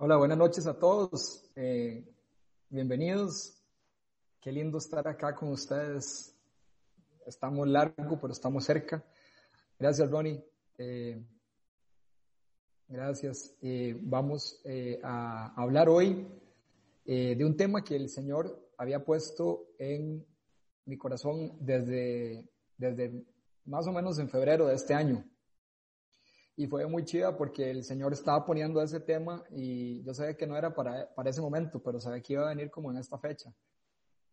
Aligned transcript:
Hola, 0.00 0.16
buenas 0.16 0.38
noches 0.38 0.64
a 0.68 0.78
todos. 0.78 1.50
Eh, 1.56 2.04
bienvenidos. 2.68 3.60
Qué 4.40 4.52
lindo 4.52 4.78
estar 4.78 5.08
acá 5.08 5.34
con 5.34 5.48
ustedes. 5.48 6.38
Estamos 7.26 7.66
largo, 7.66 8.16
pero 8.20 8.32
estamos 8.32 8.62
cerca. 8.64 9.04
Gracias, 9.76 10.08
Ronnie. 10.08 10.40
Eh, 10.78 11.20
gracias. 12.86 13.56
Eh, 13.60 13.98
vamos 14.00 14.62
a 15.02 15.52
hablar 15.60 15.88
hoy 15.88 16.28
de 17.04 17.44
un 17.44 17.56
tema 17.56 17.82
que 17.82 17.96
el 17.96 18.08
Señor 18.08 18.70
había 18.76 19.04
puesto 19.04 19.66
en 19.80 20.24
mi 20.84 20.96
corazón 20.96 21.56
desde, 21.58 22.48
desde 22.76 23.26
más 23.64 23.88
o 23.88 23.92
menos 23.92 24.20
en 24.20 24.28
febrero 24.28 24.68
de 24.68 24.76
este 24.76 24.94
año 24.94 25.24
y 26.58 26.66
fue 26.66 26.84
muy 26.88 27.04
chida 27.04 27.36
porque 27.36 27.70
el 27.70 27.84
Señor 27.84 28.12
estaba 28.12 28.44
poniendo 28.44 28.82
ese 28.82 28.98
tema 28.98 29.44
y 29.52 30.02
yo 30.02 30.12
sabía 30.12 30.36
que 30.36 30.44
no 30.44 30.56
era 30.56 30.74
para, 30.74 31.08
para 31.14 31.30
ese 31.30 31.40
momento, 31.40 31.80
pero 31.80 32.00
sabía 32.00 32.20
que 32.20 32.32
iba 32.32 32.46
a 32.46 32.48
venir 32.48 32.68
como 32.68 32.90
en 32.90 32.96
esta 32.96 33.16
fecha. 33.16 33.54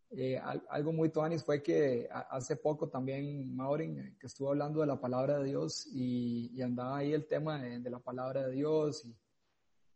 Eh, 0.09 0.41
algo 0.69 0.91
muy 0.91 1.09
tuanis 1.09 1.43
fue 1.43 1.61
que 1.61 2.09
hace 2.09 2.55
poco 2.55 2.89
también 2.89 3.55
Maureen, 3.55 3.99
eh, 3.99 4.17
que 4.19 4.25
estuvo 4.25 4.49
hablando 4.49 4.81
de 4.81 4.87
la 4.87 4.99
palabra 4.99 5.37
de 5.37 5.49
Dios 5.49 5.85
y, 5.93 6.49
y 6.51 6.63
andaba 6.63 6.97
ahí 6.97 7.13
el 7.13 7.27
tema 7.27 7.61
de, 7.61 7.89
la 7.91 7.99
palabra 7.99 8.47
de 8.47 8.53
Dios 8.53 9.05
y, 9.05 9.15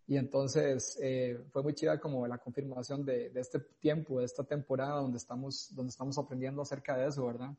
y 0.05 0.15
entonces 0.15 0.99
eh, 1.01 1.43
fue 1.51 1.63
muy 1.63 1.73
chida 1.73 1.99
como 1.99 2.27
la 2.27 2.37
confirmación 2.37 3.03
de, 3.03 3.31
de, 3.31 3.39
este 3.39 3.59
tiempo, 3.79 4.19
de 4.19 4.25
esta 4.25 4.43
temporada 4.43 5.01
donde 5.01 5.17
estamos, 5.17 5.73
donde 5.73 5.89
estamos 5.89 6.15
aprendiendo 6.19 6.61
acerca 6.61 6.95
de 6.95 7.07
eso, 7.07 7.25
¿verdad? 7.25 7.49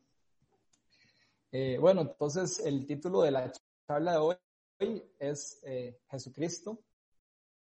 bueno, 1.81 2.03
entonces 2.03 2.59
el 2.65 2.85
título 2.85 3.23
de 3.23 3.31
la 3.31 3.51
charla 3.85 4.13
de 4.13 4.17
hoy 4.17 4.35
es 5.19 5.59
eh, 5.63 5.99
Jesucristo, 6.09 6.79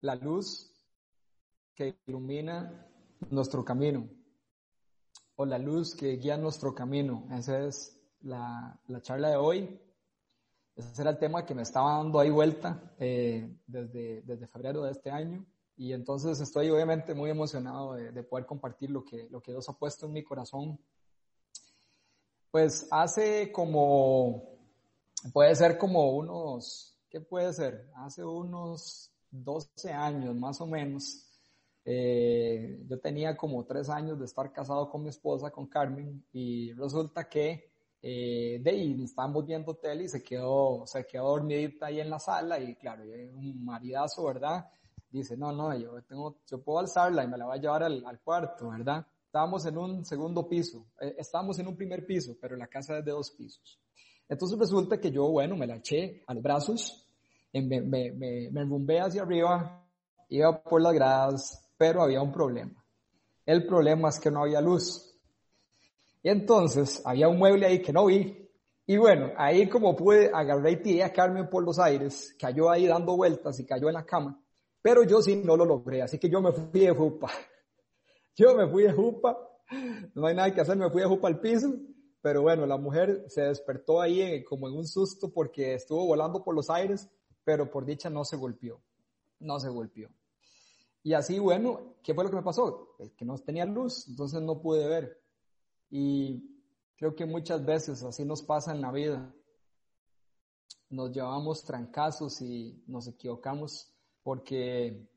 la 0.01 0.15
luz 0.15 0.71
que 1.75 1.97
ilumina 2.05 2.87
nuestro 3.29 3.63
camino, 3.63 4.09
o 5.35 5.45
la 5.45 5.57
luz 5.57 5.95
que 5.95 6.17
guía 6.17 6.37
nuestro 6.37 6.73
camino. 6.73 7.27
Esa 7.31 7.65
es 7.65 7.99
la, 8.21 8.79
charla 9.01 9.29
de 9.29 9.35
hoy. 9.37 9.79
Ese 10.75 11.01
era 11.01 11.11
el 11.11 11.19
tema 11.19 11.45
que 11.45 11.53
me 11.53 11.63
estaba 11.63 11.97
dando 11.97 12.19
ahí 12.19 12.29
vuelta 12.29 12.93
eh, 12.97 13.57
desde, 13.67 14.21
desde 14.21 14.47
febrero 14.47 14.83
de 14.83 14.91
este 14.91 15.11
año. 15.11 15.45
Y 15.77 15.93
entonces 15.93 16.39
estoy 16.39 16.69
obviamente 16.69 17.13
muy 17.13 17.29
emocionado 17.29 17.93
de, 17.93 18.11
de, 18.11 18.23
poder 18.23 18.45
compartir 18.45 18.91
lo 18.91 19.03
que, 19.03 19.27
lo 19.29 19.41
que 19.41 19.51
Dios 19.51 19.67
ha 19.69 19.73
puesto 19.73 20.05
en 20.05 20.13
mi 20.13 20.23
corazón. 20.23 20.79
Pues 22.51 22.87
hace 22.91 23.51
como, 23.51 24.43
puede 25.33 25.55
ser 25.55 25.77
como 25.77 26.11
unos 26.11 26.91
¿qué 27.11 27.19
puede 27.19 27.51
ser? 27.53 27.91
Hace 27.97 28.23
unos 28.23 29.11
12 29.29 29.91
años 29.91 30.33
más 30.33 30.61
o 30.61 30.65
menos, 30.65 31.27
eh, 31.83 32.83
yo 32.87 32.99
tenía 32.99 33.35
como 33.35 33.65
tres 33.65 33.89
años 33.89 34.17
de 34.17 34.25
estar 34.25 34.51
casado 34.53 34.89
con 34.89 35.03
mi 35.03 35.09
esposa, 35.09 35.51
con 35.51 35.67
Carmen, 35.67 36.25
y 36.31 36.71
resulta 36.73 37.27
que 37.27 37.69
eh, 38.01 38.59
de 38.63 38.69
ahí 38.71 39.03
estábamos 39.03 39.45
viendo 39.45 39.75
tele 39.75 40.05
y 40.05 40.07
se 40.07 40.23
quedó, 40.23 40.87
se 40.87 41.05
quedó 41.05 41.29
dormidita 41.29 41.87
ahí 41.87 41.99
en 41.99 42.09
la 42.09 42.17
sala 42.17 42.59
y 42.59 42.75
claro, 42.75 43.03
un 43.03 43.63
maridazo, 43.63 44.25
¿verdad? 44.25 44.65
Dice, 45.11 45.35
no, 45.35 45.51
no, 45.51 45.77
yo 45.77 46.01
tengo, 46.03 46.37
yo 46.49 46.63
puedo 46.63 46.79
alzarla 46.79 47.25
y 47.25 47.27
me 47.27 47.37
la 47.37 47.45
voy 47.45 47.57
a 47.57 47.61
llevar 47.61 47.83
al, 47.83 48.05
al 48.05 48.21
cuarto, 48.21 48.69
¿verdad? 48.69 49.05
Estábamos 49.25 49.65
en 49.65 49.77
un 49.77 50.05
segundo 50.05 50.47
piso, 50.47 50.87
eh, 51.01 51.15
estábamos 51.17 51.59
en 51.59 51.67
un 51.67 51.75
primer 51.75 52.05
piso, 52.05 52.37
pero 52.39 52.55
la 52.55 52.67
casa 52.67 52.97
es 52.99 53.05
de 53.05 53.11
dos 53.11 53.31
pisos. 53.31 53.79
Entonces 54.31 54.57
resulta 54.57 54.97
que 54.97 55.11
yo, 55.11 55.27
bueno, 55.27 55.57
me 55.57 55.67
la 55.67 55.75
eché 55.75 56.23
a 56.25 56.33
los 56.33 56.41
brazos, 56.41 57.05
me, 57.51 57.81
me, 57.81 58.13
me, 58.13 58.49
me 58.49 58.99
hacia 59.01 59.23
arriba, 59.23 59.85
iba 60.29 60.63
por 60.63 60.81
las 60.81 60.93
gradas, 60.93 61.69
pero 61.77 62.01
había 62.01 62.21
un 62.21 62.31
problema. 62.31 62.81
El 63.45 63.67
problema 63.67 64.07
es 64.07 64.21
que 64.21 64.31
no 64.31 64.43
había 64.43 64.61
luz. 64.61 65.13
Y 66.23 66.29
entonces 66.29 67.01
había 67.03 67.27
un 67.27 67.39
mueble 67.39 67.65
ahí 67.65 67.81
que 67.81 67.91
no 67.91 68.05
vi. 68.05 68.49
Y 68.85 68.95
bueno, 68.95 69.33
ahí 69.35 69.67
como 69.67 69.97
pude, 69.97 70.31
agarré 70.33 70.71
y 70.71 70.81
tiré 70.81 71.03
a 71.03 71.11
Carmen 71.11 71.49
por 71.49 71.65
los 71.65 71.77
aires, 71.77 72.33
cayó 72.39 72.69
ahí 72.69 72.87
dando 72.87 73.17
vueltas 73.17 73.59
y 73.59 73.65
cayó 73.65 73.89
en 73.89 73.95
la 73.95 74.05
cama. 74.05 74.41
Pero 74.81 75.03
yo 75.03 75.21
sí 75.21 75.41
no 75.43 75.57
lo 75.57 75.65
logré, 75.65 76.03
así 76.03 76.17
que 76.17 76.29
yo 76.29 76.39
me 76.39 76.53
fui 76.53 76.79
de 76.79 76.91
jupa. 76.91 77.29
Yo 78.33 78.55
me 78.55 78.65
fui 78.69 78.83
de 78.83 78.93
jupa, 78.93 79.37
no 80.15 80.25
hay 80.25 80.33
nada 80.33 80.53
que 80.53 80.61
hacer, 80.61 80.77
me 80.77 80.89
fui 80.89 81.01
de 81.01 81.07
jupa 81.07 81.27
al 81.27 81.41
piso 81.41 81.69
pero 82.21 82.43
bueno, 82.43 82.65
la 82.67 82.77
mujer 82.77 83.25
se 83.27 83.41
despertó 83.41 83.99
ahí 83.99 84.43
como 84.43 84.67
en 84.67 84.75
un 84.75 84.87
susto 84.87 85.31
porque 85.33 85.73
estuvo 85.73 86.05
volando 86.05 86.43
por 86.43 86.53
los 86.53 86.69
aires, 86.69 87.09
pero 87.43 87.69
por 87.69 87.85
dicha 87.85 88.09
no 88.09 88.23
se 88.23 88.37
golpeó, 88.37 88.79
no 89.39 89.59
se 89.59 89.69
golpeó. 89.69 90.09
Y 91.03 91.13
así, 91.13 91.39
bueno, 91.39 91.95
¿qué 92.03 92.13
fue 92.13 92.23
lo 92.23 92.29
que 92.29 92.35
me 92.35 92.43
pasó? 92.43 92.95
que 93.17 93.25
no 93.25 93.37
tenía 93.39 93.65
luz, 93.65 94.07
entonces 94.07 94.39
no 94.41 94.61
pude 94.61 94.87
ver. 94.87 95.19
Y 95.89 96.61
creo 96.95 97.15
que 97.15 97.25
muchas 97.25 97.65
veces 97.65 98.03
así 98.03 98.23
nos 98.23 98.43
pasa 98.43 98.71
en 98.71 98.81
la 98.81 98.91
vida. 98.91 99.33
Nos 100.91 101.11
llevamos 101.11 101.63
trancazos 101.63 102.41
y 102.41 102.83
nos 102.85 103.07
equivocamos 103.07 103.91
porque 104.21 105.09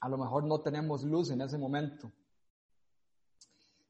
a 0.00 0.08
lo 0.10 0.18
mejor 0.18 0.44
no 0.44 0.60
tenemos 0.60 1.04
luz 1.04 1.30
en 1.30 1.40
ese 1.40 1.56
momento. 1.56 2.12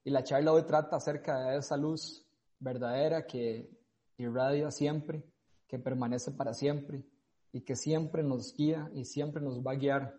Y 0.05 0.11
la 0.11 0.23
charla 0.23 0.53
hoy 0.53 0.63
trata 0.63 0.97
acerca 0.97 1.49
de 1.49 1.59
esa 1.59 1.77
luz 1.77 2.24
verdadera 2.65 3.27
que 3.27 3.71
irradia 4.17 4.71
siempre, 4.71 5.23
que 5.69 5.79
permanece 5.79 6.33
para 6.33 6.55
siempre 6.55 7.05
y 7.53 7.61
que 7.61 7.77
siempre 7.77 8.23
nos 8.23 8.57
guía 8.57 8.91
y 8.95 9.05
siempre 9.05 9.43
nos 9.43 9.61
va 9.61 9.73
a 9.73 9.77
guiar 9.77 10.19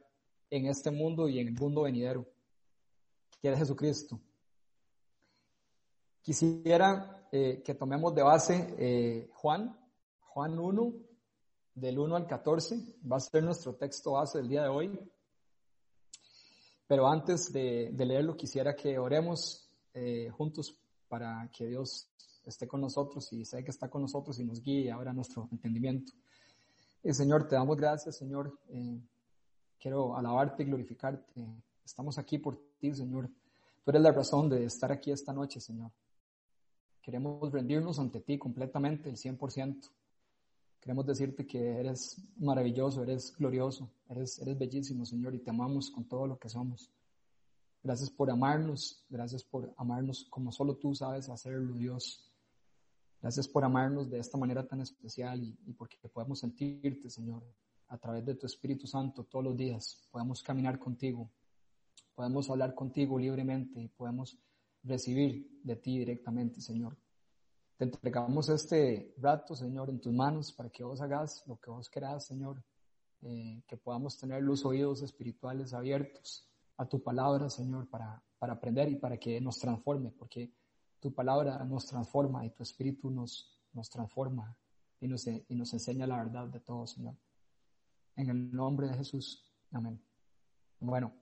en 0.50 0.68
este 0.68 0.92
mundo 0.92 1.28
y 1.28 1.40
en 1.40 1.50
el 1.50 1.54
mundo 1.54 1.82
venidero, 1.82 2.26
que 3.42 3.52
es 3.52 3.58
Jesucristo. 3.58 4.20
Quisiera 6.22 7.28
eh, 7.32 7.62
que 7.64 7.74
tomemos 7.74 8.14
de 8.16 8.24
base 8.24 8.76
eh, 8.78 9.30
Juan, 9.34 9.78
Juan 10.22 10.58
1, 10.58 10.94
del 11.74 12.00
1 12.00 12.16
al 12.16 12.28
14, 12.28 12.80
va 13.12 13.18
a 13.18 13.20
ser 13.20 13.44
nuestro 13.44 13.76
texto 13.76 14.14
base 14.14 14.38
del 14.38 14.48
día 14.48 14.64
de 14.64 14.70
hoy. 14.70 15.00
Pero 16.88 17.08
antes 17.08 17.52
de, 17.52 17.92
leerlo, 17.98 18.38
quisiera 18.38 18.76
que 18.76 18.98
oremos 18.98 19.70
eh, 19.94 20.30
juntos 20.30 20.78
para 21.08 21.50
que 21.52 21.68
Dios 21.68 22.10
esté 22.46 22.68
con 22.68 22.82
nosotros 22.82 23.32
y 23.34 23.44
sé 23.46 23.64
que 23.64 23.72
está 23.72 23.90
con 23.90 24.02
nosotros 24.02 24.40
y 24.40 24.44
nos 24.44 24.62
guíe 24.62 24.92
ahora 24.92 25.14
nuestro 25.14 25.48
entendimiento. 25.52 26.14
Eh, 27.04 27.14
Señor, 27.14 27.48
te 27.48 27.56
damos 27.56 27.78
gracias, 27.78 28.18
Señor. 28.18 28.58
Eh, 28.70 29.00
quiero 29.80 30.16
alabarte 30.16 30.64
y 30.64 30.66
glorificarte. 30.66 31.46
Estamos 31.84 32.18
aquí 32.18 32.38
por 32.38 32.60
ti, 32.80 32.94
Señor. 32.94 33.30
Tú 33.84 33.92
eres 33.92 34.02
la 34.02 34.12
razón 34.12 34.50
de 34.50 34.66
estar 34.66 34.92
aquí 34.92 35.12
esta 35.12 35.32
noche, 35.32 35.60
Señor. 35.60 35.92
Queremos 37.02 37.52
rendirnos 37.52 38.00
ante 38.00 38.22
ti 38.22 38.40
completamente, 38.40 39.10
el 39.10 39.18
100%. 39.18 39.92
Queremos 40.80 41.06
decirte 41.06 41.46
que 41.46 41.80
eres 41.80 42.20
maravilloso, 42.38 43.04
eres 43.04 43.36
glorioso, 43.38 43.92
eres, 44.10 44.40
eres 44.40 44.58
bellísimo, 44.58 45.06
Señor, 45.06 45.36
y 45.36 45.40
te 45.40 45.52
amamos 45.52 45.92
con 45.92 46.06
todo 46.06 46.26
lo 46.26 46.40
que 46.40 46.50
somos. 46.50 46.92
Gracias 47.84 48.10
por 48.10 48.32
amarnos, 48.32 49.06
gracias 49.10 49.44
por 49.44 49.72
amarnos 49.78 50.26
como 50.32 50.52
solo 50.52 50.76
tú 50.78 50.96
sabes 50.96 51.30
hacerlo, 51.30 51.74
Dios. 51.74 52.35
Gracias 53.26 53.48
por 53.48 53.64
amarnos 53.64 54.08
de 54.08 54.20
esta 54.20 54.38
manera 54.38 54.68
tan 54.68 54.82
especial 54.82 55.42
y, 55.44 55.74
porque 55.74 55.98
podemos 56.14 56.38
sentirte, 56.38 57.10
Señor, 57.10 57.44
a 57.88 57.98
través 57.98 58.24
de 58.24 58.36
tu 58.36 58.46
Espíritu 58.46 58.86
Santo 58.86 59.24
todos 59.24 59.46
los 59.46 59.58
días. 59.58 60.08
Podemos 60.12 60.44
caminar 60.44 60.78
contigo, 60.78 61.32
podemos 62.14 62.48
hablar 62.52 62.76
contigo 62.76 63.18
libremente 63.18 63.82
y 63.82 63.88
podemos 63.88 64.38
recibir 64.84 65.60
de 65.64 65.76
ti 65.76 65.98
directamente, 65.98 66.62
Señor. 66.62 66.96
Te 67.78 67.86
entregamos 67.86 68.48
este 68.50 69.16
rato, 69.18 69.56
Señor, 69.56 69.90
en 69.90 70.00
tus 70.00 70.14
manos 70.14 70.52
para 70.52 70.70
que 70.70 70.84
vos 70.84 71.02
hagas 71.02 71.42
lo 71.48 71.60
que 71.60 71.72
vos 71.72 71.90
querás, 71.90 72.28
Señor. 72.28 72.64
Eh, 73.24 73.64
que 73.68 73.76
podamos 73.76 74.20
tener 74.20 74.44
los 74.44 74.64
oídos 74.66 75.02
espirituales 75.02 75.74
abiertos 75.74 76.48
a 76.78 76.86
tu 76.86 77.02
palabra, 77.02 77.50
Señor, 77.50 77.90
para, 77.90 78.24
para 78.38 78.54
aprender 78.54 78.88
y 78.88 78.98
para 78.98 79.18
que 79.18 79.42
nos 79.42 79.58
transforme, 79.58 80.12
porque 80.12 80.54
tu 81.00 81.14
palabra 81.14 81.64
nos 81.66 81.86
transforma 81.86 82.46
y 82.46 82.52
tu 82.52 82.64
espíritu 82.64 83.10
nos, 83.10 83.62
nos 83.74 83.90
transforma 83.90 84.56
y 85.00 85.08
nos, 85.08 85.28
y 85.28 85.56
nos 85.56 85.74
enseña 85.74 86.08
la 86.08 86.18
verdad 86.18 86.48
de 86.48 86.60
todo, 86.60 86.88
Señor. 86.88 87.16
En 88.16 88.30
el 88.30 88.52
nombre 88.52 88.88
de 88.88 88.96
Jesús. 88.96 89.44
Amén. 89.72 90.02
Bueno, 90.80 91.14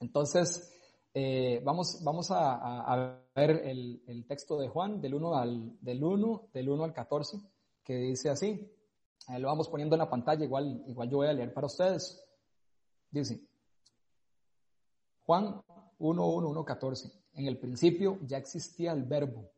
entonces 0.00 0.72
eh, 1.12 1.60
vamos, 1.64 2.00
vamos 2.04 2.28
a, 2.30 3.20
ver 3.34 3.50
el, 3.64 4.02
el, 4.06 4.26
texto 4.26 4.58
de 4.58 4.68
Juan 4.68 5.00
del 5.00 5.14
1 5.14 5.34
al, 5.34 5.78
del 5.80 6.02
1, 6.02 6.50
del 6.52 6.68
1 6.68 6.84
al 6.84 6.92
14, 6.92 7.40
que 7.84 7.96
dice 7.96 8.30
así. 8.30 8.70
lo 9.38 9.48
vamos 9.48 9.68
poniendo 9.68 9.96
en 9.96 10.00
la 10.00 10.10
pantalla, 10.10 10.44
igual, 10.44 10.84
igual 10.86 11.08
yo 11.08 11.18
voy 11.18 11.28
a 11.28 11.32
leer 11.32 11.52
para 11.52 11.66
ustedes. 11.66 12.24
Dice, 13.10 13.40
Juan 15.26 15.60
1, 16.00 16.26
1, 16.26 16.48
1, 16.48 16.64
14 16.64 17.20
en 17.34 17.46
el 17.46 17.58
principio 17.58 18.18
ya 18.26 18.38
existía 18.38 18.92
el 18.92 19.04
verbo 19.04 19.50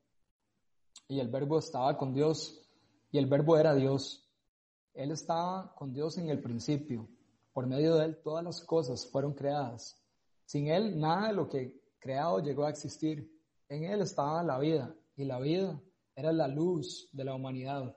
y 1.08 1.20
el 1.20 1.28
verbo 1.28 1.58
estaba 1.58 1.96
con 1.96 2.12
Dios 2.12 2.60
y 3.10 3.18
el 3.18 3.26
verbo 3.26 3.56
era 3.56 3.74
Dios. 3.74 4.28
Él 4.94 5.10
estaba 5.10 5.74
con 5.74 5.92
Dios 5.92 6.18
en 6.18 6.28
el 6.28 6.40
principio. 6.40 7.08
Por 7.52 7.66
medio 7.66 7.96
de 7.96 8.06
Él 8.06 8.22
todas 8.22 8.44
las 8.44 8.60
cosas 8.62 9.06
fueron 9.06 9.34
creadas. 9.34 10.00
Sin 10.44 10.68
Él 10.68 10.98
nada 10.98 11.28
de 11.28 11.34
lo 11.34 11.48
que 11.48 11.80
creado 11.98 12.40
llegó 12.40 12.64
a 12.64 12.70
existir. 12.70 13.30
En 13.68 13.84
Él 13.84 14.00
estaba 14.00 14.42
la 14.42 14.58
vida 14.58 14.94
y 15.16 15.24
la 15.24 15.38
vida 15.38 15.80
era 16.14 16.32
la 16.32 16.48
luz 16.48 17.08
de 17.12 17.24
la 17.24 17.34
humanidad. 17.34 17.96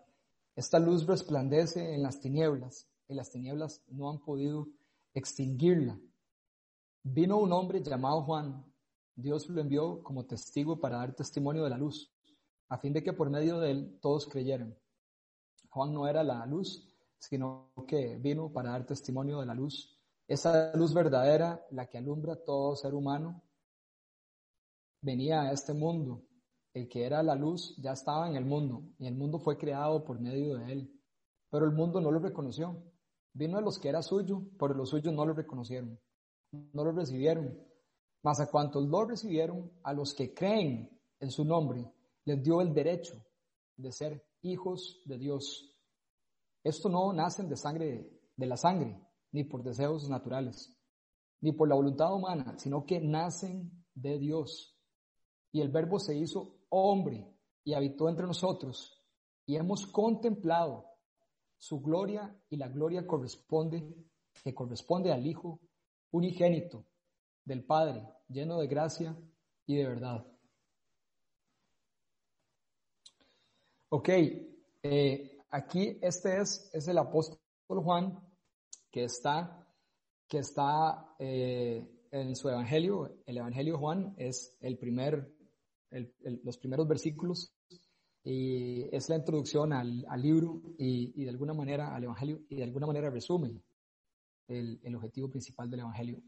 Esta 0.55 0.79
luz 0.79 1.05
resplandece 1.05 1.93
en 1.93 2.03
las 2.03 2.19
tinieblas 2.19 2.87
y 3.07 3.13
las 3.13 3.29
tinieblas 3.29 3.83
no 3.87 4.09
han 4.09 4.19
podido 4.19 4.67
extinguirla. 5.13 5.99
Vino 7.07 7.37
un 7.37 7.53
hombre 7.53 7.83
llamado 7.83 8.23
Juan. 8.23 8.65
Dios 9.15 9.47
lo 9.47 9.61
envió 9.61 10.01
como 10.01 10.25
testigo 10.25 10.79
para 10.79 10.97
dar 10.97 11.13
testimonio 11.13 11.63
de 11.63 11.69
la 11.69 11.77
luz, 11.77 12.11
a 12.67 12.79
fin 12.79 12.93
de 12.93 13.03
que 13.03 13.13
por 13.13 13.29
medio 13.29 13.59
de 13.59 13.69
él 13.69 13.99
todos 14.01 14.25
creyeran. 14.25 14.75
Juan 15.69 15.93
no 15.93 16.07
era 16.07 16.23
la 16.23 16.43
luz, 16.47 16.83
sino 17.19 17.71
que 17.87 18.17
vino 18.17 18.51
para 18.51 18.71
dar 18.71 18.87
testimonio 18.87 19.39
de 19.39 19.45
la 19.45 19.53
luz. 19.53 19.95
Esa 20.27 20.75
luz 20.75 20.95
verdadera, 20.95 21.63
la 21.69 21.85
que 21.85 21.99
alumbra 21.99 22.43
todo 22.43 22.75
ser 22.75 22.95
humano, 22.95 23.43
venía 24.99 25.43
a 25.43 25.51
este 25.51 25.73
mundo. 25.73 26.23
El 26.73 26.89
que 26.89 27.05
era 27.05 27.21
la 27.21 27.35
luz 27.35 27.75
ya 27.77 27.91
estaba 27.91 28.27
en 28.27 28.35
el 28.35 28.45
mundo 28.45 28.81
y 28.97 29.05
el 29.05 29.13
mundo 29.13 29.37
fue 29.37 29.59
creado 29.59 30.03
por 30.03 30.19
medio 30.19 30.57
de 30.57 30.71
él. 30.71 31.01
Pero 31.51 31.65
el 31.65 31.71
mundo 31.71 32.01
no 32.01 32.09
lo 32.09 32.17
reconoció. 32.17 32.83
Vino 33.31 33.59
a 33.59 33.61
los 33.61 33.77
que 33.77 33.89
era 33.89 34.01
suyo, 34.01 34.41
pero 34.57 34.73
los 34.73 34.89
suyos 34.89 35.13
no 35.13 35.23
lo 35.23 35.33
reconocieron, 35.33 35.99
no 36.73 36.83
lo 36.83 36.91
recibieron. 36.91 37.57
Mas 38.23 38.39
a 38.39 38.49
cuantos 38.49 38.87
lo 38.87 39.05
recibieron, 39.05 39.71
a 39.83 39.93
los 39.93 40.13
que 40.13 40.33
creen 40.33 40.89
en 41.19 41.31
su 41.31 41.45
nombre, 41.45 41.91
les 42.25 42.41
dio 42.41 42.61
el 42.61 42.73
derecho 42.73 43.13
de 43.77 43.91
ser 43.91 44.25
hijos 44.41 45.01
de 45.05 45.17
Dios. 45.17 45.71
Esto 46.63 46.89
no 46.89 47.13
nacen 47.13 47.47
de 47.47 47.55
sangre, 47.55 48.19
de 48.35 48.45
la 48.47 48.57
sangre, 48.57 48.99
ni 49.31 49.43
por 49.43 49.63
deseos 49.63 50.09
naturales, 50.09 50.75
ni 51.41 51.51
por 51.51 51.69
la 51.69 51.75
voluntad 51.75 52.13
humana, 52.13 52.57
sino 52.57 52.85
que 52.85 52.99
nacen 52.99 53.85
de 53.93 54.17
Dios. 54.17 54.75
Y 55.51 55.61
el 55.61 55.69
verbo 55.69 55.99
se 55.99 56.15
hizo 56.17 56.57
hombre 56.69 57.31
y 57.63 57.73
habitó 57.73 58.09
entre 58.09 58.25
nosotros, 58.25 59.03
y 59.45 59.55
hemos 59.55 59.85
contemplado 59.87 60.85
su 61.57 61.79
gloria 61.81 62.35
y 62.49 62.57
la 62.57 62.67
gloria 62.67 63.05
corresponde, 63.05 63.95
que 64.43 64.53
corresponde 64.53 65.11
al 65.11 65.25
Hijo 65.25 65.59
unigénito 66.15 66.85
del 67.43 67.65
Padre, 67.65 68.07
lleno 68.29 68.59
de 68.59 68.67
gracia 68.67 69.17
y 69.65 69.75
de 69.75 69.87
verdad. 69.87 70.25
Ok, 73.89 74.09
eh, 74.83 75.37
aquí 75.49 75.97
este 76.01 76.37
es, 76.41 76.69
es 76.73 76.87
el 76.87 76.97
apóstol 76.97 77.39
Juan 77.67 78.17
que 78.91 79.03
está, 79.03 79.67
que 80.27 80.39
está 80.39 81.15
eh, 81.19 81.85
en 82.11 82.35
su 82.35 82.49
evangelio. 82.49 83.21
El 83.25 83.37
evangelio 83.37 83.73
de 83.73 83.79
Juan 83.79 84.15
es 84.17 84.55
el 84.61 84.77
primer, 84.77 85.33
los 86.43 86.57
primeros 86.57 86.87
versículos 86.87 87.53
y 88.23 88.83
es 88.95 89.09
la 89.09 89.17
introducción 89.17 89.73
al, 89.73 90.05
libro 90.21 90.61
y, 90.77 91.23
de 91.23 91.29
alguna 91.29 91.53
manera 91.53 91.95
al 91.95 92.05
Evangelio 92.05 92.41
y 92.49 92.55
de 92.55 92.63
alguna 92.63 92.87
manera 92.87 93.09
resume 93.11 93.61
el, 94.47 94.79
el 94.83 94.95
objetivo 94.95 95.29
principal 95.29 95.69
del 95.69 95.81
Evangelio. 95.81 96.21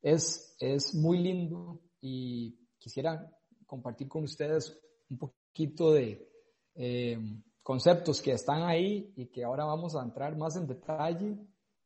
Es, 0.00 0.56
es 0.58 0.94
muy 0.94 1.18
lindo 1.18 1.80
y 2.00 2.58
quisiera 2.78 3.30
compartir 3.66 4.08
con 4.08 4.24
ustedes 4.24 4.78
un 5.08 5.18
poquito 5.18 5.92
de 5.92 6.28
eh, 6.74 7.18
conceptos 7.62 8.20
que 8.20 8.32
están 8.32 8.62
ahí 8.62 9.12
y 9.16 9.26
que 9.26 9.44
ahora 9.44 9.64
vamos 9.64 9.94
a 9.94 10.02
entrar 10.02 10.36
más 10.36 10.56
en 10.56 10.66
detalle. 10.66 11.38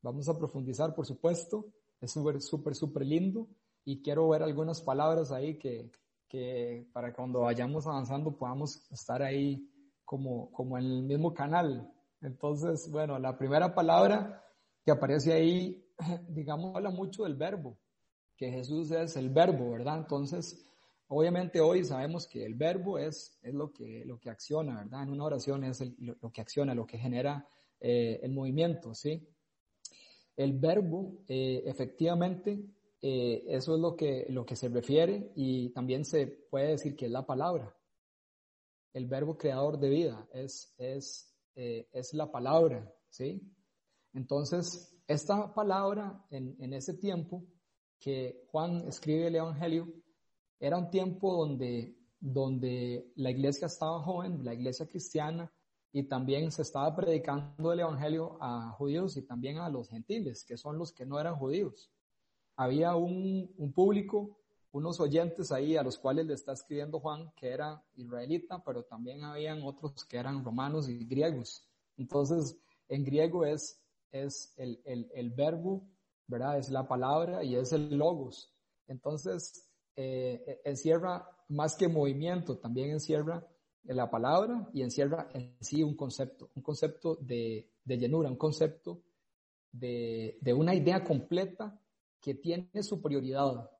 Vamos 0.03 0.29
a 0.29 0.39
profundizar, 0.39 0.95
por 0.95 1.07
supuesto. 1.07 1.67
Es 2.01 2.13
súper, 2.13 2.41
súper, 2.41 2.75
súper 2.75 3.07
lindo 3.07 3.49
y 3.85 4.03
quiero 4.03 4.29
ver 4.29 4.43
algunas 4.43 4.81
palabras 4.83 5.31
ahí 5.33 5.59
que, 5.59 5.91
que 6.29 6.89
para 6.93 7.15
cuando 7.15 7.41
vayamos 7.41 7.87
avanzando 7.87 8.37
podamos 8.37 8.91
estar 8.91 9.23
ahí 9.23 9.71
como, 10.05 10.51
como 10.53 10.79
en 10.79 10.85
el 10.85 11.03
mismo 11.03 11.35
canal. 11.35 11.93
Entonces, 12.21 12.91
bueno, 12.91 13.19
la 13.19 13.37
primera 13.37 13.75
palabra 13.75 14.43
que 14.87 14.93
aparece 14.93 15.33
ahí, 15.33 15.85
digamos, 16.29 16.77
habla 16.77 16.91
mucho 16.91 17.25
del 17.25 17.35
verbo, 17.35 17.77
que 18.37 18.53
Jesús 18.53 18.93
es 18.93 19.17
el 19.17 19.31
verbo, 19.31 19.73
¿verdad? 19.73 19.99
Entonces, 19.99 20.65
obviamente 21.09 21.61
hoy 21.61 21.83
sabemos 21.83 22.29
que 22.29 22.45
el 22.45 22.55
verbo 22.55 22.97
es, 22.97 23.37
es 23.43 23.53
lo, 23.53 23.73
que, 23.73 24.05
lo 24.05 24.21
que 24.21 24.31
acciona, 24.31 24.85
¿verdad? 24.85 25.03
En 25.03 25.11
una 25.11 25.25
oración 25.25 25.65
es 25.65 25.83
lo, 25.99 26.31
que 26.31 26.41
acciona, 26.41 26.73
lo 26.73 26.87
que 26.87 26.99
genera 26.99 27.49
eh, 27.81 28.21
el 28.23 28.31
movimiento, 28.31 28.95
¿sí? 28.95 29.29
El 30.37 30.53
verbo, 30.53 31.19
eh, 31.27 31.65
efectivamente, 31.67 32.57
eh, 33.03 33.43
eso 33.49 33.75
es 33.75 33.81
lo 33.81 33.97
que, 33.97 34.27
lo 34.29 34.47
que 34.47 34.55
se 34.55 34.69
refiere 34.69 35.33
y 35.35 35.71
también 35.71 36.05
se 36.05 36.29
puede 36.29 36.69
decir 36.69 36.95
que 36.95 37.07
es 37.07 37.11
la 37.11 37.27
palabra. 37.27 37.77
El 38.93 39.07
verbo 39.09 39.37
creador 39.37 39.81
de 39.81 39.89
vida 39.89 40.29
es, 40.33 40.73
es, 40.79 41.37
es 41.57 42.15
la 42.15 42.31
palabra, 42.31 42.89
¿sí? 43.09 43.43
Entonces, 44.17 44.93
esta 45.07 45.55
palabra 45.55 46.27
en, 46.31 46.73
ese 46.73 46.95
tiempo 46.95 47.45
que 48.01 48.45
Juan 48.51 48.89
escribe 48.89 49.29
el 49.29 49.37
Evangelio, 49.37 49.87
era 50.59 50.77
un 50.77 50.91
tiempo 50.91 51.37
donde, 51.37 51.97
donde 52.19 53.13
la 53.15 53.31
iglesia 53.31 53.67
estaba 53.67 54.03
joven, 54.03 54.45
la 54.45 54.55
iglesia 54.55 54.87
cristiana, 54.87 55.53
y 55.93 56.03
también 56.03 56.51
se 56.51 56.63
estaba 56.63 56.97
predicando 56.97 57.73
el 57.73 57.81
Evangelio 57.81 58.37
a 58.41 58.73
judíos 58.73 59.17
y 59.17 59.23
también 59.23 59.59
a 59.59 59.69
los 59.71 59.89
gentiles, 59.89 60.45
que 60.45 60.57
son 60.57 60.77
los 60.77 60.93
que 60.93 61.07
no 61.07 61.21
eran 61.21 61.37
judíos 61.37 61.93
había 62.57 62.97
un, 62.97 63.73
público, 63.75 64.39
unos 64.73 64.99
oyentes 64.99 65.53
ahí 65.53 65.77
a 65.77 65.83
los 65.83 65.99
cuales 65.99 66.27
le 66.27 66.35
está 66.35 66.53
escribiendo 66.53 67.01
Juan, 67.01 67.31
que 67.37 67.49
era 67.49 67.83
israelita, 67.95 68.63
pero 68.65 68.83
también 68.83 69.23
habían 69.25 69.63
otros 69.63 70.05
que 70.07 70.17
eran 70.17 70.45
romanos 70.45 70.89
y 70.89 71.05
griegos. 71.05 71.69
Entonces, 71.97 72.59
en 72.89 73.05
griego 73.05 73.45
es, 73.45 73.81
es 74.25 74.55
el, 74.57 74.81
el, 74.85 75.31
verbo, 75.31 75.89
¿verdad? 76.27 76.59
Es 76.59 76.71
la 76.71 76.87
palabra 76.87 77.45
y 77.45 77.57
es 77.57 77.73
el 77.73 77.97
logos. 77.97 78.53
Entonces, 78.87 79.69
eh, 79.97 80.61
encierra 80.65 81.29
más 81.49 81.77
que 81.77 81.89
movimiento, 81.89 82.59
también 82.59 82.91
encierra 82.91 83.47
la 83.85 84.11
palabra 84.11 84.69
y 84.73 84.83
encierra 84.83 85.29
en 85.33 85.57
sí 85.61 85.83
un 85.83 85.95
concepto, 85.95 86.51
un 86.55 86.63
concepto 86.63 87.17
de, 87.17 87.71
de 87.85 87.99
llenura, 87.99 88.29
un 88.29 88.37
concepto 88.37 89.03
de, 89.71 90.39
de, 90.41 90.53
una 90.53 90.75
idea 90.75 91.05
completa 91.05 91.81
que 92.21 92.35
tiene 92.35 92.83
su 92.83 93.01
prioridad. 93.01 93.71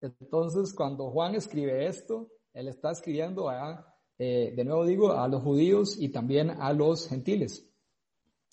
Entonces, 0.00 0.72
cuando 0.72 1.10
Juan 1.10 1.34
escribe 1.34 1.86
esto, 1.86 2.30
él 2.54 2.68
está 2.68 2.90
escribiendo 2.90 3.48
a, 3.48 3.94
eh, 4.18 4.52
de 4.56 4.64
nuevo 4.64 4.84
digo, 4.84 5.12
a 5.12 5.28
los 5.28 5.42
judíos 5.42 5.96
y 5.98 6.08
también 6.08 6.50
a 6.50 6.72
los 6.72 7.08
gentiles, 7.08 7.69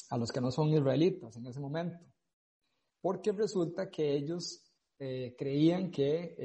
a 0.09 0.17
los 0.17 0.31
que 0.31 0.41
no 0.41 0.51
son 0.51 0.69
israelitas 0.69 1.35
en 1.37 1.47
ese 1.47 1.59
momento. 1.59 1.99
Porque 3.01 3.31
resulta 3.31 3.89
que 3.89 4.15
ellos 4.15 4.63
eh, 4.99 5.35
creían 5.37 5.91
que 5.91 6.35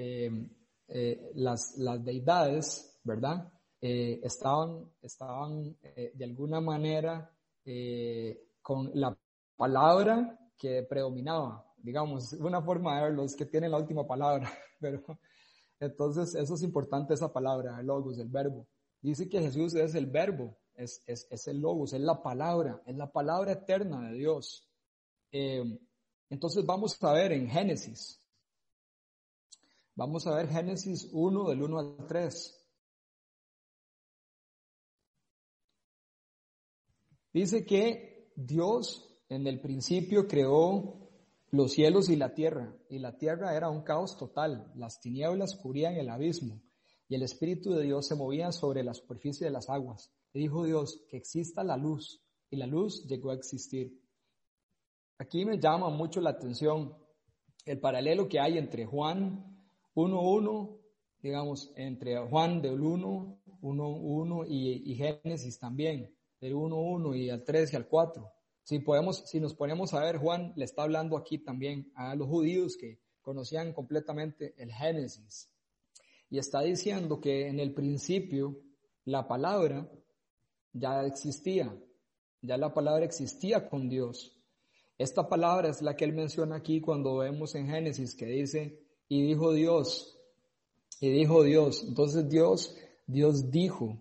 eh, 0.88 1.30
las, 1.34 1.74
las, 1.78 2.04
deidades, 2.04 3.00
¿verdad? 3.02 3.50
estaban, 3.80 4.92
estaban 5.00 5.76
de 5.82 6.24
alguna 6.24 6.60
manera 6.60 7.34
con 8.60 8.90
la 8.94 9.16
palabra 9.56 10.38
que 10.56 10.84
predominaba, 10.84 11.64
digamos, 11.82 12.32
una 12.34 12.62
forma 12.62 12.96
de 12.96 13.02
verlo 13.02 13.24
es 13.24 13.34
que 13.34 13.46
tiene 13.46 13.68
la 13.68 13.78
última 13.78 14.06
palabra, 14.06 14.50
pero 14.80 15.02
entonces 15.80 16.34
eso 16.34 16.54
es 16.54 16.62
importante, 16.62 17.14
esa 17.14 17.32
palabra, 17.32 17.80
el 17.80 17.86
logos, 17.86 18.18
el 18.18 18.28
verbo. 18.28 18.68
Dice 19.00 19.28
que 19.28 19.40
Jesús 19.40 19.74
es 19.74 19.94
el 19.96 20.06
verbo, 20.06 20.56
es, 20.74 21.02
es, 21.06 21.26
es 21.30 21.46
el 21.48 21.60
logos, 21.60 21.92
es 21.92 22.00
la 22.00 22.22
palabra, 22.22 22.82
es 22.86 22.96
la 22.96 23.10
palabra 23.10 23.52
eterna 23.52 24.10
de 24.10 24.18
Dios. 24.18 24.68
Eh, 25.30 25.62
entonces 26.30 26.64
vamos 26.64 26.96
a 27.02 27.12
ver 27.12 27.32
en 27.32 27.48
Génesis, 27.48 28.22
vamos 29.94 30.26
a 30.26 30.34
ver 30.34 30.48
Génesis 30.48 31.08
1 31.12 31.48
del 31.50 31.62
1 31.62 31.78
al 31.78 32.06
3. 32.06 32.58
Dice 37.32 37.64
que 37.64 38.32
Dios 38.36 39.08
en 39.28 39.46
el 39.46 39.60
principio 39.60 40.26
creó 40.28 41.02
los 41.50 41.72
cielos 41.72 42.08
y 42.08 42.16
la 42.16 42.34
tierra, 42.34 42.74
y 42.88 42.98
la 42.98 43.16
tierra 43.16 43.54
era 43.56 43.68
un 43.68 43.82
caos 43.82 44.16
total, 44.16 44.70
las 44.74 45.00
tinieblas 45.00 45.56
cubrían 45.56 45.96
el 45.96 46.08
abismo, 46.08 46.62
y 47.08 47.14
el 47.14 47.22
Espíritu 47.22 47.72
de 47.74 47.84
Dios 47.84 48.06
se 48.06 48.14
movía 48.14 48.52
sobre 48.52 48.82
la 48.82 48.94
superficie 48.94 49.46
de 49.46 49.52
las 49.52 49.68
aguas. 49.68 50.10
Dijo 50.32 50.64
Dios, 50.64 51.04
que 51.08 51.16
exista 51.16 51.62
la 51.62 51.76
luz, 51.76 52.22
y 52.50 52.56
la 52.56 52.66
luz 52.66 53.06
llegó 53.06 53.30
a 53.30 53.34
existir. 53.34 53.98
Aquí 55.18 55.44
me 55.44 55.58
llama 55.58 55.90
mucho 55.90 56.20
la 56.20 56.30
atención 56.30 56.96
el 57.64 57.78
paralelo 57.78 58.28
que 58.28 58.40
hay 58.40 58.58
entre 58.58 58.86
Juan 58.86 59.52
1.1, 59.94 60.78
digamos, 61.20 61.72
entre 61.76 62.18
Juan 62.18 62.60
del 62.60 62.80
1, 62.80 63.42
1.1 63.60 64.46
y, 64.48 64.90
y 64.90 64.94
Génesis 64.96 65.58
también, 65.58 66.14
del 66.40 66.54
1.1 66.54 67.16
y 67.16 67.30
al 67.30 67.44
3 67.44 67.72
y 67.72 67.76
al 67.76 67.86
4. 67.86 68.32
Si, 68.64 68.78
podemos, 68.78 69.28
si 69.28 69.40
nos 69.40 69.54
ponemos 69.54 69.92
a 69.92 70.00
ver, 70.00 70.18
Juan 70.18 70.52
le 70.56 70.64
está 70.64 70.82
hablando 70.82 71.16
aquí 71.16 71.38
también 71.38 71.92
a 71.94 72.14
los 72.14 72.28
judíos 72.28 72.76
que 72.76 73.00
conocían 73.20 73.72
completamente 73.72 74.54
el 74.56 74.72
Génesis. 74.72 75.50
Y 76.30 76.38
está 76.38 76.62
diciendo 76.62 77.20
que 77.20 77.48
en 77.48 77.60
el 77.60 77.74
principio 77.74 78.58
la 79.04 79.26
palabra 79.28 79.90
ya 80.72 81.04
existía, 81.04 81.74
ya 82.40 82.56
la 82.56 82.72
palabra 82.72 83.04
existía 83.04 83.68
con 83.68 83.88
Dios. 83.88 84.36
Esta 84.98 85.28
palabra 85.28 85.68
es 85.68 85.82
la 85.82 85.96
que 85.96 86.04
él 86.04 86.12
menciona 86.12 86.56
aquí 86.56 86.80
cuando 86.80 87.18
vemos 87.18 87.54
en 87.54 87.66
Génesis 87.66 88.14
que 88.14 88.26
dice, 88.26 88.78
y 89.08 89.26
dijo 89.26 89.52
Dios, 89.52 90.18
y 91.00 91.10
dijo 91.10 91.42
Dios. 91.42 91.84
Entonces 91.86 92.28
Dios, 92.28 92.76
Dios 93.06 93.50
dijo, 93.50 93.98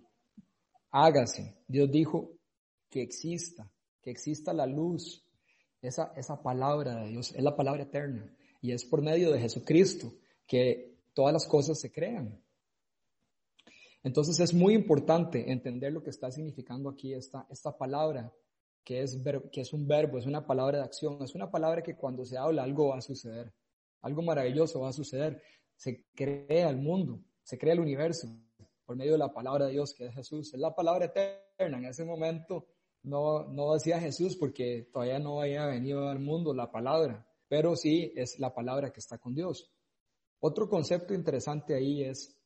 hágase. 0.91 1.55
Dios 1.67 1.89
dijo 1.91 2.31
que 2.89 3.01
exista, 3.01 3.71
que 4.01 4.11
exista 4.11 4.53
la 4.53 4.67
luz. 4.67 5.25
Esa, 5.81 6.13
esa 6.15 6.41
palabra 6.43 6.95
de 7.01 7.09
Dios 7.09 7.33
es 7.33 7.43
la 7.43 7.55
palabra 7.55 7.83
eterna. 7.83 8.31
Y 8.61 8.71
es 8.71 8.85
por 8.85 9.01
medio 9.01 9.31
de 9.31 9.39
Jesucristo 9.39 10.13
que 10.45 10.99
todas 11.13 11.33
las 11.33 11.47
cosas 11.47 11.79
se 11.79 11.91
crean. 11.91 12.39
Entonces 14.03 14.39
es 14.39 14.53
muy 14.53 14.73
importante 14.73 15.51
entender 15.51 15.93
lo 15.93 16.01
que 16.01 16.09
está 16.09 16.31
significando 16.31 16.89
aquí 16.89 17.13
esta, 17.13 17.45
esta 17.49 17.77
palabra, 17.77 18.33
que 18.83 19.01
es, 19.03 19.21
que 19.51 19.61
es 19.61 19.73
un 19.73 19.87
verbo, 19.87 20.17
es 20.17 20.25
una 20.25 20.45
palabra 20.45 20.79
de 20.79 20.83
acción, 20.83 21.21
es 21.21 21.35
una 21.35 21.51
palabra 21.51 21.83
que 21.83 21.95
cuando 21.95 22.25
se 22.25 22.37
habla 22.37 22.63
algo 22.63 22.89
va 22.89 22.97
a 22.97 23.01
suceder, 23.01 23.53
algo 24.01 24.21
maravilloso 24.21 24.81
va 24.81 24.89
a 24.89 24.93
suceder. 24.93 25.41
Se 25.75 26.05
crea 26.15 26.69
el 26.69 26.77
mundo, 26.77 27.21
se 27.43 27.57
crea 27.57 27.73
el 27.73 27.79
universo 27.79 28.27
por 28.85 28.95
medio 28.95 29.13
de 29.13 29.17
la 29.19 29.33
palabra 29.33 29.67
de 29.67 29.73
Dios, 29.73 29.93
que 29.93 30.07
es 30.07 30.13
Jesús. 30.13 30.53
Es 30.53 30.59
la 30.59 30.75
palabra 30.75 31.05
eterna. 31.05 31.77
En 31.77 31.85
ese 31.85 32.03
momento 32.03 32.67
no, 33.03 33.47
no 33.47 33.73
decía 33.73 33.99
Jesús 33.99 34.35
porque 34.35 34.89
todavía 34.91 35.19
no 35.19 35.41
había 35.41 35.65
venido 35.67 36.09
al 36.09 36.19
mundo 36.19 36.53
la 36.53 36.71
palabra, 36.71 37.27
pero 37.47 37.75
sí 37.75 38.11
es 38.15 38.39
la 38.39 38.53
palabra 38.53 38.91
que 38.91 38.99
está 38.99 39.17
con 39.17 39.33
Dios. 39.33 39.71
Otro 40.39 40.67
concepto 40.67 41.13
interesante 41.13 41.75
ahí 41.75 42.03
es, 42.03 42.40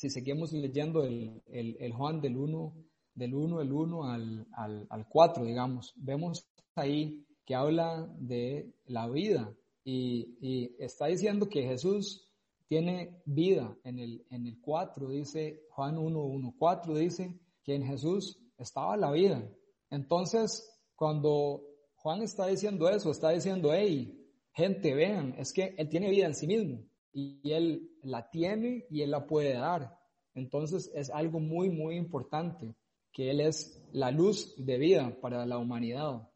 si 0.00 0.08
seguimos 0.08 0.50
leyendo 0.54 1.04
el, 1.04 1.42
el, 1.46 1.92
Juan 1.92 2.22
del 2.22 2.38
1, 2.38 2.74
del 3.14 3.34
1, 3.34 3.60
el 3.60 3.70
1 3.70 4.04
al, 4.10 4.46
al, 4.56 4.86
al 4.88 5.06
4, 5.06 5.44
digamos, 5.44 5.92
vemos 5.94 6.48
ahí 6.74 7.22
que 7.44 7.54
habla 7.54 8.10
de 8.18 8.72
la 8.86 9.10
vida 9.10 9.54
y, 9.84 10.38
y 10.40 10.74
está 10.78 11.08
diciendo 11.08 11.50
que 11.50 11.64
Jesús 11.64 12.32
tiene 12.66 13.20
vida. 13.26 13.76
En 13.84 13.98
el, 13.98 14.24
en 14.30 14.46
el 14.46 14.58
4 14.62 15.10
dice, 15.10 15.66
Juan 15.68 15.98
1, 15.98 16.18
1, 16.18 16.54
4 16.58 16.94
dice 16.96 17.38
que 17.62 17.74
en 17.74 17.84
Jesús 17.84 18.40
estaba 18.56 18.96
la 18.96 19.12
vida. 19.12 19.46
Entonces, 19.90 20.66
cuando 20.96 21.62
Juan 21.96 22.22
está 22.22 22.46
diciendo 22.46 22.88
eso, 22.88 23.10
está 23.10 23.32
diciendo, 23.32 23.68
hey, 23.74 24.18
gente, 24.54 24.94
vean, 24.94 25.34
es 25.36 25.52
que 25.52 25.74
Él 25.76 25.90
tiene 25.90 26.08
vida 26.08 26.24
en 26.24 26.34
sí 26.34 26.46
mismo 26.46 26.86
y 27.12 27.50
Él 27.50 27.89
la 28.02 28.30
tiene 28.30 28.86
y 28.90 29.02
Él 29.02 29.10
la 29.10 29.26
puede 29.26 29.54
dar. 29.54 29.98
Entonces 30.34 30.90
es 30.94 31.10
algo 31.10 31.40
muy, 31.40 31.70
muy 31.70 31.96
importante, 31.96 32.74
que 33.12 33.30
Él 33.30 33.40
es 33.40 33.82
la 33.92 34.10
luz 34.10 34.54
de 34.56 34.78
vida 34.78 35.16
para 35.20 35.44
la 35.46 35.58
humanidad. 35.58 36.28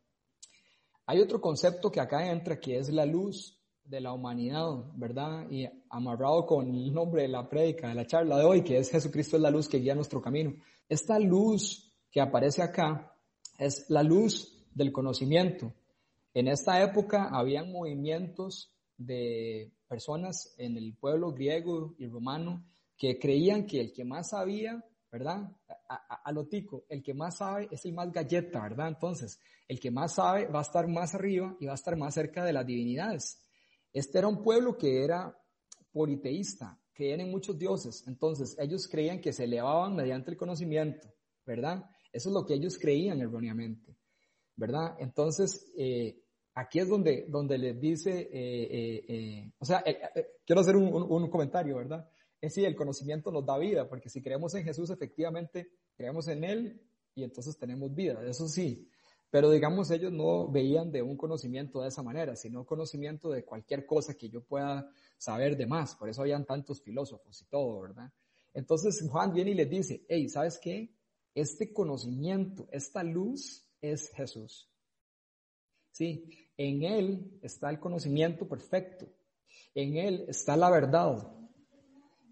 Hay 1.06 1.20
otro 1.20 1.40
concepto 1.40 1.90
que 1.90 2.00
acá 2.00 2.30
entra, 2.30 2.58
que 2.58 2.78
es 2.78 2.88
la 2.88 3.04
luz 3.04 3.60
de 3.84 4.00
la 4.00 4.12
humanidad, 4.12 4.84
¿verdad? 4.94 5.46
Y 5.50 5.68
amarrado 5.90 6.46
con 6.46 6.74
el 6.74 6.92
nombre 6.92 7.22
de 7.22 7.28
la 7.28 7.48
prédica, 7.48 7.88
de 7.88 7.94
la 7.94 8.06
charla 8.06 8.38
de 8.38 8.44
hoy, 8.44 8.64
que 8.64 8.78
es 8.78 8.90
Jesucristo 8.90 9.36
es 9.36 9.42
la 9.42 9.50
luz 9.50 9.68
que 9.68 9.78
guía 9.78 9.94
nuestro 9.94 10.22
camino. 10.22 10.54
Esta 10.88 11.18
luz 11.18 11.92
que 12.10 12.20
aparece 12.20 12.62
acá 12.62 13.14
es 13.58 13.88
la 13.90 14.02
luz 14.02 14.66
del 14.74 14.92
conocimiento. 14.92 15.72
En 16.32 16.48
esta 16.48 16.82
época 16.82 17.28
habían 17.30 17.70
movimientos 17.70 18.74
de 18.96 19.72
personas 19.88 20.54
en 20.58 20.76
el 20.76 20.94
pueblo 20.94 21.32
griego 21.32 21.94
y 21.98 22.06
romano 22.06 22.64
que 22.96 23.18
creían 23.18 23.66
que 23.66 23.80
el 23.80 23.92
que 23.92 24.04
más 24.04 24.30
sabía, 24.30 24.84
¿verdad? 25.10 25.50
A, 25.88 26.32
lo 26.32 26.46
tico, 26.46 26.84
el 26.88 27.02
que 27.02 27.14
más 27.14 27.38
sabe 27.38 27.68
es 27.70 27.84
el 27.84 27.92
más 27.92 28.10
galleta, 28.10 28.62
¿verdad? 28.62 28.88
Entonces, 28.88 29.38
el 29.68 29.78
que 29.78 29.90
más 29.90 30.14
sabe 30.14 30.46
va 30.46 30.60
a 30.60 30.62
estar 30.62 30.88
más 30.88 31.14
arriba 31.14 31.56
y 31.60 31.66
va 31.66 31.72
a 31.72 31.76
estar 31.76 31.96
más 31.96 32.14
cerca 32.14 32.44
de 32.44 32.52
las 32.52 32.66
divinidades. 32.66 33.40
Este 33.92 34.18
era 34.18 34.28
un 34.28 34.42
pueblo 34.42 34.76
que 34.76 35.04
era 35.04 35.36
politeísta, 35.92 36.80
creían 36.92 37.20
en 37.20 37.30
muchos 37.30 37.58
dioses. 37.58 38.04
Entonces, 38.08 38.56
ellos 38.58 38.88
creían 38.88 39.20
que 39.20 39.32
se 39.32 39.44
elevaban 39.44 39.94
mediante 39.94 40.32
el 40.32 40.36
conocimiento, 40.36 41.08
¿verdad? 41.46 41.84
Eso 42.12 42.28
es 42.28 42.34
lo 42.34 42.44
que 42.44 42.54
ellos 42.54 42.78
creían 42.78 43.20
erróneamente, 43.20 43.96
¿verdad? 44.56 44.96
Entonces, 44.98 45.72
eh, 45.76 46.23
aquí 46.54 46.78
es 46.78 46.88
donde, 46.88 47.26
donde 47.28 47.58
les 47.58 47.80
dice, 47.80 48.28
eh, 48.32 49.04
eh, 49.08 49.52
o 49.58 49.64
sea, 49.64 49.82
quiero 50.44 50.60
hacer 50.60 50.76
un, 50.76 50.92
un, 50.92 51.28
comentario, 51.28 51.76
¿verdad? 51.76 52.08
Es 52.40 52.54
si 52.54 52.64
el 52.64 52.76
conocimiento 52.76 53.30
nos 53.30 53.44
da 53.44 53.58
vida, 53.58 53.88
porque 53.88 54.08
si 54.08 54.22
creemos 54.22 54.54
en 54.54 54.64
Jesús, 54.64 54.90
efectivamente, 54.90 55.70
creemos 55.96 56.28
en 56.28 56.44
Él 56.44 56.80
y 57.14 57.24
entonces 57.24 57.56
tenemos 57.58 57.94
vida, 57.94 58.22
eso 58.26 58.48
sí. 58.48 58.88
Pero 59.30 59.50
digamos, 59.50 59.90
ellos 59.90 60.12
no 60.12 60.48
veían 60.48 60.92
de 60.92 61.02
un 61.02 61.16
conocimiento 61.16 61.82
de 61.82 61.88
esa 61.88 62.04
manera, 62.04 62.36
sino 62.36 62.64
conocimiento 62.64 63.30
de 63.30 63.44
cualquier 63.44 63.84
cosa 63.84 64.14
que 64.14 64.28
yo 64.28 64.44
pueda 64.44 64.88
saber 65.18 65.56
de 65.56 65.66
más. 65.66 65.96
Por 65.96 66.08
eso 66.08 66.22
habían 66.22 66.44
tantos 66.44 66.80
filósofos 66.80 67.42
y 67.42 67.46
todo, 67.46 67.80
¿verdad? 67.80 68.12
Entonces 68.52 69.04
Juan 69.10 69.32
viene 69.32 69.50
y 69.50 69.54
les 69.54 69.68
dice, 69.68 70.04
hey, 70.08 70.28
¿sabes 70.28 70.60
qué? 70.60 70.94
Este 71.34 71.72
conocimiento, 71.72 72.68
esta 72.70 73.02
luz 73.02 73.66
es 73.80 74.10
Jesús. 74.10 74.70
Sí, 75.94 76.28
en 76.56 76.82
Él 76.82 77.38
está 77.40 77.70
el 77.70 77.78
conocimiento 77.78 78.48
perfecto. 78.48 79.06
En 79.74 79.96
Él 79.96 80.24
está 80.26 80.56
la 80.56 80.68
verdad. 80.68 81.32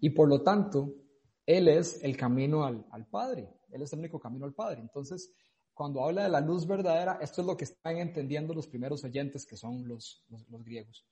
Y 0.01 0.09
por 0.09 0.27
lo 0.27 0.41
tanto, 0.41 0.93
Él 1.45 1.69
es 1.69 2.03
el 2.03 2.17
camino 2.17 2.65
al, 2.65 2.85
al 2.91 3.07
Padre. 3.07 3.49
Él 3.71 3.81
es 3.81 3.93
el 3.93 3.99
único 3.99 4.19
camino 4.19 4.45
al 4.45 4.53
Padre. 4.53 4.81
Entonces, 4.81 5.33
cuando 5.73 6.03
habla 6.05 6.23
de 6.23 6.29
la 6.29 6.41
luz 6.41 6.67
verdadera, 6.67 7.17
esto 7.21 7.39
es 7.39 7.47
lo 7.47 7.55
que 7.57 7.63
están 7.63 7.97
entendiendo 7.97 8.53
los 8.53 8.67
primeros 8.67 9.03
oyentes, 9.05 9.45
que 9.45 9.55
son 9.55 9.87
los, 9.87 10.25
los, 10.29 10.63
griegos. 10.63 11.07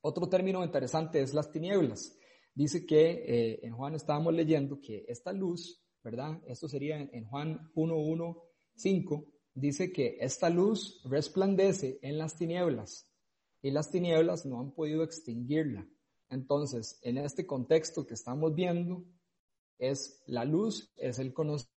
Otro 0.00 0.28
término 0.28 0.64
interesante 0.64 1.22
es 1.22 1.32
las 1.32 1.50
tinieblas. 1.50 2.18
Dice 2.54 2.84
que 2.84 3.10
eh, 3.26 3.60
en 3.62 3.74
Juan 3.74 3.94
estábamos 3.94 4.34
leyendo 4.34 4.80
que 4.80 5.04
esta 5.08 5.32
luz, 5.32 5.80
¿verdad? 6.02 6.40
Esto 6.46 6.68
sería 6.68 6.98
en, 6.98 7.24
Juan 7.24 7.70
1.1.5, 7.74 9.26
dice 9.54 9.92
que 9.92 10.16
esta 10.20 10.50
luz 10.50 11.00
resplandece 11.04 11.98
en 12.02 12.18
las 12.18 12.36
tinieblas 12.36 13.10
y 13.60 13.70
las 13.70 13.90
tinieblas 13.90 14.46
no 14.46 14.60
han 14.60 14.72
podido 14.72 15.02
extinguirla. 15.02 15.86
Entonces, 16.30 16.98
en 17.02 17.18
este 17.18 17.46
contexto 17.46 18.06
que 18.06 18.14
estamos 18.14 18.54
viendo, 18.54 19.04
es 19.78 20.22
la 20.26 20.44
luz, 20.44 20.92
es 20.96 21.18
el 21.18 21.32
conocimiento 21.32 21.72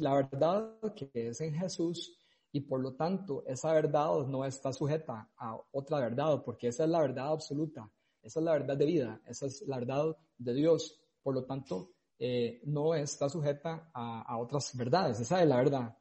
la 0.00 0.14
verdad 0.14 0.78
que 0.94 1.10
es 1.14 1.40
en 1.40 1.54
Jesús 1.54 2.16
y 2.52 2.60
por 2.60 2.80
lo 2.80 2.94
tanto 2.94 3.44
esa 3.46 3.72
verdad 3.72 4.26
no 4.26 4.44
está 4.44 4.72
sujeta 4.72 5.30
a 5.36 5.56
otra 5.72 6.00
verdad, 6.00 6.42
porque 6.44 6.68
esa 6.68 6.84
es 6.84 6.90
la 6.90 7.00
verdad 7.00 7.28
absoluta, 7.28 7.90
esa 8.22 8.40
es 8.40 8.44
la 8.44 8.52
verdad 8.52 8.76
de 8.76 8.86
vida, 8.86 9.20
esa 9.26 9.46
es 9.46 9.62
la 9.66 9.78
verdad 9.78 10.16
de 10.38 10.54
Dios. 10.54 11.00
Por 11.22 11.34
lo 11.34 11.44
tanto, 11.44 11.92
eh, 12.18 12.60
no 12.64 12.94
está 12.94 13.28
sujeta 13.28 13.90
a, 13.94 14.22
a 14.22 14.38
otras 14.38 14.76
verdades, 14.76 15.20
esa 15.20 15.42
es 15.42 15.48
la 15.48 15.56
verdad. 15.56 15.96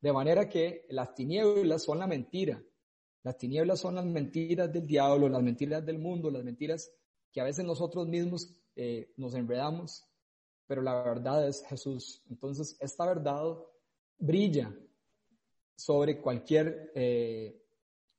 De 0.00 0.12
manera 0.12 0.48
que 0.48 0.86
las 0.90 1.14
tinieblas 1.14 1.82
son 1.84 1.98
la 1.98 2.06
mentira. 2.06 2.62
Las 3.22 3.36
tinieblas 3.36 3.80
son 3.80 3.96
las 3.96 4.06
mentiras 4.06 4.72
del 4.72 4.86
diablo, 4.86 5.28
las 5.28 5.42
mentiras 5.42 5.84
del 5.84 5.98
mundo, 5.98 6.30
las 6.30 6.42
mentiras 6.42 6.90
que 7.32 7.40
a 7.40 7.44
veces 7.44 7.64
nosotros 7.64 8.08
mismos 8.08 8.54
eh, 8.76 9.12
nos 9.16 9.34
enredamos 9.34 10.10
pero 10.70 10.82
la 10.82 11.02
verdad 11.02 11.48
es 11.48 11.64
Jesús. 11.66 12.22
Entonces, 12.30 12.76
esta 12.78 13.04
verdad 13.04 13.42
brilla 14.16 14.72
sobre 15.74 16.20
cualquier 16.20 16.92
eh, 16.94 17.60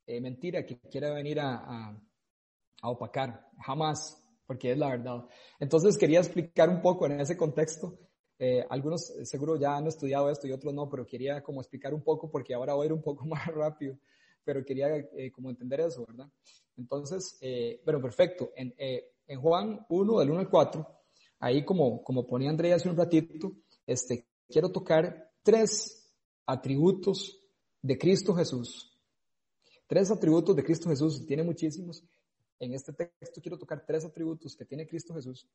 eh, 0.06 0.20
mentira 0.20 0.66
que 0.66 0.78
quiera 0.78 1.14
venir 1.14 1.40
a, 1.40 1.98
opacar, 2.84 3.50
jamás, 3.58 4.22
porque 4.46 4.74
es 4.74 4.78
la 4.78 4.90
verdad. 4.90 5.26
Entonces, 5.62 5.98
quería 5.98 6.20
explicar 6.20 6.68
un 6.68 6.82
poco 6.82 7.06
en 7.06 7.22
ese 7.22 7.38
contexto. 7.38 7.98
Eh, 8.44 8.66
algunos 8.72 9.14
seguro 9.24 9.56
ya 9.56 9.78
han 9.78 9.86
estudiado 9.86 10.28
esto 10.32 10.48
y 10.48 10.52
otros 10.52 10.74
no, 10.74 10.90
pero 10.90 11.06
quería 11.06 11.44
como 11.44 11.62
explicar 11.62 11.94
un 11.94 12.02
poco 12.02 12.32
porque 12.32 12.56
ahora 12.56 12.74
voy 12.74 12.86
a 12.86 12.86
ir 12.88 12.94
un 12.94 13.02
poco 13.04 13.24
más 13.28 13.46
rápido, 13.46 14.00
pero 14.44 14.66
quería 14.66 14.88
como 15.32 15.52
entender 15.52 15.82
eso, 15.82 16.04
¿verdad? 16.08 16.28
Entonces, 16.76 17.38
pero 17.86 18.02
perfecto. 18.02 18.52
En, 18.56 18.74
en 18.80 19.40
Juan 19.40 19.86
1, 19.88 20.20
del 20.20 20.32
1 20.32 20.40
al 20.40 20.50
4, 20.50 20.88
ahí 21.40 21.64
como, 21.64 22.04
como 22.04 22.26
ponía 22.26 22.50
Andrea 22.50 22.76
hace 22.76 22.90
un 22.90 22.98
ratito, 22.98 23.52
este, 23.86 24.26
quiero 24.50 24.72
tocar 24.72 25.32
tres 25.44 26.12
atributos 26.46 27.40
de 27.82 27.98
Cristo 27.98 28.34
Jesús. 28.34 28.98
Tres 29.88 30.10
atributos 30.12 30.56
de 30.56 30.64
Cristo 30.64 30.90
Jesús, 30.90 31.26
tiene 31.26 31.44
muchísimos. 31.44 32.04
En 32.60 32.74
este 32.74 32.94
texto 32.94 33.42
quiero 33.42 33.58
tocar 33.58 33.86
tres 33.86 34.06
atributos 34.06 34.56
que 34.56 34.66
tiene 34.66 34.88
Cristo 34.88 35.14
Jesús, 35.14 35.48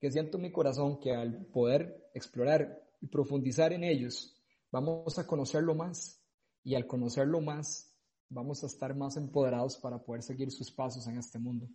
que 0.00 0.10
siento 0.10 0.36
en 0.36 0.42
mi 0.42 0.52
corazón 0.52 0.98
que 1.00 1.12
al 1.14 1.46
poder 1.46 2.10
explorar 2.14 2.82
y 3.00 3.06
profundizar 3.06 3.72
en 3.72 3.84
ellos, 3.84 4.36
vamos 4.70 5.18
a 5.18 5.26
conocerlo 5.26 5.74
más 5.74 6.20
y 6.62 6.74
al 6.74 6.86
conocerlo 6.86 7.40
más, 7.40 7.94
vamos 8.28 8.62
a 8.62 8.66
estar 8.66 8.94
más 8.94 9.16
empoderados 9.16 9.76
para 9.78 9.98
poder 9.98 10.22
seguir 10.22 10.50
sus 10.50 10.70
pasos 10.70 11.06
en 11.06 11.18
este 11.18 11.38
mundo. 11.38 11.68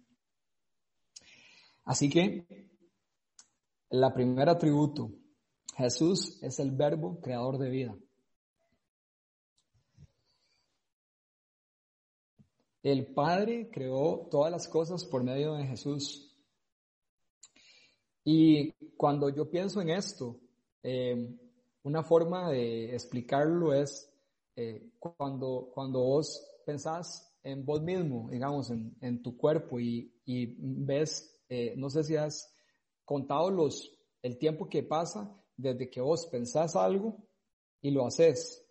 Así 1.85 2.09
que, 2.09 2.69
la 3.89 4.13
primera 4.13 4.51
atributo, 4.51 5.11
Jesús 5.75 6.37
es 6.43 6.59
el 6.59 6.71
verbo 6.71 7.19
creador 7.21 7.57
de 7.57 7.69
vida. 7.69 7.97
El 12.83 13.13
Padre 13.13 13.69
creó 13.71 14.27
todas 14.31 14.51
las 14.51 14.67
cosas 14.67 15.03
por 15.05 15.23
medio 15.23 15.53
de 15.53 15.65
Jesús. 15.65 16.28
Y 18.31 18.71
cuando 18.95 19.29
yo 19.29 19.49
pienso 19.49 19.81
en 19.81 19.89
esto, 19.89 20.39
eh, 20.83 21.35
una 21.81 22.03
forma 22.03 22.51
de 22.51 22.93
explicarlo 22.93 23.73
es 23.73 24.07
eh, 24.55 24.91
cuando, 24.99 25.71
cuando 25.73 25.99
vos 26.01 26.39
pensás 26.63 27.35
en 27.41 27.65
vos 27.65 27.81
mismo, 27.81 28.29
digamos, 28.29 28.69
en, 28.69 29.23
tu 29.23 29.35
cuerpo 29.35 29.79
y, 29.79 30.13
ves, 30.27 31.41
eh, 31.49 31.73
no 31.75 31.89
sé 31.89 32.03
si 32.03 32.17
has 32.17 32.55
contado 33.03 33.49
los, 33.49 33.97
el 34.21 34.37
tiempo 34.37 34.69
que 34.69 34.83
pasa 34.83 35.35
desde 35.57 35.89
que 35.89 35.99
vos 35.99 36.27
pensás 36.27 36.75
algo 36.75 37.17
y 37.81 37.89
lo 37.89 38.05
haces. 38.05 38.63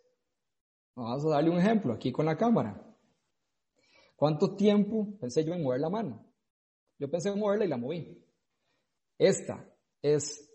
Vamos 0.94 1.24
a 1.24 1.30
darle 1.30 1.50
un 1.50 1.58
ejemplo 1.58 1.94
aquí 1.94 2.12
con 2.12 2.26
la 2.26 2.36
cámara. 2.36 2.80
¿Cuánto 4.14 4.54
tiempo 4.54 5.18
pensé 5.18 5.44
yo 5.44 5.52
en 5.52 5.64
mover 5.64 5.80
la 5.80 5.90
mano? 5.90 6.24
Yo 6.96 7.10
pensé 7.10 7.30
en 7.30 7.40
moverla 7.40 7.64
y 7.64 7.68
la 7.68 7.76
moví. 7.76 8.27
Esta 9.18 9.68
es 10.00 10.48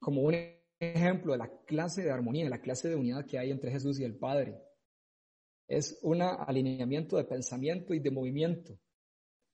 como 0.00 0.22
un 0.22 0.34
ejemplo 0.80 1.32
de 1.32 1.38
la 1.38 1.50
clase 1.66 2.02
de 2.02 2.10
armonía, 2.10 2.44
de 2.44 2.50
la 2.50 2.60
clase 2.60 2.88
de 2.88 2.96
unidad 2.96 3.26
que 3.26 3.38
hay 3.38 3.50
entre 3.50 3.70
Jesús 3.70 4.00
y 4.00 4.04
el 4.04 4.16
Padre. 4.16 4.60
Es 5.66 5.98
un 6.02 6.22
alineamiento 6.22 7.18
de 7.18 7.24
pensamiento 7.24 7.92
y 7.92 7.98
de 7.98 8.10
movimiento. 8.10 8.78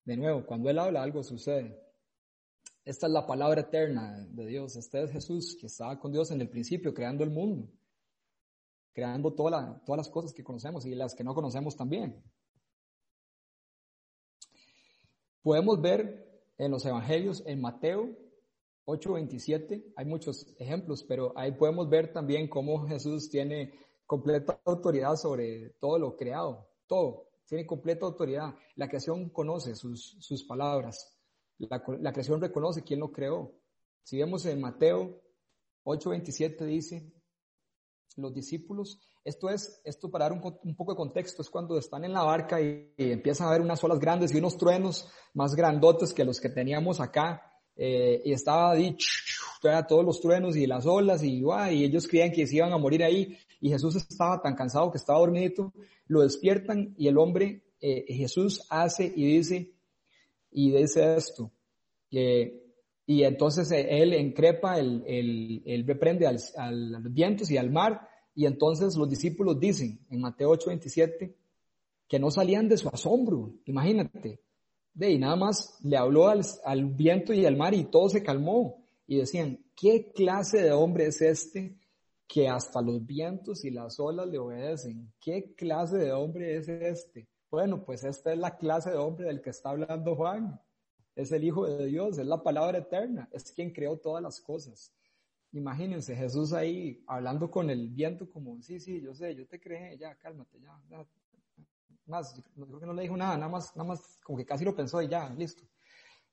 De 0.04 0.16
nuevo, 0.16 0.47
cuando 0.47 0.71
Él 0.71 0.78
habla, 0.78 1.02
algo 1.02 1.25
sucede. 1.25 1.80
Esta 2.85 3.06
es 3.06 3.12
la 3.12 3.26
palabra 3.26 3.62
eterna 3.62 4.25
de 4.30 4.47
Dios. 4.47 4.76
Este 4.76 5.02
es 5.02 5.11
Jesús 5.11 5.56
que 5.59 5.66
estaba 5.66 5.99
con 5.99 6.12
Dios 6.12 6.30
en 6.30 6.40
el 6.40 6.49
principio, 6.49 6.94
creando 6.94 7.25
el 7.25 7.30
mundo, 7.30 7.68
creando 8.92 9.33
todas 9.33 9.80
las 9.88 10.09
cosas 10.11 10.33
que 10.33 10.44
conocemos 10.44 10.85
y 10.87 10.94
las 10.94 11.14
que 11.14 11.25
no 11.25 11.35
conocemos 11.35 11.75
también. 11.76 12.23
Podemos 15.42 15.80
ver 15.80 16.33
en 16.58 16.70
los 16.70 16.84
evangelios, 16.84 17.42
en 17.46 17.61
Mateo 17.61 18.16
8:27, 18.87 19.92
hay 19.96 20.04
muchos 20.04 20.46
ejemplos, 20.58 21.04
pero 21.04 21.32
ahí 21.37 21.52
podemos 21.52 21.88
ver 21.88 22.12
también 22.12 22.49
cómo 22.49 22.87
Jesús 22.87 23.30
tiene 23.30 23.73
completa 24.06 24.61
autoridad 24.64 25.16
sobre 25.16 25.70
todo 25.80 25.99
lo 25.99 26.16
creado, 26.16 26.68
todo, 26.87 27.28
tiene 27.46 27.66
completa 27.66 28.06
autoridad. 28.06 28.54
La 28.76 28.88
creación 28.88 29.30
conoce 29.30 29.75
sus, 29.75 30.16
sus 30.20 30.44
palabras, 30.44 31.18
la, 31.58 31.82
la 32.00 32.12
creación 32.12 32.40
reconoce 32.40 32.82
quién 32.82 33.00
lo 33.00 33.11
creó. 33.11 33.54
Si 34.02 34.18
vemos 34.18 34.44
en 34.46 34.61
Mateo 34.61 35.23
8:27 35.84 36.64
dice, 36.66 37.12
los 38.16 38.34
discípulos 38.34 39.00
esto 39.24 39.48
es, 39.48 39.80
esto 39.84 40.10
para 40.10 40.28
dar 40.28 40.32
un, 40.32 40.76
poco 40.76 40.92
de 40.92 40.96
contexto, 40.96 41.40
es 41.40 41.48
cuando 41.48 41.78
están 41.78 42.04
en 42.04 42.12
la 42.12 42.22
barca 42.22 42.60
y, 42.60 42.92
empiezan 42.98 43.48
a 43.48 43.52
ver 43.52 43.62
unas 43.62 43.82
olas 43.82 43.98
grandes 43.98 44.34
y 44.34 44.38
unos 44.38 44.58
truenos 44.58 45.08
más 45.32 45.54
grandotes 45.54 46.12
que 46.12 46.24
los 46.24 46.40
que 46.40 46.50
teníamos 46.50 47.00
acá. 47.00 47.42
Eh, 47.76 48.22
y 48.24 48.32
estaba 48.32 48.72
ahí, 48.72 48.96
todos 49.88 50.04
los 50.04 50.20
truenos 50.20 50.56
y 50.56 50.66
las 50.66 50.84
olas 50.84 51.22
y, 51.22 51.42
y 51.42 51.84
ellos 51.84 52.06
creían 52.06 52.30
que 52.30 52.46
se 52.46 52.56
iban 52.56 52.72
a 52.72 52.78
morir 52.78 53.02
ahí. 53.02 53.38
Y 53.60 53.70
Jesús 53.70 53.96
estaba 53.96 54.42
tan 54.42 54.54
cansado 54.54 54.90
que 54.92 54.98
estaba 54.98 55.20
dormidito. 55.20 55.72
Lo 56.06 56.20
despiertan 56.20 56.94
y 56.98 57.08
el 57.08 57.16
hombre, 57.16 57.64
eh, 57.80 58.04
Jesús 58.08 58.66
hace 58.68 59.10
y 59.16 59.36
dice, 59.36 59.72
y 60.50 60.70
dice 60.70 61.16
esto, 61.16 61.50
que 62.10 62.62
y 63.06 63.24
entonces 63.24 63.70
él 63.70 64.14
encrepa, 64.14 64.78
el, 64.78 65.02
el, 65.06 65.62
él 65.66 65.87
reprende 65.87 66.26
al, 66.26 66.38
al, 66.56 67.02
vientos 67.10 67.50
y 67.50 67.58
al 67.58 67.70
mar 67.70 68.08
y 68.35 68.47
entonces 68.47 68.97
los 68.97 69.09
discípulos 69.09 69.59
dicen 69.59 70.01
en 70.11 70.20
Mateo 70.20 70.51
8:27 70.51 71.35
que 72.09 72.18
no 72.18 72.31
salían 72.31 72.68
de 72.68 72.77
su 72.77 72.88
asombro, 72.88 73.55
imagínate. 73.64 74.40
De 74.92 75.11
y 75.11 75.18
nada 75.18 75.37
más 75.37 75.79
le 75.83 75.97
habló 75.97 76.29
al, 76.29 76.42
al, 76.64 76.85
viento 76.85 77.33
y 77.33 77.47
al 77.47 77.57
mar 77.57 77.75
y 77.75 77.85
todo 77.85 78.09
se 78.09 78.23
calmó. 78.23 78.85
Y 79.07 79.18
decían, 79.18 79.59
¿qué 79.75 80.12
clase 80.12 80.62
de 80.62 80.73
hombre 80.73 81.07
es 81.07 81.20
este 81.20 81.77
que 82.29 82.49
hasta 82.49 82.81
los 82.81 83.05
vientos 83.05 83.64
y 83.64 83.70
las 83.70 83.99
olas 83.99 84.29
le 84.29 84.38
obedecen? 84.38 85.12
¿Qué 85.20 85.55
clase 85.57 85.97
de 85.97 86.12
hombre 86.12 86.57
es 86.57 86.68
este? 86.68 87.29
Bueno, 87.51 87.85
pues 87.85 88.05
esta 88.05 88.33
es 88.33 88.38
la 88.38 88.57
clase 88.57 88.90
de 88.90 88.97
hombre 88.97 89.27
del 89.27 89.40
que 89.40 89.51
está 89.51 89.70
hablando 89.70 90.14
Juan. 90.14 90.61
Es 91.16 91.33
el 91.33 91.44
Hijo 91.44 91.66
de 91.66 91.87
Dios, 91.87 92.18
es 92.18 92.27
la 92.27 92.42
palabra 92.42 92.79
eterna, 92.79 93.29
es 93.33 93.53
quien 93.53 93.73
creó 93.73 93.97
todas 93.99 94.23
las 94.23 94.40
cosas. 94.40 94.92
Imagínense 95.54 96.16
Jesús 96.16 96.52
ahí 96.52 97.04
hablando 97.06 97.48
con 97.48 97.70
el 97.70 97.88
viento 97.88 98.28
como, 98.28 98.60
sí, 98.60 98.80
sí, 98.80 99.00
yo 99.00 99.14
sé, 99.14 99.36
yo 99.36 99.46
te 99.46 99.60
creé, 99.60 99.96
ya, 99.96 100.16
cálmate, 100.16 100.60
ya, 100.60 100.76
ya. 100.90 101.06
Más, 102.06 102.34
yo 102.56 102.66
creo 102.66 102.80
que 102.80 102.86
no 102.86 102.92
le 102.92 103.02
dijo 103.02 103.16
nada, 103.16 103.36
nada 103.36 103.48
más, 103.48 103.74
nada 103.76 103.90
más 103.90 104.18
como 104.24 104.36
que 104.36 104.44
casi 104.44 104.64
lo 104.64 104.74
pensó 104.74 105.00
y 105.00 105.06
ya, 105.06 105.30
listo. 105.30 105.62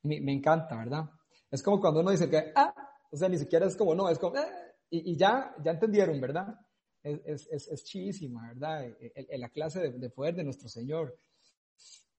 Me, 0.02 0.34
encanta, 0.34 0.76
¿verdad? 0.76 1.08
Es 1.52 1.62
como 1.62 1.80
cuando 1.80 2.00
uno 2.00 2.10
dice 2.10 2.28
que, 2.28 2.52
ah, 2.56 2.74
o 3.12 3.16
sea, 3.16 3.30
ni 3.30 3.38
siquiera 3.38 3.68
es 3.68 3.78
como, 3.78 3.94
no, 3.94 4.10
es 4.10 4.18
como, 4.18 4.36
ah", 4.38 4.48
y, 4.90 5.16
ya, 5.16 5.56
ya 5.64 5.70
entendieron, 5.70 6.20
¿verdad? 6.20 6.60
Es, 7.04 7.46
es, 7.48 7.68
es, 7.68 7.84
chidísima, 7.84 8.48
¿verdad? 8.48 8.88
En 9.00 9.40
la 9.40 9.50
clase 9.50 9.82
de, 9.82 10.00
de, 10.00 10.10
poder 10.10 10.34
de 10.34 10.44
nuestro 10.44 10.68
Señor. 10.68 11.16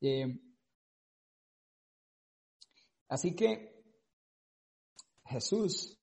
Eh, 0.01 0.41
así 3.09 3.35
que 3.35 3.83
Jesús 5.25 6.02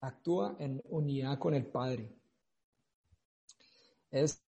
actúa 0.00 0.56
en 0.58 0.80
unidad 0.84 1.38
con 1.38 1.54
el 1.54 1.66
Padre. 1.66 2.14
Es, 4.10 4.40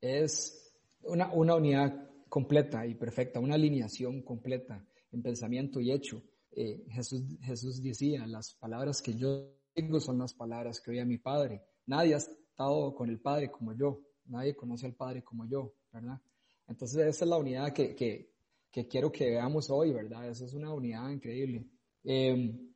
es 0.00 0.72
una, 1.02 1.32
una 1.32 1.54
unidad 1.54 2.08
completa 2.28 2.86
y 2.86 2.94
perfecta, 2.94 3.40
una 3.40 3.54
alineación 3.54 4.22
completa 4.22 4.84
en 5.12 5.22
pensamiento 5.22 5.80
y 5.80 5.92
hecho. 5.92 6.22
Eh, 6.52 6.84
Jesús, 6.90 7.22
Jesús 7.42 7.82
decía, 7.82 8.26
las 8.26 8.54
palabras 8.54 9.02
que 9.02 9.14
yo 9.14 9.52
tengo 9.74 10.00
son 10.00 10.18
las 10.18 10.34
palabras 10.34 10.80
que 10.80 10.90
oía 10.90 11.04
mi 11.04 11.18
Padre. 11.18 11.62
Nadie 11.86 12.14
ha 12.14 12.18
estado 12.18 12.94
con 12.94 13.10
el 13.10 13.20
Padre 13.20 13.50
como 13.50 13.74
yo, 13.74 14.00
nadie 14.26 14.56
conoce 14.56 14.86
al 14.86 14.94
Padre 14.94 15.22
como 15.22 15.46
yo, 15.46 15.74
¿verdad? 15.92 16.20
Entonces 16.66 16.98
esa 17.06 17.24
es 17.24 17.30
la 17.30 17.36
unidad 17.36 17.72
que, 17.72 17.94
que, 17.94 18.32
que 18.70 18.88
quiero 18.88 19.12
que 19.12 19.30
veamos 19.30 19.70
hoy, 19.70 19.92
¿verdad? 19.92 20.28
Esa 20.28 20.46
es 20.46 20.54
una 20.54 20.72
unidad 20.72 21.10
increíble. 21.10 21.66
Eh, 22.04 22.74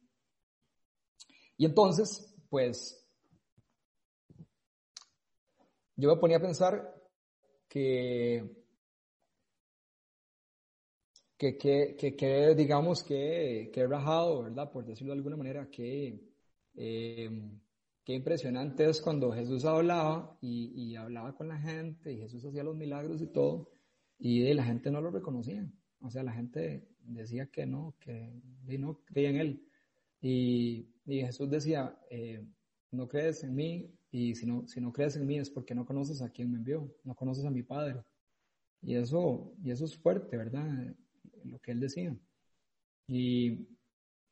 y 1.60 1.66
entonces, 1.66 2.34
pues, 2.48 3.06
yo 5.94 6.08
me 6.08 6.16
ponía 6.16 6.38
a 6.38 6.40
pensar 6.40 6.90
que, 7.68 8.64
que, 11.36 11.58
que, 11.58 12.16
que, 12.16 12.54
digamos 12.54 13.04
que, 13.04 13.70
que 13.74 13.80
he 13.80 13.86
rajado, 13.86 14.44
¿verdad? 14.44 14.72
Por 14.72 14.86
decirlo 14.86 15.12
de 15.12 15.18
alguna 15.18 15.36
manera, 15.36 15.68
que, 15.70 16.32
em, 16.76 17.60
impresionante 18.06 18.88
es 18.88 19.02
cuando 19.02 19.30
Jesús 19.30 19.66
hablaba 19.66 20.38
y, 20.40 20.72
y, 20.74 20.96
hablaba 20.96 21.34
con 21.36 21.48
la 21.48 21.58
gente 21.58 22.10
y 22.10 22.20
Jesús 22.20 22.42
hacía 22.42 22.64
los 22.64 22.74
milagros 22.74 23.20
y 23.20 23.26
todo, 23.26 23.70
y 24.18 24.50
la 24.54 24.64
gente 24.64 24.90
no 24.90 25.02
lo 25.02 25.10
reconocía. 25.10 25.70
O 26.00 26.08
sea, 26.08 26.22
la 26.22 26.32
gente 26.32 26.88
decía 27.02 27.48
que 27.48 27.66
no, 27.66 27.96
que 28.00 28.32
no 28.78 29.02
creía 29.04 29.28
en 29.28 29.36
él. 29.36 29.69
Y, 30.20 30.86
Jesús 31.06 31.50
decía, 31.50 31.98
eh, 32.08 32.46
no 32.92 33.08
crees 33.08 33.42
en 33.42 33.54
mí 33.54 33.90
y 34.12 34.34
si 34.34 34.46
no, 34.46 34.66
si 34.68 34.80
no 34.80 34.92
crees 34.92 35.16
en 35.16 35.26
mí 35.26 35.38
es 35.38 35.50
porque 35.50 35.74
no 35.74 35.84
conoces 35.84 36.22
a 36.22 36.30
quien 36.30 36.50
me 36.50 36.58
envió, 36.58 36.88
no 37.04 37.14
conoces 37.14 37.44
a 37.44 37.50
mi 37.50 37.62
Padre. 37.62 38.02
Y 38.82 38.94
eso, 38.94 39.52
y 39.62 39.70
eso 39.70 39.84
es 39.84 39.96
fuerte, 39.96 40.36
¿verdad? 40.36 40.94
Lo 41.44 41.58
que 41.58 41.72
él 41.72 41.80
decía. 41.80 42.16
Y 43.06 43.66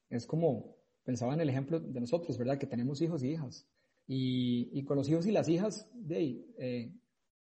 es 0.08 0.26
como, 0.26 0.76
pensaba 1.04 1.34
en 1.34 1.40
el 1.40 1.48
ejemplo 1.48 1.80
de 1.80 2.00
nosotros, 2.00 2.38
¿verdad? 2.38 2.58
Que 2.58 2.66
tenemos 2.66 3.00
hijos 3.02 3.22
y 3.22 3.30
hijas. 3.30 3.66
Y, 4.06 4.70
y 4.72 4.84
con 4.84 4.96
los 4.96 5.08
hijos 5.08 5.26
y 5.26 5.32
las 5.32 5.48
hijas, 5.48 5.88
de 5.92 6.46
eh, 6.58 6.92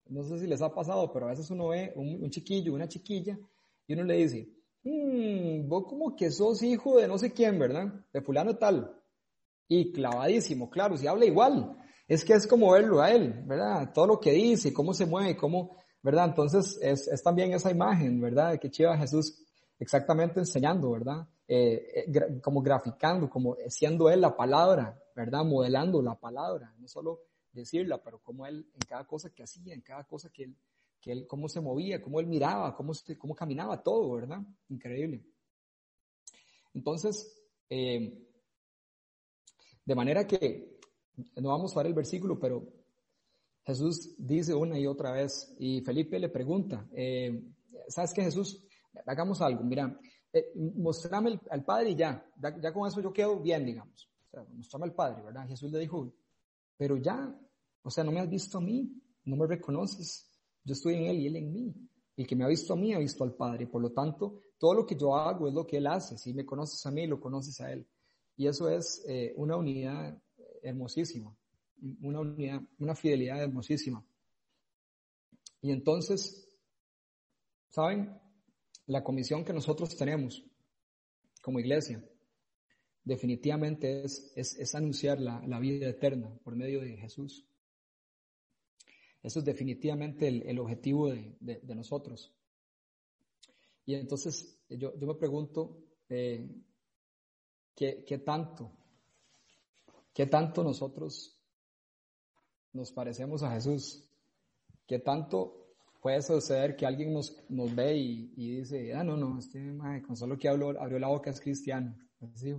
no 0.08 0.24
sé 0.24 0.40
si 0.40 0.48
les 0.48 0.62
ha 0.62 0.74
pasado, 0.74 1.12
pero 1.12 1.26
a 1.26 1.30
veces 1.30 1.50
uno 1.50 1.70
ve 1.70 1.94
un, 1.96 2.24
un 2.24 2.30
chiquillo, 2.30 2.74
una 2.74 2.88
chiquilla, 2.88 3.40
y 3.88 3.94
uno 3.94 4.04
le 4.04 4.18
dice, 4.18 4.50
mmm, 4.84 5.68
vos 5.68 5.86
como 5.88 6.16
que 6.16 6.32
sos 6.32 6.62
hijo 6.64 6.98
de 6.98 7.08
no 7.08 7.18
sé 7.18 7.32
quién, 7.32 7.60
¿verdad? 7.60 7.94
De 8.14 8.22
fulano 8.22 8.58
tal. 8.58 8.98
Y 9.68 9.92
clavadísimo, 9.92 10.70
claro, 10.70 10.98
si 10.98 11.08
habla 11.08 11.26
igual. 11.26 11.78
Es 12.08 12.26
que 12.26 12.34
es 12.34 12.46
como 12.46 12.72
verlo 12.72 13.02
a 13.02 13.12
él, 13.12 13.44
¿verdad? 13.46 13.92
Todo 13.94 14.08
lo 14.08 14.20
que 14.20 14.32
dice, 14.32 14.74
cómo 14.74 14.94
se 14.94 15.06
mueve, 15.06 15.38
cómo, 15.38 15.78
¿verdad? 16.04 16.26
Entonces 16.26 16.78
es, 16.82 17.08
es 17.08 17.24
también 17.24 17.54
esa 17.54 17.72
imagen, 17.72 18.20
¿verdad? 18.20 18.60
Que 18.60 18.70
chiva 18.70 18.98
Jesús 18.98 19.46
exactamente 19.80 20.40
enseñando, 20.40 20.92
¿verdad? 20.92 21.28
Eh, 21.48 22.06
eh 22.06 22.42
como 22.42 22.62
graficando, 22.62 23.30
como 23.30 23.56
siendo 23.68 24.10
él 24.10 24.22
la 24.22 24.36
palabra, 24.36 25.02
¿verdad? 25.16 25.44
Modelando 25.44 26.02
la 26.02 26.16
palabra, 26.16 26.74
no 26.78 26.88
solo 26.88 27.22
decirla, 27.52 28.02
pero 28.02 28.20
cómo 28.20 28.46
él, 28.46 28.70
en 28.74 28.82
cada 28.88 29.06
cosa 29.06 29.30
que 29.30 29.44
hacía, 29.44 29.74
en 29.74 29.82
cada 29.82 30.04
cosa 30.04 30.30
que 30.30 30.44
él, 30.44 30.58
que 31.02 31.12
él 31.12 31.28
cómo 31.28 31.50
se 31.50 31.60
movía, 31.60 32.02
cómo 32.02 32.20
él 32.20 32.28
miraba, 32.28 32.76
cómo, 32.76 32.94
cómo 33.18 33.36
caminaba, 33.36 33.82
todo, 33.82 34.14
¿verdad? 34.14 34.40
Increíble. 34.70 35.24
Entonces, 36.74 37.42
eh, 37.70 38.28
de 39.84 39.96
manera 39.96 40.26
que, 40.28 40.80
no 41.36 41.50
vamos 41.50 41.76
a 41.76 41.80
ver 41.80 41.88
el 41.88 41.94
versículo, 41.94 42.40
pero 42.40 42.66
Jesús 43.66 44.16
dice 44.18 44.54
una 44.54 44.80
y 44.80 44.88
otra 44.88 45.12
vez, 45.12 45.54
y 45.60 45.82
Felipe 45.82 46.20
le 46.20 46.30
pregunta, 46.30 46.88
eh, 46.94 47.44
¿sabes 47.88 48.14
qué 48.14 48.24
Jesús? 48.24 48.64
Hagamos 49.06 49.42
algo, 49.42 49.64
mira, 49.64 50.00
eh, 50.32 50.52
mostrame 50.56 51.40
al 51.50 51.66
Padre 51.66 51.90
y 51.90 51.96
ya, 51.96 52.26
ya, 52.38 52.72
con 52.72 52.88
eso 52.88 53.02
yo 53.02 53.12
quedo 53.12 53.40
bien, 53.40 53.66
digamos. 53.66 54.10
O 54.32 54.46
mostrame 54.54 54.86
al 54.86 54.94
Padre, 54.94 55.24
¿verdad? 55.24 55.48
Jesús 55.48 55.72
le 55.72 55.80
dijo, 55.80 56.14
pero 56.78 56.96
ya, 56.98 57.36
o 57.84 57.90
sea, 57.90 58.04
no 58.04 58.12
me 58.12 58.20
has 58.20 58.30
visto 58.30 58.60
a 58.60 58.62
mí, 58.62 58.90
no 59.26 59.36
me 59.36 59.48
reconoces, 59.48 60.31
yo 60.64 60.74
estoy 60.74 60.96
en 60.96 61.04
Él 61.06 61.20
y 61.20 61.28
Él 61.28 61.36
en 61.38 61.54
mí. 61.54 61.74
El 62.18 62.28
que 62.28 62.36
me 62.36 62.44
ha 62.44 62.48
visto 62.48 62.74
a 62.74 62.76
mí 62.76 62.94
ha 62.94 63.00
visto 63.00 63.24
al 63.24 63.34
Padre, 63.34 63.68
por 63.68 63.82
lo 63.82 63.92
tanto, 63.92 64.42
todo 64.58 64.74
lo 64.76 64.86
que 64.86 64.96
yo 64.96 65.16
hago 65.16 65.48
es 65.48 65.54
lo 65.54 65.66
que 65.66 65.78
Él 65.78 65.88
hace. 65.88 66.18
Si 66.18 66.34
me 66.34 66.46
conoces 66.46 66.86
a 66.86 66.92
mí, 66.92 67.08
lo 67.08 67.20
conoces 67.20 67.60
a 67.62 67.72
Él. 67.72 67.88
Y 68.38 68.48
eso 68.48 68.70
es 68.70 69.04
eh, 69.08 69.34
una 69.38 69.56
unidad 69.56 70.18
hermosísima, 70.62 71.36
una 72.02 72.20
unidad, 72.20 72.62
una 72.80 72.96
fidelidad 72.96 73.42
hermosísima. 73.42 74.06
Y 75.62 75.72
entonces, 75.72 76.48
¿saben? 77.70 78.20
La 78.88 79.04
comisión 79.04 79.44
que 79.46 79.54
nosotros 79.54 79.96
tenemos 79.96 80.44
como 81.42 81.60
iglesia 81.60 82.04
definitivamente 83.04 84.04
es, 84.04 84.32
es, 84.36 84.76
anunciar 84.76 85.20
la, 85.20 85.42
la, 85.48 85.60
vida 85.60 85.90
eterna 85.90 86.32
por 86.44 86.56
medio 86.56 86.82
de 86.82 86.98
Jesús. 86.98 87.46
Eso 89.24 89.40
es 89.40 89.46
definitivamente 89.46 90.28
el, 90.28 90.42
el 90.44 90.60
objetivo 90.60 91.10
de, 91.10 91.38
de, 91.40 91.76
nosotros. 91.76 92.34
Y 93.86 93.96
entonces 93.96 94.60
yo, 94.70 94.98
yo 94.98 95.08
me 95.08 95.16
pregunto, 95.16 95.78
eh, 96.10 96.50
¿qué, 97.76 98.04
¿qué 98.04 98.18
tanto, 98.20 98.72
qué 100.14 100.26
tanto 100.26 100.64
nosotros 100.64 101.38
nos 102.74 102.92
parecemos 102.92 103.44
a 103.44 103.52
Jesús? 103.52 104.08
¿Qué 104.88 105.00
tanto 105.00 105.62
puede 106.02 106.22
suceder 106.24 106.76
que 106.76 106.86
alguien 106.86 107.14
nos, 107.14 107.38
nos 107.48 107.74
ve 107.76 107.96
y, 107.96 108.34
y, 108.36 108.58
dice, 108.58 108.94
ah, 108.94 109.04
no, 109.04 109.16
no, 109.16 109.38
este 109.38 109.78
con 110.06 110.18
solo 110.18 110.38
que 110.38 110.50
habló, 110.50 110.70
abrió 110.82 110.98
la 110.98 111.08
boca 111.08 111.30
es 111.30 111.40
cristiano. 111.40 111.96
Así, 112.34 112.56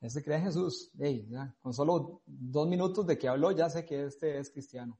este 0.00 0.22
cree 0.22 0.38
en 0.38 0.44
Jesús. 0.44 0.90
Hey, 0.98 1.26
ya, 1.30 1.56
con 1.60 1.72
solo 1.72 2.22
dos 2.26 2.68
minutos 2.68 3.06
de 3.06 3.16
que 3.16 3.28
habló 3.28 3.50
ya 3.52 3.70
sé 3.70 3.84
que 3.84 4.04
este 4.04 4.38
es 4.38 4.50
cristiano. 4.50 4.98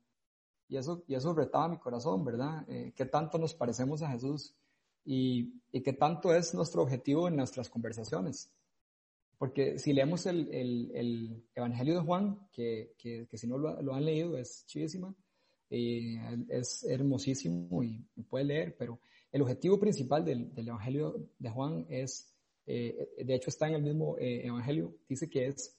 Y 0.72 0.78
eso, 0.78 1.04
y 1.06 1.14
eso 1.14 1.34
retaba 1.34 1.68
mi 1.68 1.76
corazón, 1.76 2.24
¿verdad? 2.24 2.64
Eh, 2.66 2.94
¿Qué 2.96 3.04
tanto 3.04 3.36
nos 3.36 3.52
parecemos 3.52 4.00
a 4.00 4.08
Jesús? 4.08 4.54
Y, 5.04 5.60
y 5.70 5.82
qué 5.82 5.92
tanto 5.92 6.34
es 6.34 6.54
nuestro 6.54 6.80
objetivo 6.80 7.28
en 7.28 7.36
nuestras 7.36 7.68
conversaciones. 7.68 8.50
Porque 9.36 9.78
si 9.78 9.92
leemos 9.92 10.24
el, 10.24 10.48
el, 10.50 10.90
el 10.94 11.44
Evangelio 11.54 11.92
de 11.92 12.00
Juan, 12.00 12.48
que, 12.50 12.94
que, 12.96 13.26
que 13.28 13.36
si 13.36 13.46
no 13.46 13.58
lo, 13.58 13.82
lo, 13.82 13.94
han 13.94 14.06
leído 14.06 14.38
es 14.38 14.64
chivísima, 14.64 15.14
eh, 15.68 16.18
es 16.48 16.84
hermosísimo 16.84 17.84
y, 17.84 18.02
puede 18.30 18.46
leer, 18.46 18.74
pero 18.78 18.98
el 19.30 19.42
objetivo 19.42 19.78
principal 19.78 20.24
del, 20.24 20.54
del 20.54 20.68
Evangelio 20.68 21.28
de 21.38 21.50
Juan 21.50 21.84
es, 21.90 22.32
eh, 22.64 23.10
de 23.22 23.34
hecho 23.34 23.50
está 23.50 23.68
en 23.68 23.74
el 23.74 23.82
mismo 23.82 24.16
eh, 24.16 24.46
Evangelio, 24.46 24.94
dice 25.06 25.28
que 25.28 25.48
es 25.48 25.76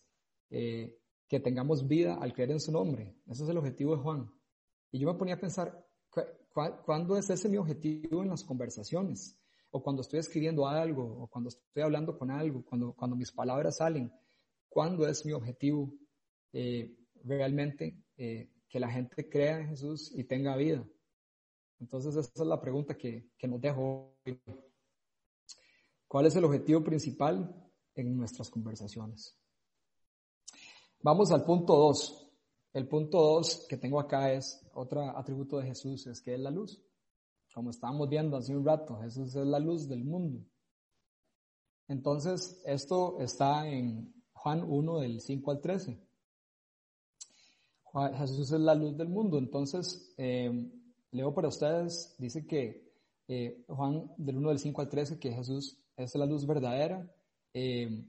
que 0.49 1.39
tengamos 1.39 1.87
vida 1.87 2.13
al 2.21 2.31
creer 2.31 2.51
en 2.51 2.59
su 2.59 2.71
nombre. 2.71 3.15
Ese 3.25 3.43
es 3.43 3.49
el 3.49 3.57
objetivo 3.57 3.95
de 3.95 4.03
Juan. 4.03 4.29
Y 4.93 4.99
yo 4.99 5.11
me 5.11 5.19
ponía 5.19 5.35
a 5.35 5.39
pensar, 5.39 5.85
¿cuándo 6.85 7.17
es 7.17 7.29
ese 7.29 7.49
mi 7.49 7.57
objetivo 7.57 8.23
en 8.23 8.29
las 8.29 8.45
conversaciones? 8.45 9.37
O 9.71 9.83
cuando 9.83 10.03
estoy 10.03 10.19
escribiendo 10.19 10.65
algo, 10.65 11.23
o 11.23 11.27
cuando 11.27 11.49
estoy 11.49 11.83
hablando 11.83 12.17
con 12.17 12.31
algo, 12.31 12.63
cuando, 12.63 12.93
cuando 12.93 13.17
mis 13.17 13.33
palabras 13.33 13.77
salen, 13.77 14.13
¿cuándo 14.69 15.05
es 15.05 15.25
mi 15.25 15.33
objetivo 15.33 15.91
realmente 17.23 17.97
que 18.73 18.79
la 18.79 18.89
gente 18.89 19.29
crea 19.29 19.59
en 19.59 19.67
Jesús 19.67 20.11
y 20.15 20.23
tenga 20.23 20.55
vida. 20.55 20.83
Entonces 21.79 22.15
esa 22.15 22.31
es 22.33 22.47
la 22.47 22.59
pregunta 22.59 22.97
que, 22.97 23.29
que 23.37 23.47
nos 23.47 23.61
dejo 23.61 24.15
hoy. 24.25 24.41
¿Cuál 26.07 26.25
es 26.25 26.35
el 26.35 26.45
objetivo 26.45 26.83
principal 26.83 27.53
en 27.93 28.17
nuestras 28.17 28.49
conversaciones? 28.49 29.37
Vamos 31.01 31.31
al 31.31 31.43
punto 31.43 31.75
2. 31.75 32.22
El 32.73 32.87
punto 32.87 33.21
2 33.21 33.67
que 33.69 33.77
tengo 33.77 33.99
acá 33.99 34.33
es 34.33 34.65
otro 34.73 35.01
atributo 35.15 35.59
de 35.59 35.67
Jesús, 35.67 36.07
es 36.07 36.21
que 36.21 36.33
es 36.33 36.39
la 36.39 36.49
luz. 36.49 36.81
Como 37.53 37.69
estábamos 37.69 38.09
viendo 38.09 38.35
hace 38.35 38.55
un 38.55 38.65
rato, 38.65 38.99
Jesús 38.99 39.35
es 39.35 39.45
la 39.45 39.59
luz 39.59 39.87
del 39.87 40.03
mundo. 40.03 40.43
Entonces, 41.87 42.61
esto 42.65 43.19
está 43.19 43.67
en 43.67 44.13
Juan 44.33 44.63
1 44.63 44.99
del 44.99 45.21
5 45.21 45.51
al 45.51 45.61
13. 45.61 45.99
Jesús 48.15 48.51
es 48.51 48.59
la 48.59 48.73
luz 48.73 48.97
del 48.97 49.09
mundo. 49.09 49.37
Entonces, 49.37 50.13
eh, 50.17 50.51
leo 51.11 51.33
para 51.33 51.49
ustedes, 51.49 52.15
dice 52.17 52.47
que 52.47 52.91
eh, 53.27 53.63
Juan 53.67 54.11
del 54.17 54.37
1 54.37 54.49
del 54.49 54.59
5 54.59 54.81
al 54.81 54.89
13, 54.89 55.19
que 55.19 55.31
Jesús 55.31 55.77
es 55.95 56.15
la 56.15 56.25
luz 56.25 56.47
verdadera. 56.47 57.07
Eh, 57.53 58.03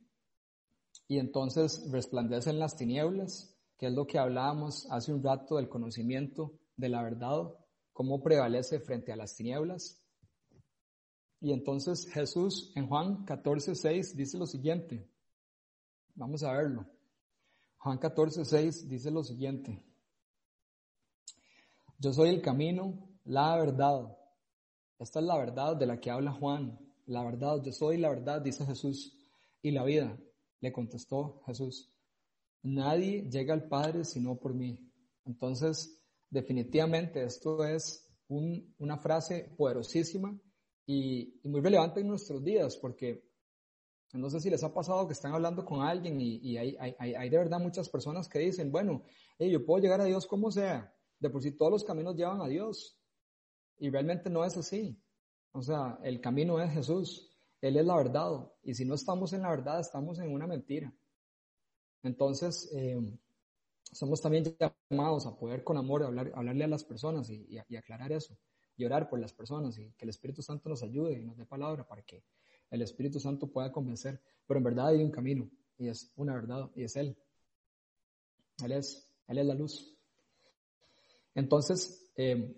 y 1.06 1.18
entonces 1.18 1.90
resplandece 1.90 2.48
en 2.48 2.58
las 2.58 2.76
tinieblas, 2.76 3.53
que 3.76 3.86
es 3.86 3.92
lo 3.92 4.06
que 4.06 4.18
hablábamos 4.18 4.86
hace 4.90 5.12
un 5.12 5.22
rato 5.22 5.56
del 5.56 5.68
conocimiento 5.68 6.52
de 6.76 6.88
la 6.88 7.02
verdad, 7.02 7.52
cómo 7.92 8.22
prevalece 8.22 8.80
frente 8.80 9.12
a 9.12 9.16
las 9.16 9.34
tinieblas. 9.34 10.00
Y 11.40 11.52
entonces 11.52 12.08
Jesús 12.10 12.72
en 12.74 12.88
Juan 12.88 13.24
14, 13.24 13.74
6 13.74 14.16
dice 14.16 14.38
lo 14.38 14.46
siguiente. 14.46 15.08
Vamos 16.14 16.42
a 16.42 16.52
verlo. 16.52 16.86
Juan 17.78 17.98
14, 17.98 18.44
6 18.44 18.88
dice 18.88 19.10
lo 19.10 19.22
siguiente. 19.22 19.84
Yo 21.98 22.12
soy 22.12 22.30
el 22.30 22.42
camino, 22.42 23.08
la 23.24 23.56
verdad. 23.56 24.16
Esta 24.98 25.20
es 25.20 25.26
la 25.26 25.36
verdad 25.36 25.76
de 25.76 25.86
la 25.86 26.00
que 26.00 26.10
habla 26.10 26.32
Juan. 26.32 26.78
La 27.06 27.22
verdad, 27.22 27.62
yo 27.62 27.72
soy 27.72 27.98
la 27.98 28.08
verdad, 28.08 28.40
dice 28.40 28.64
Jesús. 28.64 29.16
Y 29.60 29.70
la 29.70 29.84
vida, 29.84 30.18
le 30.60 30.72
contestó 30.72 31.42
Jesús. 31.46 31.93
Nadie 32.64 33.28
llega 33.30 33.52
al 33.52 33.68
Padre 33.68 34.04
sino 34.04 34.36
por 34.36 34.54
mí. 34.54 34.90
Entonces, 35.26 36.02
definitivamente 36.30 37.22
esto 37.22 37.62
es 37.64 38.10
una 38.28 38.96
frase 38.98 39.54
poderosísima 39.56 40.36
y, 40.86 41.40
muy 41.44 41.60
relevante 41.60 42.00
en 42.00 42.08
nuestros 42.08 42.42
días 42.42 42.76
porque 42.78 43.22
no 44.14 44.30
sé 44.30 44.40
si 44.40 44.48
les 44.48 44.64
ha 44.64 44.72
pasado 44.72 45.06
que 45.06 45.12
están 45.12 45.34
hablando 45.34 45.64
con 45.64 45.82
alguien 45.82 46.18
y, 46.20 46.56
hay, 46.56 46.76
hay, 46.78 47.28
de 47.28 47.36
verdad 47.36 47.60
muchas 47.60 47.88
personas 47.88 48.28
que 48.28 48.38
dicen, 48.38 48.72
bueno, 48.72 49.02
yo 49.38 49.64
puedo 49.64 49.82
llegar 49.82 50.00
a 50.00 50.04
Dios 50.04 50.26
como 50.26 50.50
sea, 50.50 50.94
de 51.18 51.30
por 51.30 51.42
sí 51.42 51.52
todos 51.52 51.70
los 51.70 51.84
caminos 51.84 52.16
llevan 52.16 52.40
a 52.40 52.48
Dios. 52.48 52.98
Y 53.76 53.90
realmente 53.90 54.30
no 54.30 54.44
es 54.44 54.56
así. 54.56 54.96
O 55.52 55.60
sea, 55.60 55.98
el 56.02 56.20
camino 56.20 56.60
es 56.60 56.72
Jesús, 56.72 57.30
Él 57.60 57.76
es 57.76 57.84
la 57.84 57.96
verdad. 57.96 58.50
Y 58.62 58.74
si 58.74 58.84
no 58.84 58.94
estamos 58.94 59.32
en 59.32 59.42
la 59.42 59.50
verdad, 59.50 59.80
estamos 59.80 60.18
en 60.18 60.32
una 60.32 60.46
mentira. 60.46 60.94
Entonces, 62.04 62.70
eh, 62.74 63.00
somos 63.90 64.20
también 64.20 64.44
llamados 64.90 65.26
a 65.26 65.34
poder 65.34 65.64
con 65.64 65.76
amor 65.78 66.02
hablar, 66.02 66.30
hablarle 66.34 66.64
a 66.64 66.68
las 66.68 66.84
personas 66.84 67.30
y, 67.30 67.58
aclarar 67.76 68.12
eso, 68.12 68.36
y 68.76 68.84
orar 68.84 69.08
por 69.08 69.18
las 69.18 69.32
personas 69.32 69.78
y 69.78 69.90
que 69.92 70.04
el 70.04 70.10
Espíritu 70.10 70.42
Santo 70.42 70.68
nos 70.68 70.82
ayude 70.82 71.18
y 71.18 71.24
nos 71.24 71.36
dé 71.36 71.46
palabra 71.46 71.86
para 71.86 72.02
que 72.02 72.22
el 72.70 72.82
Espíritu 72.82 73.18
Santo 73.18 73.46
pueda 73.46 73.72
convencer, 73.72 74.20
pero 74.46 74.58
en 74.58 74.64
verdad 74.64 74.88
hay 74.88 75.02
un 75.02 75.10
camino 75.10 75.50
y 75.78 75.88
es 75.88 76.12
una 76.16 76.34
verdad 76.34 76.70
y 76.74 76.84
es 76.84 76.94
Él. 76.96 77.16
Él 78.62 78.72
es, 78.72 79.10
Él 79.26 79.38
es 79.38 79.46
la 79.46 79.54
luz. 79.54 79.96
Entonces, 81.34 82.12
em, 82.16 82.54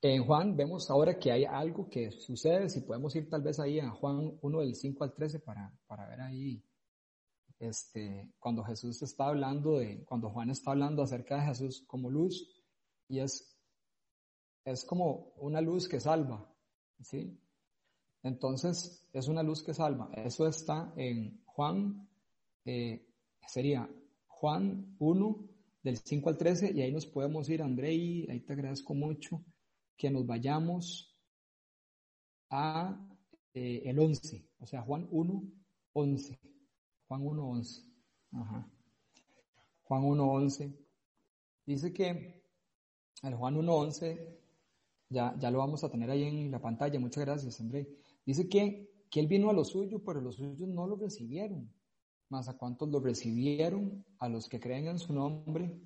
en 0.00 0.24
Juan 0.24 0.56
vemos 0.56 0.88
ahora 0.90 1.18
que 1.18 1.32
hay 1.32 1.44
algo 1.44 1.90
que 1.90 2.12
sucede, 2.12 2.68
si 2.68 2.82
podemos 2.82 3.14
ir 3.16 3.28
tal 3.28 3.42
vez 3.42 3.58
ahí 3.58 3.80
a 3.80 3.90
Juan 3.90 4.38
1 4.40 4.60
del 4.60 4.76
5 4.76 5.04
al 5.04 5.12
13 5.12 5.40
para, 5.40 5.72
para 5.86 6.06
ver 6.08 6.20
ahí, 6.20 6.62
este, 7.58 8.32
cuando 8.38 8.62
Jesús 8.64 9.02
está 9.02 9.26
hablando 9.26 9.78
de, 9.78 10.04
cuando 10.04 10.30
Juan 10.30 10.50
está 10.50 10.72
hablando 10.72 11.02
acerca 11.02 11.36
de 11.36 11.46
Jesús 11.46 11.84
como 11.86 12.10
luz, 12.10 12.48
y 13.08 13.20
es, 13.20 13.56
es 14.64 14.84
como 14.84 15.32
una 15.36 15.60
luz 15.60 15.88
que 15.88 16.00
salva, 16.00 16.48
¿sí? 17.00 17.38
Entonces, 18.22 19.06
es 19.12 19.28
una 19.28 19.42
luz 19.42 19.62
que 19.62 19.74
salva. 19.74 20.10
Eso 20.14 20.46
está 20.46 20.92
en 20.96 21.40
Juan, 21.46 22.08
eh, 22.64 23.06
sería 23.46 23.88
Juan 24.26 24.96
1, 24.98 25.48
del 25.82 25.96
5 25.96 26.28
al 26.28 26.36
13, 26.36 26.72
y 26.72 26.82
ahí 26.82 26.92
nos 26.92 27.06
podemos 27.06 27.48
ir, 27.48 27.62
Andrei, 27.62 28.26
ahí 28.28 28.40
te 28.40 28.52
agradezco 28.52 28.94
mucho 28.94 29.44
que 29.96 30.10
nos 30.10 30.26
vayamos 30.26 31.16
a 32.50 32.98
eh, 33.54 33.82
el 33.84 33.98
11, 33.98 34.48
o 34.60 34.66
sea, 34.66 34.82
Juan 34.82 35.08
1, 35.10 35.42
11. 35.92 36.38
Juan 37.08 37.26
1, 37.26 37.48
11. 37.48 37.82
Ajá. 38.32 38.70
Juan 39.84 40.04
1, 40.04 40.32
11. 40.32 40.78
Dice 41.66 41.92
que 41.92 42.42
el 43.22 43.34
Juan 43.34 43.56
1.11, 43.56 44.38
ya, 45.08 45.34
ya 45.38 45.50
lo 45.50 45.58
vamos 45.58 45.82
a 45.84 45.90
tener 45.90 46.10
ahí 46.10 46.24
en 46.24 46.50
la 46.50 46.60
pantalla, 46.60 47.00
muchas 47.00 47.24
gracias, 47.24 47.60
André. 47.60 47.88
Dice 48.24 48.48
que, 48.48 48.90
que 49.10 49.20
él 49.20 49.26
vino 49.26 49.50
a 49.50 49.52
lo 49.52 49.64
suyo, 49.64 50.02
pero 50.04 50.20
los 50.20 50.36
suyos 50.36 50.68
no 50.68 50.86
lo 50.86 50.96
recibieron. 50.96 51.72
Mas 52.28 52.48
a 52.48 52.56
cuantos 52.56 52.88
lo 52.90 53.00
recibieron, 53.00 54.04
a 54.18 54.28
los 54.28 54.48
que 54.48 54.60
creen 54.60 54.86
en 54.86 54.98
su 54.98 55.12
nombre, 55.12 55.80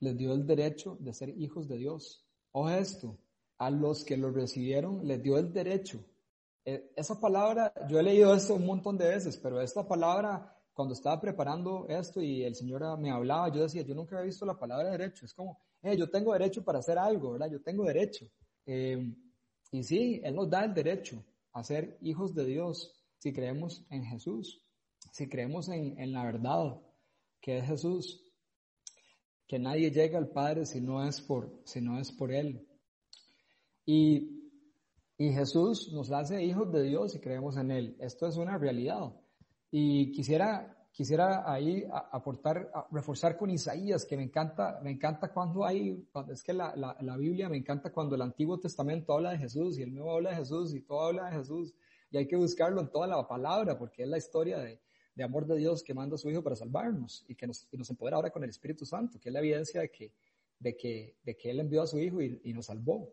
les 0.00 0.16
dio 0.16 0.32
el 0.32 0.46
derecho 0.46 0.96
de 1.00 1.14
ser 1.14 1.30
hijos 1.40 1.68
de 1.68 1.78
Dios. 1.78 2.26
Ojo 2.52 2.70
esto, 2.70 3.18
a 3.58 3.70
los 3.70 4.04
que 4.04 4.16
lo 4.16 4.30
recibieron 4.30 5.06
les 5.06 5.22
dio 5.22 5.38
el 5.38 5.52
derecho. 5.52 6.04
E, 6.64 6.92
esa 6.96 7.18
palabra, 7.20 7.72
yo 7.88 7.98
he 7.98 8.02
leído 8.02 8.34
esto 8.34 8.54
un 8.54 8.66
montón 8.66 8.98
de 8.98 9.08
veces, 9.08 9.38
pero 9.38 9.60
esta 9.60 9.86
palabra, 9.86 10.55
cuando 10.76 10.92
estaba 10.92 11.18
preparando 11.18 11.86
esto 11.88 12.20
y 12.20 12.42
el 12.42 12.54
Señor 12.54 12.98
me 12.98 13.10
hablaba, 13.10 13.50
yo 13.50 13.62
decía, 13.62 13.80
yo 13.80 13.94
nunca 13.94 14.16
había 14.16 14.26
visto 14.26 14.44
la 14.44 14.58
palabra 14.58 14.90
derecho. 14.90 15.24
Es 15.24 15.32
como, 15.32 15.58
eh, 15.82 15.96
yo 15.96 16.10
tengo 16.10 16.34
derecho 16.34 16.62
para 16.62 16.80
hacer 16.80 16.98
algo, 16.98 17.32
¿verdad? 17.32 17.50
Yo 17.50 17.62
tengo 17.62 17.84
derecho. 17.84 18.26
Eh, 18.66 19.10
y 19.72 19.82
sí, 19.82 20.20
Él 20.22 20.34
nos 20.34 20.50
da 20.50 20.66
el 20.66 20.74
derecho 20.74 21.24
a 21.54 21.64
ser 21.64 21.96
hijos 22.02 22.34
de 22.34 22.44
Dios 22.44 22.94
si 23.16 23.32
creemos 23.32 23.86
en 23.88 24.04
Jesús, 24.04 24.62
si 25.12 25.26
creemos 25.30 25.70
en, 25.70 25.98
en 25.98 26.12
la 26.12 26.24
verdad 26.24 26.78
que 27.40 27.56
es 27.56 27.64
Jesús 27.64 28.22
que 29.46 29.58
nadie 29.58 29.90
llega 29.90 30.18
al 30.18 30.28
Padre 30.28 30.66
si 30.66 30.82
no 30.82 31.02
es 31.08 31.22
por, 31.22 31.62
si 31.64 31.80
no 31.80 31.98
es 31.98 32.12
por 32.12 32.32
Él. 32.32 32.68
Y, 33.86 34.52
y 35.16 35.32
Jesús 35.32 35.90
nos 35.92 36.10
hace 36.10 36.44
hijos 36.44 36.70
de 36.70 36.82
Dios 36.82 37.14
y 37.14 37.20
creemos 37.20 37.56
en 37.56 37.70
Él. 37.70 37.96
Esto 37.98 38.26
es 38.26 38.36
una 38.36 38.58
realidad. 38.58 39.14
Y 39.70 40.12
quisiera, 40.12 40.86
quisiera 40.92 41.50
ahí 41.50 41.84
aportar, 42.12 42.70
reforzar 42.90 43.36
con 43.36 43.50
Isaías, 43.50 44.04
que 44.04 44.16
me 44.16 44.22
encanta, 44.22 44.80
me 44.82 44.90
encanta 44.90 45.32
cuando 45.32 45.64
hay, 45.64 46.06
es 46.30 46.42
que 46.42 46.52
la, 46.52 46.74
la, 46.76 46.96
la 47.00 47.16
Biblia 47.16 47.48
me 47.48 47.56
encanta 47.56 47.92
cuando 47.92 48.14
el 48.14 48.22
Antiguo 48.22 48.58
Testamento 48.58 49.12
habla 49.12 49.32
de 49.32 49.38
Jesús 49.38 49.78
y 49.78 49.82
el 49.82 49.94
Nuevo 49.94 50.12
habla 50.12 50.30
de 50.30 50.36
Jesús 50.36 50.74
y 50.74 50.80
todo 50.80 51.08
habla 51.08 51.30
de 51.30 51.38
Jesús. 51.38 51.74
Y 52.10 52.18
hay 52.18 52.26
que 52.26 52.36
buscarlo 52.36 52.80
en 52.80 52.90
toda 52.90 53.06
la 53.06 53.26
palabra 53.26 53.76
porque 53.76 54.04
es 54.04 54.08
la 54.08 54.18
historia 54.18 54.58
de, 54.58 54.80
de 55.16 55.24
amor 55.24 55.46
de 55.46 55.56
Dios 55.56 55.82
que 55.82 55.94
manda 55.94 56.14
a 56.14 56.18
su 56.18 56.30
Hijo 56.30 56.42
para 56.42 56.54
salvarnos 56.54 57.24
y 57.26 57.34
que 57.34 57.46
nos, 57.46 57.66
y 57.72 57.76
nos 57.76 57.88
empodera 57.90 58.16
ahora 58.16 58.30
con 58.30 58.44
el 58.44 58.50
Espíritu 58.50 58.84
Santo, 58.84 59.18
que 59.18 59.30
es 59.30 59.32
la 59.32 59.40
evidencia 59.40 59.80
de 59.80 59.90
que, 59.90 60.12
de 60.58 60.76
que, 60.76 61.16
de 61.24 61.36
que 61.36 61.50
Él 61.50 61.60
envió 61.60 61.82
a 61.82 61.86
su 61.86 61.98
Hijo 61.98 62.20
y, 62.20 62.40
y 62.44 62.52
nos 62.52 62.66
salvó. 62.66 63.12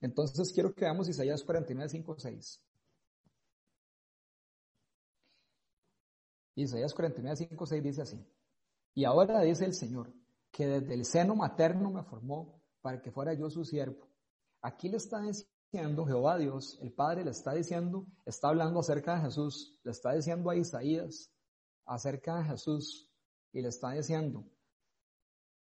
Entonces 0.00 0.52
quiero 0.52 0.74
que 0.74 0.82
veamos 0.82 1.08
Isaías 1.08 1.42
49, 1.42 1.88
5, 1.88 2.16
6. 2.18 2.62
Isaías 6.62 6.94
49, 6.94 7.36
5, 7.36 7.66
6 7.66 7.82
dice 7.82 8.02
así. 8.02 8.24
Y 8.94 9.04
ahora 9.04 9.40
dice 9.42 9.64
el 9.64 9.74
Señor, 9.74 10.12
que 10.50 10.66
desde 10.66 10.94
el 10.94 11.04
seno 11.04 11.34
materno 11.36 11.90
me 11.90 12.02
formó 12.02 12.60
para 12.80 13.00
que 13.00 13.10
fuera 13.10 13.34
yo 13.34 13.50
su 13.50 13.64
siervo. 13.64 14.08
Aquí 14.62 14.88
le 14.88 14.96
está 14.96 15.20
diciendo 15.20 16.06
Jehová 16.06 16.38
Dios, 16.38 16.78
el 16.82 16.92
Padre 16.92 17.24
le 17.24 17.30
está 17.30 17.52
diciendo, 17.52 18.06
está 18.24 18.48
hablando 18.48 18.80
acerca 18.80 19.14
de 19.14 19.22
Jesús, 19.22 19.78
le 19.84 19.92
está 19.92 20.12
diciendo 20.12 20.50
a 20.50 20.56
Isaías 20.56 21.30
acerca 21.84 22.38
de 22.38 22.44
Jesús 22.44 23.10
y 23.52 23.62
le 23.62 23.68
está 23.68 23.92
diciendo, 23.92 24.44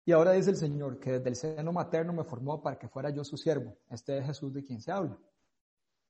y 0.06 0.12
ahora 0.12 0.34
dice 0.34 0.52
el 0.52 0.58
Señor 0.58 1.00
que 1.00 1.14
desde 1.14 1.30
el 1.30 1.36
seno 1.36 1.74
materno 1.74 2.14
me 2.14 2.24
formó 2.24 2.62
para 2.62 2.78
que 2.78 2.88
fuera 2.88 3.10
yo 3.10 3.24
su 3.24 3.38
siervo. 3.38 3.76
Este 3.90 4.20
es 4.20 4.26
Jesús 4.26 4.54
de 4.54 4.64
quien 4.64 4.80
se 4.80 4.92
habla. 4.92 5.18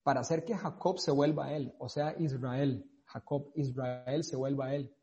Para 0.04 0.20
hacer 0.20 0.44
que 0.44 0.56
Jacob 0.56 1.00
se 1.00 1.12
vuelva 1.12 1.46
a 1.46 1.54
él, 1.56 1.74
o 1.80 1.88
sea, 1.88 2.14
Israel, 2.20 2.92
Jacob, 3.06 3.52
Israel 3.56 4.24
se 4.24 4.36
vuelva 4.36 4.68
a 4.68 4.76
él. 4.76 4.94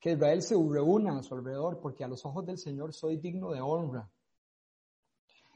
Que 0.00 0.12
Israel 0.12 0.42
se 0.42 0.54
reúna 0.54 1.18
a 1.18 1.22
su 1.22 1.34
alrededor, 1.34 1.80
porque 1.80 2.04
a 2.04 2.08
los 2.08 2.24
ojos 2.26 2.44
del 2.44 2.58
Señor 2.58 2.92
soy 2.92 3.16
digno 3.16 3.52
de 3.52 3.60
honra. 3.60 4.10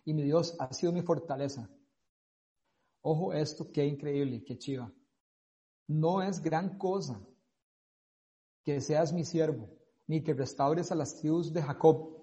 Y 0.05 0.15
mi 0.15 0.23
Dios 0.23 0.57
ha 0.59 0.73
sido 0.73 0.93
mi 0.93 1.03
fortaleza. 1.03 1.69
Ojo 3.03 3.33
esto, 3.33 3.71
qué 3.73 3.85
increíble, 3.85 4.45
qué 4.45 4.57
chiva. 4.57 4.93
No 5.89 6.23
es 6.23 6.41
gran 6.41 6.79
cosa 6.79 7.21
que 8.63 8.81
seas 8.81 9.13
mi 9.13 9.25
siervo, 9.25 9.69
ni 10.07 10.23
que 10.23 10.35
restaures 10.35 10.91
a 10.91 10.97
las 10.97 11.17
tribus 11.17 11.53
de 11.53 11.63
Jacob, 11.63 12.17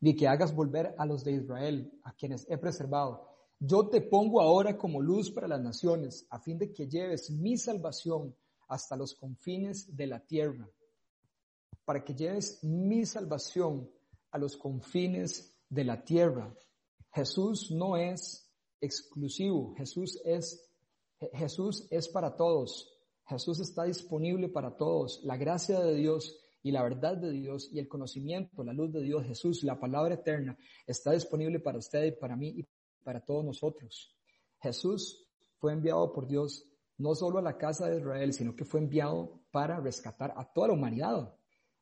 ni 0.00 0.16
que 0.16 0.26
hagas 0.26 0.54
volver 0.54 0.94
a 0.96 1.04
los 1.04 1.24
de 1.24 1.32
Israel, 1.32 1.92
a 2.04 2.14
quienes 2.14 2.46
he 2.48 2.56
preservado. 2.56 3.28
Yo 3.58 3.88
te 3.88 4.00
pongo 4.00 4.40
ahora 4.40 4.78
como 4.78 5.02
luz 5.02 5.30
para 5.30 5.46
las 5.46 5.60
naciones, 5.60 6.26
a 6.30 6.40
fin 6.40 6.56
de 6.58 6.72
que 6.72 6.88
lleves 6.88 7.30
mi 7.30 7.58
salvación 7.58 8.34
hasta 8.70 8.96
los 8.96 9.14
confines 9.14 9.94
de 9.96 10.06
la 10.06 10.20
tierra, 10.24 10.70
para 11.84 12.04
que 12.04 12.14
lleves 12.14 12.62
mi 12.62 13.04
salvación 13.04 13.90
a 14.30 14.38
los 14.38 14.56
confines 14.56 15.52
de 15.68 15.84
la 15.84 16.04
tierra. 16.04 16.54
Jesús 17.12 17.72
no 17.72 17.96
es 17.96 18.48
exclusivo. 18.80 19.74
Jesús 19.76 20.20
es, 20.24 20.72
Jesús 21.32 21.88
es 21.90 22.08
para 22.08 22.36
todos. 22.36 22.88
Jesús 23.26 23.58
está 23.58 23.84
disponible 23.84 24.48
para 24.48 24.76
todos. 24.76 25.20
La 25.24 25.36
gracia 25.36 25.80
de 25.80 25.96
Dios 25.96 26.38
y 26.62 26.70
la 26.70 26.84
verdad 26.84 27.16
de 27.16 27.32
Dios 27.32 27.70
y 27.72 27.80
el 27.80 27.88
conocimiento, 27.88 28.62
la 28.62 28.72
luz 28.72 28.92
de 28.92 29.02
Dios, 29.02 29.26
Jesús, 29.26 29.64
la 29.64 29.80
palabra 29.80 30.14
eterna, 30.14 30.56
está 30.86 31.10
disponible 31.10 31.58
para 31.58 31.78
usted 31.78 32.04
y 32.04 32.12
para 32.12 32.36
mí 32.36 32.48
y 32.48 32.66
para 33.02 33.20
todos 33.20 33.44
nosotros. 33.44 34.14
Jesús 34.60 35.26
fue 35.58 35.72
enviado 35.72 36.12
por 36.12 36.28
Dios 36.28 36.69
no 37.00 37.14
solo 37.14 37.38
a 37.38 37.42
la 37.42 37.56
casa 37.56 37.88
de 37.88 37.98
Israel, 37.98 38.32
sino 38.32 38.54
que 38.54 38.64
fue 38.64 38.80
enviado 38.80 39.40
para 39.50 39.80
rescatar 39.80 40.32
a 40.36 40.44
toda 40.44 40.68
la 40.68 40.74
humanidad. 40.74 41.34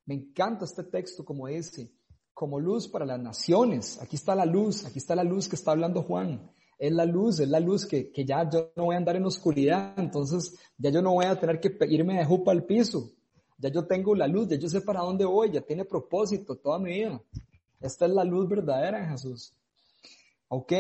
Me 0.06 0.14
encanta 0.14 0.64
este 0.64 0.84
texto 0.84 1.24
como 1.24 1.46
dice, 1.46 1.92
como 2.32 2.58
luz 2.58 2.88
para 2.88 3.04
las 3.04 3.20
naciones. 3.20 4.00
Aquí 4.00 4.16
está 4.16 4.34
la 4.34 4.46
luz, 4.46 4.84
aquí 4.86 4.98
está 4.98 5.14
la 5.14 5.24
luz 5.24 5.48
que 5.48 5.56
está 5.56 5.72
hablando 5.72 6.02
Juan 6.02 6.50
es 6.78 6.92
la 6.92 7.04
luz, 7.04 7.40
es 7.40 7.48
la 7.48 7.58
luz 7.58 7.86
que, 7.86 8.12
que 8.12 8.24
ya 8.24 8.48
yo 8.48 8.70
no 8.76 8.84
voy 8.84 8.94
a 8.94 8.98
andar 8.98 9.16
en 9.16 9.24
oscuridad, 9.24 9.94
entonces 9.98 10.56
ya 10.76 10.90
yo 10.90 11.02
no 11.02 11.12
voy 11.12 11.26
a 11.26 11.38
tener 11.38 11.58
que 11.60 11.76
irme 11.88 12.18
de 12.18 12.24
jupa 12.24 12.52
al 12.52 12.64
piso, 12.64 13.10
ya 13.58 13.68
yo 13.68 13.86
tengo 13.86 14.14
la 14.14 14.28
luz, 14.28 14.48
ya 14.48 14.56
yo 14.56 14.68
sé 14.68 14.80
para 14.80 15.00
dónde 15.00 15.24
voy, 15.24 15.50
ya 15.50 15.60
tiene 15.60 15.84
propósito 15.84 16.56
toda 16.56 16.78
mi 16.78 16.94
vida. 16.94 17.20
Esta 17.80 18.06
es 18.06 18.12
la 18.12 18.24
luz 18.24 18.48
verdadera 18.48 19.02
en 19.02 19.10
Jesús. 19.10 19.52
Ok, 20.48 20.72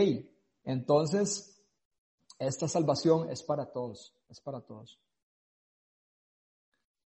entonces 0.64 1.57
esta 2.38 2.68
salvación 2.68 3.30
es 3.30 3.42
para 3.42 3.72
todos, 3.72 4.14
es 4.28 4.40
para 4.40 4.60
todos. 4.60 5.00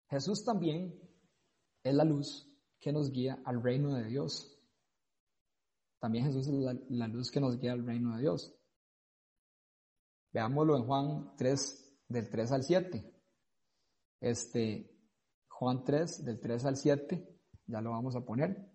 Jesús 0.09 0.45
también 0.45 0.99
es 1.83 1.95
la 1.95 2.05
luz 2.05 2.49
que 2.81 2.93
nos 2.93 3.11
guía 3.11 3.43
al 3.45 3.63
reino 3.63 3.95
de 3.95 4.05
Dios. 4.05 4.57
También 5.99 6.27
Jesús 6.27 6.47
es 6.47 6.55
la, 6.55 6.77
la, 6.89 7.09
luz 7.09 7.31
que 7.31 7.41
nos 7.41 7.59
guía 7.59 7.73
al 7.73 7.85
reino 7.85 8.15
de 8.15 8.23
Dios. 8.23 8.55
Veámoslo 10.33 10.77
en 10.77 10.87
Juan 10.87 11.37
3, 11.37 12.03
del 12.09 12.31
3 12.31 12.53
al 12.53 12.63
7. 12.63 13.15
Este, 14.21 14.99
Juan 15.49 15.85
3, 15.85 16.25
del 16.25 16.41
3 16.41 16.65
al 16.65 16.77
7, 16.77 17.41
ya 17.67 17.81
lo 17.81 17.91
vamos 17.91 18.15
a 18.15 18.25
poner. 18.25 18.71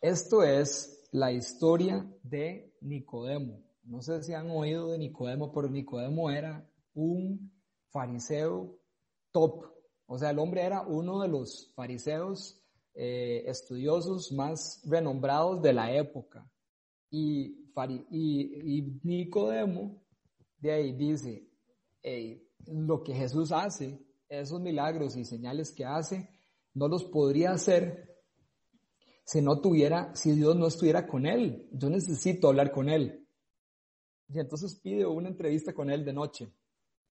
Esto 0.00 0.42
es 0.42 1.08
la 1.12 1.32
historia 1.32 2.06
de 2.22 2.76
Nicodemo. 2.80 3.63
No 3.84 4.00
sé 4.00 4.22
si 4.22 4.32
han 4.32 4.50
oído 4.50 4.92
de 4.92 4.98
Nicodemo, 4.98 5.52
pero 5.52 5.68
Nicodemo 5.68 6.30
era 6.30 6.68
un 6.94 7.52
fariseo 7.90 8.78
top. 9.30 9.66
O 10.06 10.18
sea, 10.18 10.30
el 10.30 10.38
hombre 10.38 10.62
era 10.62 10.82
uno 10.82 11.20
de 11.20 11.28
los 11.28 11.72
fariseos 11.74 12.60
eh, 12.94 13.44
estudiosos 13.46 14.32
más 14.32 14.82
renombrados 14.84 15.62
de 15.62 15.72
la 15.72 15.92
época. 15.94 16.50
Y 17.10 17.64
y, 18.10 19.00
Nicodemo 19.02 20.02
de 20.58 20.72
ahí 20.72 20.92
dice, 20.92 21.48
lo 22.66 23.02
que 23.02 23.14
Jesús 23.14 23.52
hace, 23.52 23.98
esos 24.28 24.60
milagros 24.60 25.16
y 25.16 25.24
señales 25.24 25.72
que 25.72 25.84
hace, 25.84 26.28
no 26.72 26.88
los 26.88 27.04
podría 27.04 27.52
hacer 27.52 28.10
si 29.24 29.40
no 29.40 29.60
tuviera, 29.60 30.14
si 30.14 30.32
Dios 30.32 30.56
no 30.56 30.66
estuviera 30.66 31.06
con 31.06 31.26
él. 31.26 31.68
Yo 31.72 31.90
necesito 31.90 32.48
hablar 32.48 32.72
con 32.72 32.88
él. 32.88 33.23
Y 34.28 34.38
entonces 34.38 34.74
pide 34.76 35.06
una 35.06 35.28
entrevista 35.28 35.72
con 35.72 35.90
él 35.90 36.04
de 36.04 36.12
noche. 36.12 36.48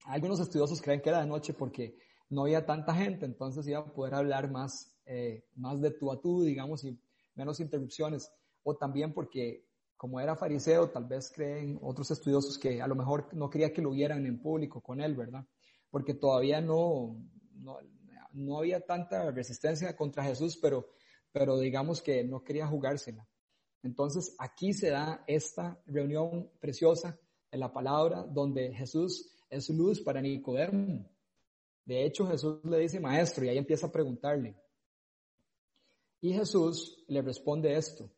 Algunos 0.06 0.40
estudiosos 0.40 0.82
creen 0.82 1.02
que 1.02 1.10
era 1.10 1.22
de 1.22 1.28
noche 1.28 1.54
porque 1.54 1.98
no 2.30 2.44
había 2.44 2.66
tanta 2.66 2.94
gente, 2.94 3.26
entonces 3.26 3.68
iba 3.68 3.80
a 3.80 3.86
poder 3.86 4.16
hablar 4.16 4.50
más, 4.50 4.98
eh, 5.06 5.46
más 5.56 5.80
de 5.82 5.92
tú 5.92 6.12
a 6.12 6.20
tú, 6.20 6.44
digamos, 6.44 6.84
y 6.84 7.00
menos 7.36 7.60
interrupciones. 7.60 8.32
O 8.64 8.76
también 8.76 9.14
porque 9.14 9.66
como 10.04 10.20
era 10.20 10.36
fariseo, 10.36 10.90
tal 10.90 11.06
vez 11.06 11.32
creen 11.34 11.80
otros 11.82 12.12
estudiosos 12.12 12.58
que 12.58 12.82
a 12.82 12.88
lo 12.88 12.96
mejor 12.96 13.34
no 13.34 13.50
quería 13.50 13.72
que 13.72 13.82
lo 13.82 13.92
vieran 13.92 14.26
en 14.26 14.42
público 14.42 14.82
con 14.82 15.00
él, 15.00 15.16
¿verdad? 15.16 15.46
Porque 15.90 16.14
todavía 16.14 16.60
no, 16.60 17.16
no, 17.54 18.58
había 18.58 18.86
tanta 18.86 19.32
resistencia 19.32 19.96
contra 19.96 20.26
Jesús, 20.26 20.58
pero, 20.58 20.90
pero 21.32 21.58
digamos 21.58 22.02
que 22.02 22.24
no 22.26 22.44
quería 22.44 22.68
jugársela. 22.68 23.26
Entonces 23.84 24.36
aquí 24.40 24.74
se 24.74 24.90
da 24.90 25.24
esta 25.28 25.80
reunión 25.86 26.50
preciosa 26.60 27.20
en 27.52 27.60
la 27.60 27.72
palabra 27.72 28.24
donde 28.24 28.74
Jesús 28.74 29.30
es 29.50 29.70
luz 29.70 30.02
para 30.02 30.22
Nicodemo. 30.22 31.06
De 31.86 32.06
hecho, 32.06 32.26
Jesús 32.26 32.64
le 32.64 32.80
dice 32.80 33.00
maestro 33.00 33.44
y 33.46 33.50
ahí 33.50 33.58
empieza 33.58 33.88
a 33.88 33.92
preguntarle. 33.92 34.56
Y 36.22 36.34
Jesús 36.34 37.04
le 37.08 37.22
responde 37.22 37.76
esto, 37.76 38.10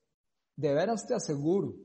de 0.56 0.73
veras 0.73 1.08
te 1.08 1.15
aseguro 1.15 1.75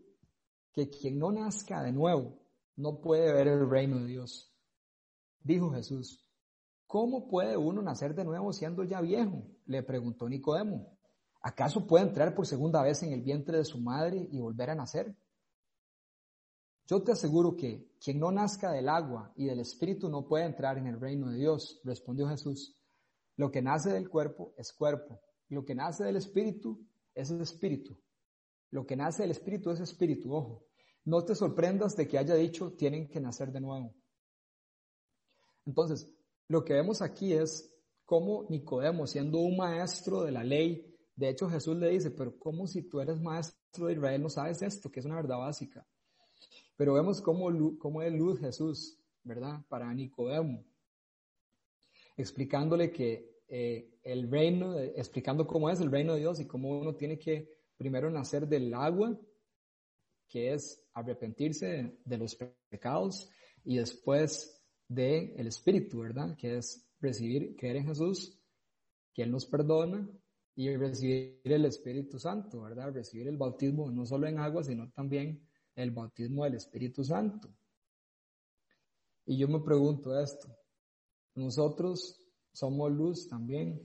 que 0.72 0.90
quien 0.90 1.18
no 1.18 1.32
nazca 1.32 1.82
de 1.82 1.92
nuevo 1.92 2.38
no 2.76 3.00
puede 3.00 3.32
ver 3.32 3.48
el 3.48 3.68
reino 3.68 3.98
de 4.00 4.06
Dios. 4.06 4.54
Dijo 5.42 5.70
Jesús, 5.70 6.22
¿cómo 6.86 7.26
puede 7.26 7.56
uno 7.56 7.80
nacer 7.80 8.14
de 8.14 8.24
nuevo 8.24 8.52
siendo 8.52 8.84
ya 8.84 9.00
viejo? 9.00 9.42
Le 9.64 9.82
preguntó 9.82 10.28
Nicodemo. 10.28 10.99
¿Acaso 11.42 11.86
puede 11.86 12.04
entrar 12.04 12.34
por 12.34 12.46
segunda 12.46 12.82
vez 12.82 13.02
en 13.02 13.12
el 13.12 13.22
vientre 13.22 13.58
de 13.58 13.64
su 13.64 13.78
madre 13.78 14.28
y 14.30 14.38
volver 14.38 14.70
a 14.70 14.74
nacer? 14.74 15.16
Yo 16.86 17.02
te 17.02 17.12
aseguro 17.12 17.56
que 17.56 17.88
quien 18.00 18.18
no 18.18 18.30
nazca 18.30 18.72
del 18.72 18.88
agua 18.88 19.32
y 19.36 19.46
del 19.46 19.60
espíritu 19.60 20.08
no 20.08 20.26
puede 20.26 20.44
entrar 20.44 20.76
en 20.76 20.86
el 20.86 21.00
reino 21.00 21.30
de 21.30 21.38
Dios, 21.38 21.80
respondió 21.84 22.28
Jesús. 22.28 22.76
Lo 23.36 23.50
que 23.50 23.62
nace 23.62 23.90
del 23.90 24.08
cuerpo 24.08 24.52
es 24.56 24.72
cuerpo, 24.72 25.20
lo 25.48 25.64
que 25.64 25.74
nace 25.74 26.04
del 26.04 26.16
espíritu 26.16 26.84
es 27.14 27.30
espíritu. 27.30 27.96
Lo 28.70 28.86
que 28.86 28.96
nace 28.96 29.22
del 29.22 29.30
espíritu 29.30 29.70
es 29.70 29.80
espíritu, 29.80 30.34
ojo. 30.34 30.66
No 31.04 31.24
te 31.24 31.34
sorprendas 31.34 31.96
de 31.96 32.06
que 32.06 32.18
haya 32.18 32.34
dicho 32.34 32.72
tienen 32.72 33.08
que 33.08 33.20
nacer 33.20 33.50
de 33.50 33.60
nuevo. 33.60 33.94
Entonces, 35.64 36.12
lo 36.48 36.64
que 36.64 36.74
vemos 36.74 37.00
aquí 37.02 37.32
es 37.32 37.72
cómo 38.04 38.46
Nicodemo, 38.48 39.06
siendo 39.06 39.38
un 39.38 39.56
maestro 39.56 40.22
de 40.22 40.32
la 40.32 40.44
ley, 40.44 40.89
de 41.20 41.28
hecho 41.28 41.50
Jesús 41.50 41.76
le 41.76 41.90
dice, 41.90 42.10
pero 42.10 42.34
¿cómo 42.38 42.66
si 42.66 42.80
tú 42.80 42.98
eres 42.98 43.20
maestro 43.20 43.86
de 43.86 43.92
Israel 43.92 44.22
no 44.22 44.30
sabes 44.30 44.62
esto, 44.62 44.90
que 44.90 45.00
es 45.00 45.06
una 45.06 45.16
verdad 45.16 45.36
básica? 45.36 45.86
Pero 46.76 46.94
vemos 46.94 47.20
cómo, 47.20 47.76
cómo 47.78 48.00
es 48.00 48.10
luz 48.10 48.40
Jesús, 48.40 48.98
¿verdad? 49.22 49.60
Para 49.68 49.92
Nicodemo, 49.92 50.64
explicándole 52.16 52.90
que 52.90 53.38
eh, 53.48 53.98
el 54.02 54.30
reino, 54.30 54.78
explicando 54.78 55.46
cómo 55.46 55.68
es 55.68 55.78
el 55.82 55.90
reino 55.90 56.14
de 56.14 56.20
Dios 56.20 56.40
y 56.40 56.46
cómo 56.46 56.80
uno 56.80 56.94
tiene 56.94 57.18
que 57.18 57.52
primero 57.76 58.08
nacer 58.10 58.48
del 58.48 58.72
agua, 58.72 59.14
que 60.26 60.54
es 60.54 60.82
arrepentirse 60.94 61.98
de, 62.02 62.16
los 62.16 62.34
pecados, 62.70 63.28
y 63.62 63.76
después 63.76 64.58
del 64.88 65.34
el 65.36 65.48
Espíritu, 65.48 66.00
¿verdad? 66.00 66.34
Que 66.34 66.56
es 66.56 66.90
recibir, 66.98 67.56
creer 67.56 67.76
en 67.76 67.88
Jesús, 67.88 68.40
que 69.12 69.22
Él 69.22 69.30
nos 69.30 69.44
perdona, 69.44 70.08
y 70.54 70.74
recibir 70.76 71.40
el 71.44 71.64
Espíritu 71.64 72.18
Santo, 72.18 72.62
¿verdad? 72.62 72.92
Recibir 72.92 73.28
el 73.28 73.36
bautismo 73.36 73.90
no 73.90 74.04
solo 74.04 74.26
en 74.26 74.38
agua, 74.38 74.62
sino 74.62 74.90
también 74.90 75.46
el 75.74 75.90
bautismo 75.90 76.44
del 76.44 76.54
Espíritu 76.54 77.04
Santo. 77.04 77.48
Y 79.26 79.38
yo 79.38 79.48
me 79.48 79.60
pregunto 79.60 80.18
esto, 80.18 80.48
nosotros 81.34 82.20
somos 82.52 82.90
luz 82.90 83.28
también, 83.28 83.80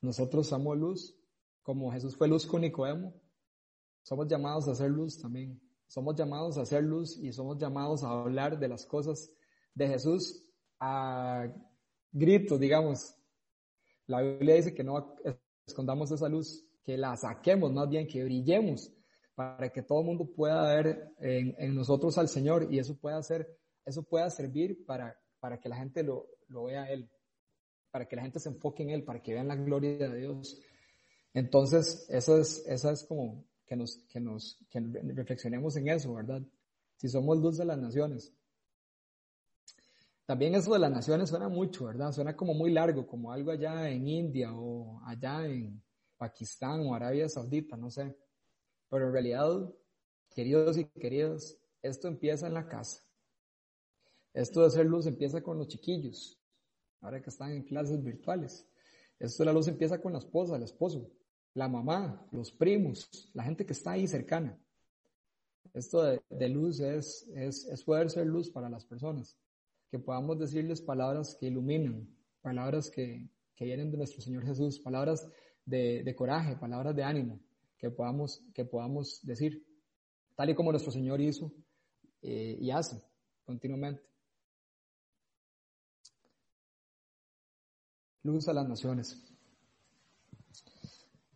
nosotros 0.00 0.46
somos 0.46 0.78
luz, 0.78 1.14
como 1.62 1.92
Jesús 1.92 2.16
fue 2.16 2.28
luz 2.28 2.46
con 2.46 2.62
Nicodemo, 2.62 3.14
somos 4.02 4.26
llamados 4.26 4.68
a 4.68 4.72
hacer 4.72 4.90
luz 4.90 5.18
también. 5.18 5.60
Somos 5.88 6.14
llamados 6.16 6.58
a 6.58 6.62
hacer 6.62 6.84
luz 6.84 7.16
y 7.16 7.32
somos 7.32 7.56
llamados 7.58 8.04
a 8.04 8.10
hablar 8.10 8.58
de 8.58 8.68
las 8.68 8.84
cosas 8.84 9.32
de 9.74 9.88
Jesús 9.88 10.44
a 10.78 11.46
gritos, 12.12 12.60
digamos. 12.60 13.16
La 14.06 14.20
Biblia 14.20 14.56
dice 14.56 14.74
que 14.74 14.84
no 14.84 15.16
escondamos 15.68 16.10
esa 16.10 16.28
luz, 16.28 16.64
que 16.84 16.96
la 16.96 17.16
saquemos, 17.16 17.72
más 17.72 17.88
bien 17.88 18.06
que 18.06 18.24
brillemos 18.24 18.92
para 19.38 19.70
que 19.70 19.82
todo 19.82 20.00
el 20.00 20.06
mundo 20.06 20.28
pueda 20.34 20.74
ver 20.74 21.12
en, 21.20 21.72
nosotros 21.72 22.18
al 22.18 22.28
Señor 22.28 22.66
y 22.72 22.80
eso 22.80 22.96
pueda 22.96 23.22
ser, 23.22 23.56
eso 23.84 24.02
pueda 24.02 24.28
servir 24.30 24.84
para, 24.84 25.16
para 25.38 25.60
que 25.60 25.68
la 25.68 25.76
gente 25.76 26.02
lo, 26.02 26.26
lo 26.48 26.64
vea 26.64 26.82
a 26.82 26.90
Él, 26.90 27.08
para 27.92 28.08
que 28.08 28.16
la 28.16 28.22
gente 28.22 28.40
se 28.40 28.48
enfoque 28.48 28.82
en 28.82 28.90
Él, 28.90 29.04
para 29.04 29.22
que 29.22 29.34
vean 29.34 29.46
la 29.46 29.54
gloria 29.54 30.08
de 30.08 30.18
Dios. 30.18 30.60
Entonces, 31.34 32.04
eso 32.08 32.36
es, 32.36 32.66
esa 32.66 32.90
es 32.90 33.04
como 33.04 33.44
que 33.64 33.76
nos, 33.76 33.98
que 34.08 34.18
nos, 34.18 34.58
que 34.68 34.80
reflexionemos 34.80 35.76
en 35.76 35.88
eso, 35.88 36.14
¿verdad? 36.14 36.42
Si 36.96 37.08
somos 37.08 37.38
luz 37.38 37.58
de 37.58 37.64
las 37.64 37.78
naciones. 37.78 38.34
También 40.28 40.54
eso 40.54 40.74
de 40.74 40.78
las 40.78 40.90
naciones 40.90 41.30
suena 41.30 41.48
mucho, 41.48 41.86
¿verdad? 41.86 42.12
Suena 42.12 42.36
como 42.36 42.52
muy 42.52 42.70
largo, 42.70 43.06
como 43.06 43.32
algo 43.32 43.50
allá 43.50 43.88
en 43.88 44.06
India 44.06 44.52
o 44.52 45.00
allá 45.06 45.46
en 45.46 45.82
Pakistán 46.18 46.86
o 46.86 46.94
Arabia 46.94 47.30
Saudita, 47.30 47.78
no 47.78 47.90
sé. 47.90 48.14
Pero 48.90 49.06
en 49.06 49.12
realidad, 49.12 49.74
queridos 50.34 50.76
y 50.76 50.84
queridas, 50.84 51.58
esto 51.80 52.08
empieza 52.08 52.46
en 52.46 52.52
la 52.52 52.68
casa. 52.68 53.00
Esto 54.34 54.62
de 54.64 54.70
ser 54.70 54.84
luz 54.84 55.06
empieza 55.06 55.42
con 55.42 55.56
los 55.56 55.68
chiquillos, 55.68 56.38
ahora 57.00 57.22
que 57.22 57.30
están 57.30 57.52
en 57.52 57.62
clases 57.62 58.04
virtuales. 58.04 58.68
Esto 59.18 59.44
de 59.44 59.46
la 59.46 59.54
luz 59.54 59.66
empieza 59.68 59.98
con 59.98 60.12
la 60.12 60.18
esposa, 60.18 60.56
el 60.56 60.62
esposo 60.64 61.10
la 61.54 61.68
mamá, 61.68 62.24
los 62.30 62.52
primos, 62.52 63.30
la 63.34 63.42
gente 63.42 63.64
que 63.64 63.72
está 63.72 63.92
ahí 63.92 64.06
cercana. 64.06 64.56
Esto 65.74 66.02
de, 66.30 66.48
luz 66.48 66.80
es, 66.80 67.28
es, 67.34 67.82
poder 67.84 68.10
ser 68.10 68.26
luz 68.26 68.50
para 68.50 68.70
las 68.70 68.84
personas, 68.84 69.36
que 69.90 69.98
podamos 69.98 70.38
decirles 70.38 70.82
palabras 70.82 71.36
que 71.38 71.46
iluminan, 71.46 72.08
palabras 72.42 72.90
que, 72.90 73.28
vienen 73.60 73.90
de 73.90 73.96
nuestro 73.96 74.20
Señor 74.22 74.44
Jesús, 74.44 74.78
palabras 74.78 75.28
de, 75.64 76.14
coraje, 76.16 76.56
palabras 76.56 76.94
de 76.94 77.02
ánimo, 77.02 77.40
que 77.76 77.90
podamos, 77.90 78.40
que 78.54 78.64
podamos 78.64 79.20
decir, 79.24 79.66
tal 80.36 80.50
y 80.50 80.54
como 80.54 80.70
nuestro 80.70 80.92
Señor 80.92 81.20
hizo 81.20 81.52
eh, 82.22 82.56
y 82.60 82.70
hace 82.70 83.02
continuamente. 83.44 84.02
Luz 88.22 88.46
a 88.48 88.52
las 88.52 88.68
naciones. 88.68 89.24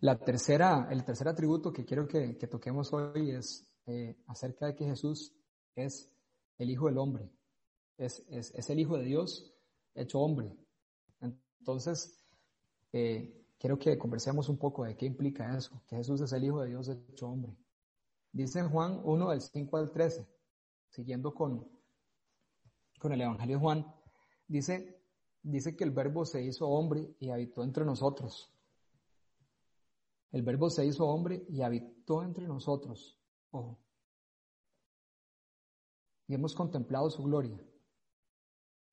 La 0.01 0.19
tercera, 0.19 0.89
el 0.91 1.05
tercer 1.05 1.29
atributo 1.29 1.73
que 1.73 1.85
quiero 1.85 2.07
que, 2.07 2.35
toquemos 2.51 2.93
hoy 2.93 3.31
es 3.31 3.65
eh, 3.87 4.17
acerca 4.27 4.67
de 4.67 4.75
que 4.75 4.85
Jesús 4.85 5.33
es 5.75 6.11
el 6.59 6.71
Hijo 6.71 6.87
del 6.87 6.99
Hombre, 6.99 7.31
es, 8.07 8.71
el 8.71 8.79
Hijo 8.79 8.97
de 8.97 9.05
Dios 9.05 9.53
hecho 9.95 10.21
hombre. 10.21 10.57
Entonces, 11.61 12.25
eh, 12.93 13.47
quiero 13.59 13.79
que 13.79 13.97
conversemos 13.99 14.49
un 14.49 14.59
poco 14.59 14.85
de 14.85 14.97
qué 14.97 15.07
implica 15.07 15.57
eso, 15.57 15.81
que 15.87 15.97
Jesús 15.97 16.21
es 16.21 16.33
el 16.33 16.45
Hijo 16.45 16.61
de 16.63 16.71
Dios 16.71 16.89
hecho 16.89 17.29
hombre. 17.29 17.57
Dice 18.33 18.61
en 18.61 18.69
Juan 18.69 19.01
1 19.05 19.31
del 19.31 19.41
5 19.41 19.77
al 19.77 19.93
13, 19.93 20.27
siguiendo 20.89 21.33
con, 21.35 21.69
con 22.99 23.13
el 23.13 23.21
Evangelio 23.21 23.57
de 23.57 23.63
Juan, 23.63 23.95
dice, 24.49 25.01
dice 25.43 25.77
que 25.77 25.85
el 25.85 25.91
verbo 25.91 26.25
se 26.25 26.43
hizo 26.43 26.69
hombre 26.69 27.15
y 27.21 27.31
habitó 27.31 27.63
entre 27.63 27.85
nosotros 27.85 28.53
el 30.33 30.43
verbo 30.43 30.71
se 30.71 30.87
hizo 30.87 31.07
hombre 31.07 31.45
y 31.51 31.61
habitó 31.61 32.23
entre 32.23 32.47
nosotros. 32.49 33.19
Ojo. 33.51 33.79
Y 36.27 36.35
hemos 36.35 36.55
contemplado 36.55 37.11
su 37.11 37.23
gloria. 37.23 37.63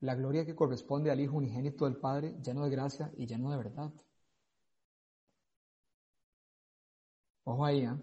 La 0.02 0.16
gloria 0.16 0.46
que 0.46 0.56
corresponde 0.56 1.12
al 1.12 1.20
Hijo 1.20 1.38
unigénito 1.38 1.86
del 1.86 1.98
Padre, 1.98 2.38
lleno 2.42 2.64
de 2.64 2.72
gracia 2.72 3.12
y 3.18 3.26
lleno 3.26 3.52
de 3.52 3.58
verdad. 3.58 3.94
Ojo 7.44 7.66
ahí, 7.66 7.82
¿eh? 7.82 7.98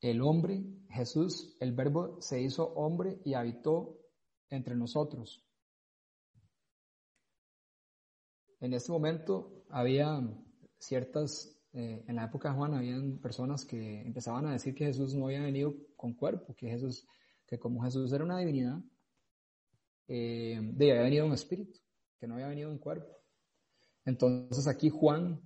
El 0.00 0.20
hombre, 0.20 0.64
Jesús, 0.90 1.56
el 1.60 1.72
verbo 1.72 2.20
se 2.20 2.42
hizo 2.42 2.74
hombre 2.74 3.20
y 3.24 3.34
habitó 3.34 4.00
entre 4.50 4.74
nosotros. 4.74 5.46
En 8.58 8.72
este 8.74 8.90
momento 8.90 9.64
había 9.70 10.20
ciertas, 10.78 11.56
eh, 11.72 12.04
en 12.08 12.16
la 12.16 12.24
época 12.24 12.48
de 12.48 12.56
Juan 12.56 12.74
habían 12.74 13.18
personas 13.18 13.64
que 13.64 14.00
empezaban 14.02 14.46
a 14.46 14.52
decir 14.52 14.74
que 14.74 14.86
Jesús 14.86 15.14
no 15.14 15.26
había 15.26 15.42
venido 15.42 15.74
con 15.96 16.14
cuerpo, 16.14 16.54
que 16.56 16.68
Jesús, 16.68 17.06
que 17.46 17.60
como 17.60 17.82
Jesús 17.82 18.12
era 18.12 18.24
una 18.24 18.38
divinidad, 18.38 18.80
eh, 20.14 20.60
de 20.60 20.90
había 20.90 21.04
venido 21.04 21.26
en 21.26 21.32
espíritu, 21.32 21.80
que 22.18 22.26
no 22.26 22.34
había 22.34 22.48
venido 22.48 22.70
en 22.70 22.78
cuerpo. 22.78 23.16
Entonces 24.04 24.66
aquí 24.66 24.90
Juan 24.90 25.40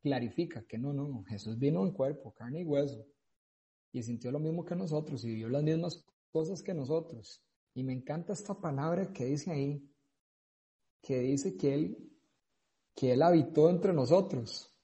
clarifica 0.00 0.64
que 0.64 0.78
no, 0.78 0.92
no, 0.92 1.22
Jesús 1.24 1.58
vino 1.58 1.82
en 1.82 1.92
cuerpo, 1.92 2.32
carne 2.32 2.60
y 2.60 2.64
hueso, 2.64 3.06
y 3.92 4.02
sintió 4.02 4.30
lo 4.30 4.38
mismo 4.38 4.64
que 4.64 4.74
nosotros 4.74 5.24
y 5.24 5.28
vivió 5.28 5.48
las 5.48 5.62
mismas 5.62 6.04
cosas 6.30 6.62
que 6.62 6.72
nosotros. 6.72 7.42
Y 7.74 7.84
me 7.84 7.92
encanta 7.92 8.32
esta 8.32 8.58
palabra 8.58 9.12
que 9.12 9.26
dice 9.26 9.50
ahí, 9.50 9.86
que 11.02 11.18
dice 11.18 11.56
que 11.56 11.74
él 11.74 12.16
que 12.96 13.12
Él 13.12 13.22
habitó 13.22 13.68
entre 13.68 13.92
nosotros. 13.92 14.74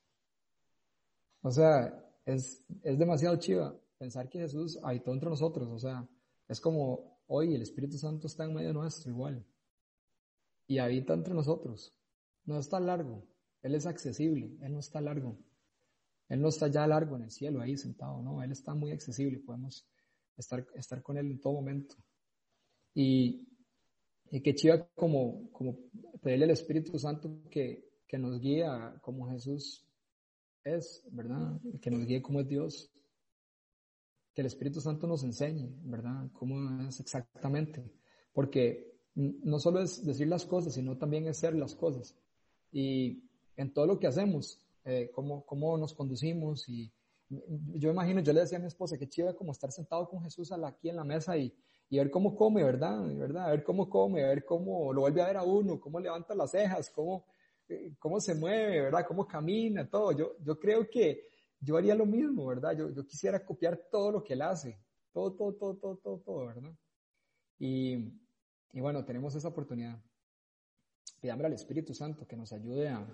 O 1.41 1.51
sea, 1.51 1.99
es, 2.27 2.63
es 2.83 2.99
demasiado 2.99 3.37
chiva 3.37 3.75
pensar 3.99 4.29
que 4.29 4.41
Jesús 4.41 4.79
habitó 4.83 5.13
entre 5.13 5.31
nosotros. 5.31 5.67
O 5.69 5.79
sea, 5.79 6.07
es 6.47 6.61
como 6.61 7.12
hoy 7.35 7.55
el 7.55 7.63
Espíritu 7.63 7.97
Santo 7.97 8.27
está 8.27 8.45
en 8.45 8.55
medio 8.55 8.73
nuestro 8.75 9.11
igual. 9.11 9.45
Y 10.67 10.79
habita 10.79 11.15
entre 11.15 11.35
nosotros. 11.35 11.95
No 12.45 12.59
está 12.59 12.79
largo. 12.79 13.27
Él 13.63 13.75
es 13.75 13.87
accesible. 13.87 14.57
Él 14.61 14.73
no 14.73 14.81
está 14.81 15.01
largo. 15.01 15.39
Él 16.29 16.41
no 16.41 16.49
está 16.49 16.69
ya 16.69 16.87
largo 16.87 17.17
en 17.17 17.23
el 17.23 17.31
cielo 17.31 17.61
ahí 17.61 17.77
sentado. 17.77 18.23
No, 18.23 18.43
Él 18.43 18.53
está 18.53 18.75
muy 18.75 18.93
accesible. 18.93 19.39
Podemos 19.39 19.87
estar, 20.37 20.67
estar 20.75 21.03
con 21.03 21.17
Él 21.17 21.31
en 21.31 21.41
todo 21.41 21.55
momento. 21.55 21.97
Y, 22.95 23.49
y 24.31 24.43
qué 24.43 24.55
chiva 24.55 24.87
como, 24.95 25.51
como 25.53 25.79
pedirle 26.23 26.45
al 26.45 26.51
Espíritu 26.51 26.99
Santo 26.99 27.43
que, 27.51 27.89
que 28.07 28.19
nos 28.19 28.39
guía 28.41 28.99
como 29.01 29.31
Jesús 29.31 29.87
es, 30.65 31.03
¿verdad? 31.11 31.59
Que 31.81 31.91
nos 31.91 32.05
guíe 32.05 32.21
como 32.21 32.41
es 32.41 32.49
Dios. 32.49 32.93
Que 34.35 34.41
el 34.41 34.47
Espíritu 34.47 34.81
Santo 34.81 35.07
nos 35.07 35.25
enseñe, 35.25 35.69
¿verdad? 35.85 36.31
Cómo 36.33 36.83
es 36.89 37.01
exactamente. 37.01 37.85
Porque 38.33 38.93
no 39.15 39.59
solo 39.59 39.81
es 39.81 40.05
decir 40.05 40.29
las 40.29 40.47
cosas, 40.47 40.75
sino 40.75 40.97
también 40.97 41.27
es 41.27 41.39
ser 41.39 41.55
las 41.55 41.75
cosas. 41.75 42.17
Y 42.71 43.25
en 43.57 43.73
todo 43.73 43.87
lo 43.87 43.99
que 43.99 44.07
hacemos, 44.07 44.59
eh, 44.85 45.11
cómo, 45.15 45.45
cómo 45.45 45.77
nos 45.77 45.95
conducimos 45.95 46.69
y 46.69 46.91
yo 47.75 47.91
imagino, 47.91 48.21
yo 48.21 48.33
le 48.33 48.41
decía 48.41 48.59
a 48.59 48.61
mi 48.61 48.67
esposa 48.67 48.99
que 48.99 49.09
chiva 49.09 49.35
como 49.35 49.53
estar 49.53 49.71
sentado 49.73 50.09
con 50.09 50.23
Jesús 50.23 50.53
aquí 50.53 50.89
en 50.91 50.97
la 50.97 51.05
mesa 51.05 51.37
y, 51.37 51.55
y 51.89 51.99
ver 51.99 52.11
cómo 52.11 52.35
come, 52.35 52.63
¿verdad? 52.63 53.03
¿verdad? 53.17 53.47
A 53.47 53.51
ver 53.51 53.63
cómo 53.63 53.89
come, 53.89 54.25
a 54.25 54.29
ver 54.29 54.45
cómo 54.45 54.93
lo 54.93 55.03
vuelve 55.03 55.23
a 55.23 55.27
ver 55.27 55.37
a 55.37 55.43
uno, 55.43 55.81
cómo 55.81 55.99
levanta 55.99 56.35
las 56.35 56.51
cejas, 56.51 56.91
cómo, 56.91 57.25
eh, 57.69 57.95
cómo 57.99 58.21
se 58.21 58.35
mueve, 58.35 58.83
¿verdad? 58.83 59.07
Cómo 59.07 59.27
camina, 59.27 59.89
todo. 59.89 60.13
Yo, 60.13 60.37
yo 60.45 60.59
creo 60.59 60.89
que 60.91 61.32
yo 61.63 61.77
haría 61.77 61.95
lo 61.95 62.05
mismo, 62.05 62.47
¿verdad? 62.47 62.77
Yo, 62.77 62.91
yo 62.91 63.07
quisiera 63.07 63.45
copiar 63.45 63.89
todo 63.91 64.13
lo 64.13 64.23
que 64.23 64.35
él 64.35 64.43
hace, 64.43 64.79
todo, 65.13 65.33
todo, 65.35 65.55
todo, 65.55 65.77
todo, 65.77 65.97
todo, 65.97 66.19
todo 66.19 66.47
¿verdad? 66.47 66.75
Y, 67.59 67.95
y 68.73 68.81
bueno, 68.81 69.05
tenemos 69.05 69.35
esa 69.35 69.49
oportunidad. 69.49 69.99
Pidámosle 71.21 71.47
al 71.47 71.53
Espíritu 71.53 71.95
Santo 71.95 72.27
que 72.27 72.37
nos 72.37 72.53
ayude 72.53 72.89
a, 72.89 73.07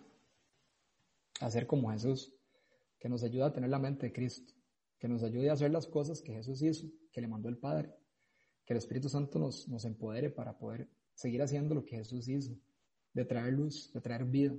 a 1.41 1.51
ser 1.51 1.67
como 1.67 1.91
Jesús 1.91 2.35
que 2.99 3.09
nos 3.09 3.23
ayude 3.23 3.45
a 3.45 3.53
tener 3.53 3.71
la 3.71 3.79
mente 3.79 4.07
de 4.07 4.13
Cristo, 4.13 4.53
que 4.99 5.09
nos 5.09 5.23
ayude 5.23 5.51
a 5.51 5.53
hacer 5.53 5.71
las 5.71 5.87
cosas 5.87 6.21
que 6.21 6.33
Jesús 6.33 6.63
hizo, 6.63 6.89
que 7.13 7.21
le 7.21 7.29
mandó 7.29 7.49
el 7.49 7.59
Padre, 7.59 7.95
que 8.65 8.75
el 8.75 8.79
Espíritu 8.79 9.09
Santo 9.09 9.39
nos, 9.39 9.69
nos 9.69 9.85
empodere 9.85 10.31
para 10.31 10.59
poder 10.59 10.89
seguir 11.15 11.43
haciendo 11.43 11.75
lo 11.75 11.85
que 11.85 11.97
Jesús 11.97 12.29
hizo, 12.29 12.57
de 13.13 13.25
traer 13.25 13.53
luz, 13.53 13.93
de 13.93 14.01
traer 14.01 14.25
vida, 14.25 14.57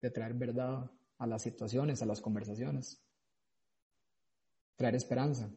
de 0.00 0.10
traer 0.10 0.34
verdad 0.34 0.90
a 1.18 1.26
las 1.26 1.42
situaciones, 1.42 2.02
a 2.02 2.06
las 2.06 2.20
conversaciones, 2.20 3.02
traer 4.76 4.94
esperanza. 4.94 5.50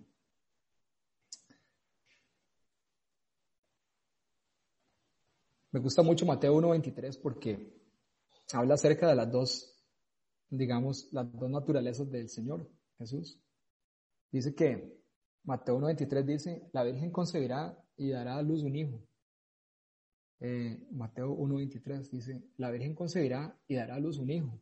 Me 5.71 5.79
gusta 5.79 6.01
mucho 6.01 6.25
Mateo 6.25 6.55
1.23 6.55 7.21
porque 7.21 7.73
habla 8.53 8.75
acerca 8.75 9.07
de 9.07 9.15
las 9.15 9.31
dos 9.31 9.77
digamos, 10.49 11.09
las 11.11 11.31
dos 11.33 11.49
naturalezas 11.49 12.09
del 12.09 12.29
Señor 12.29 12.69
Jesús. 12.97 13.41
Dice 14.31 14.55
que 14.55 14.97
Mateo 15.43 15.79
1.23 15.79 16.23
dice, 16.23 16.69
la 16.73 16.83
Virgen 16.83 17.11
concebirá 17.11 17.77
y 17.95 18.09
dará 18.09 18.37
a 18.37 18.41
luz 18.41 18.63
un 18.63 18.75
hijo. 18.75 19.01
Eh, 20.39 20.87
Mateo 20.91 21.35
1.23 21.35 22.09
dice, 22.09 22.43
la 22.57 22.71
Virgen 22.71 22.93
concebirá 22.93 23.57
y 23.67 23.75
dará 23.75 23.95
a 23.95 23.99
luz 23.99 24.17
un 24.17 24.29
hijo. 24.29 24.61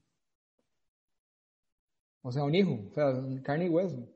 O 2.25 2.31
sea, 2.31 2.43
un 2.43 2.55
hijo, 2.55 2.79
o 2.89 2.93
sea, 2.93 3.13
carne 3.43 3.65
y 3.65 3.69
hueso. 3.69 4.09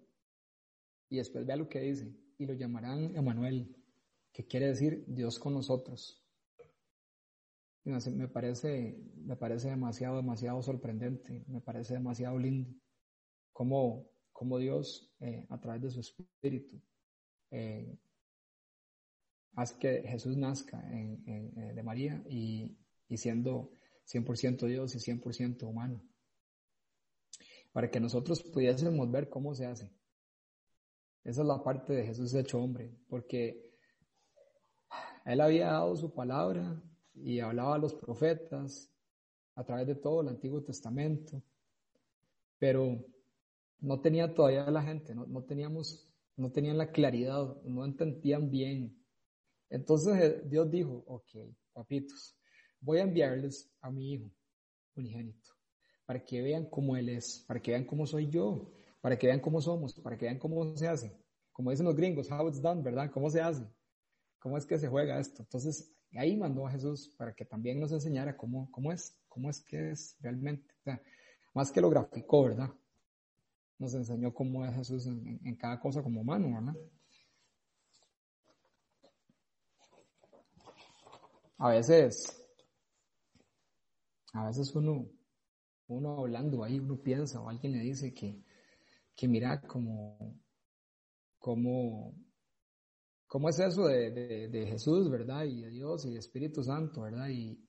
Y 1.09 1.17
después 1.17 1.45
vea 1.45 1.55
lo 1.55 1.69
que 1.69 1.79
dice, 1.79 2.11
y 2.37 2.45
lo 2.45 2.53
llamarán 2.53 3.15
Emanuel, 3.15 3.75
que 4.31 4.45
quiere 4.45 4.67
decir 4.67 5.03
Dios 5.07 5.37
con 5.37 5.53
nosotros 5.53 6.19
me 7.83 8.27
parece, 8.27 8.97
me 9.15 9.35
parece 9.35 9.69
demasiado, 9.69 10.17
demasiado 10.17 10.61
sorprendente, 10.61 11.43
me 11.47 11.61
parece 11.61 11.95
demasiado 11.95 12.37
lindo 12.37 12.69
cómo, 13.53 14.05
cómo 14.31 14.57
Dios, 14.57 15.11
eh, 15.19 15.45
a 15.49 15.59
través 15.59 15.81
de 15.81 15.89
su 15.89 15.99
Espíritu, 15.99 16.79
eh, 17.51 17.97
hace 19.55 19.77
que 19.79 20.03
Jesús 20.07 20.37
nazca 20.37 20.81
eh, 20.91 21.73
de 21.73 21.83
María 21.83 22.23
y, 22.29 22.77
y 23.07 23.17
siendo 23.17 23.71
100% 24.05 24.67
Dios 24.67 24.95
y 24.95 24.99
100% 24.99 25.63
humano, 25.63 26.01
para 27.71 27.89
que 27.89 27.99
nosotros 27.99 28.41
pudiésemos 28.43 29.09
ver 29.11 29.29
cómo 29.29 29.53
se 29.53 29.65
hace. 29.65 29.91
Esa 31.23 31.41
es 31.41 31.47
la 31.47 31.63
parte 31.63 31.93
de 31.93 32.05
Jesús 32.05 32.33
hecho 32.33 32.61
hombre, 32.61 32.97
porque 33.07 33.69
Él 35.25 35.41
había 35.41 35.67
dado 35.67 35.95
su 35.95 36.13
palabra, 36.13 36.81
y 37.21 37.39
hablaba 37.39 37.75
a 37.75 37.79
los 37.79 37.93
profetas 37.93 38.91
a 39.55 39.63
través 39.63 39.87
de 39.87 39.95
todo 39.95 40.21
el 40.21 40.29
Antiguo 40.29 40.63
Testamento, 40.63 41.43
pero 42.57 43.05
no 43.79 44.01
tenía 44.01 44.33
todavía 44.33 44.69
la 44.71 44.81
gente, 44.81 45.13
no, 45.13 45.25
no 45.25 45.43
teníamos, 45.43 46.09
no 46.37 46.51
tenían 46.51 46.77
la 46.77 46.91
claridad, 46.91 47.61
no 47.63 47.85
entendían 47.85 48.49
bien. 48.49 48.97
Entonces 49.69 50.21
eh, 50.21 50.41
Dios 50.45 50.69
dijo, 50.69 51.03
ok, 51.07 51.29
papitos, 51.73 52.37
voy 52.79 52.99
a 52.99 53.03
enviarles 53.03 53.71
a 53.81 53.91
mi 53.91 54.13
hijo 54.13 54.31
unigénito, 54.95 55.51
para 56.09 56.25
que 56.25 56.41
vean 56.41 56.65
cómo 56.65 56.97
él 56.97 57.07
es, 57.07 57.45
para 57.47 57.61
que 57.61 57.69
vean 57.69 57.85
cómo 57.85 58.07
soy 58.07 58.27
yo, 58.31 58.73
para 58.99 59.15
que 59.15 59.27
vean 59.27 59.39
cómo 59.39 59.61
somos, 59.61 59.93
para 59.93 60.17
que 60.17 60.25
vean 60.25 60.39
cómo 60.39 60.75
se 60.75 60.87
hace. 60.87 61.15
Como 61.51 61.69
dicen 61.69 61.85
los 61.85 61.95
gringos, 61.95 62.31
how 62.31 62.47
it's 62.47 62.59
done, 62.59 62.81
¿verdad? 62.81 63.11
¿Cómo 63.11 63.29
se 63.29 63.39
hace? 63.39 63.63
¿Cómo 64.39 64.57
es 64.57 64.65
que 64.65 64.79
se 64.79 64.87
juega 64.87 65.19
esto? 65.19 65.43
Entonces, 65.43 65.93
ahí 66.15 66.35
mandó 66.35 66.65
a 66.65 66.71
Jesús 66.71 67.13
para 67.15 67.35
que 67.35 67.45
también 67.45 67.79
nos 67.79 67.91
enseñara 67.91 68.35
cómo, 68.35 68.71
cómo 68.71 68.91
es, 68.91 69.19
cómo 69.27 69.51
es 69.51 69.61
que 69.61 69.91
es 69.91 70.17
realmente. 70.19 70.73
más 71.53 71.71
que 71.71 71.79
lo 71.79 71.91
graficó, 71.91 72.45
¿verdad? 72.45 72.71
Nos 73.77 73.93
enseñó 73.93 74.33
cómo 74.33 74.65
es 74.65 74.73
Jesús 74.73 75.05
en, 75.05 75.55
cada 75.57 75.79
cosa 75.79 76.01
como 76.01 76.21
humano, 76.21 76.51
¿verdad? 76.55 76.75
A 81.59 81.69
veces, 81.69 82.35
a 84.33 84.47
veces 84.47 84.73
uno, 84.73 85.07
uno 85.89 86.19
hablando 86.19 86.63
ahí, 86.63 86.79
uno 86.79 86.97
piensa 87.01 87.41
o 87.41 87.49
alguien 87.49 87.73
le 87.73 87.79
dice 87.79 88.13
que, 88.13 88.41
que 89.15 89.27
mira 89.27 89.61
como, 89.61 90.35
como 91.37 92.15
¿Cómo 93.29 93.47
es 93.47 93.59
eso 93.59 93.85
de, 93.85 94.65
Jesús, 94.67 95.07
verdad? 95.07 95.45
Y 95.45 95.61
de 95.61 95.69
Dios 95.69 96.03
y 96.03 96.13
de 96.13 96.17
Espíritu 96.17 96.63
Santo, 96.63 97.01
verdad? 97.01 97.29
Y 97.29 97.63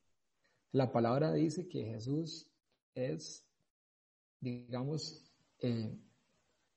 la 0.73 0.91
palabra 0.91 1.35
dice 1.35 1.69
que 1.69 1.85
Jesús 1.85 2.51
es, 2.95 3.47
digamos, 4.41 5.23
eh, 5.61 5.95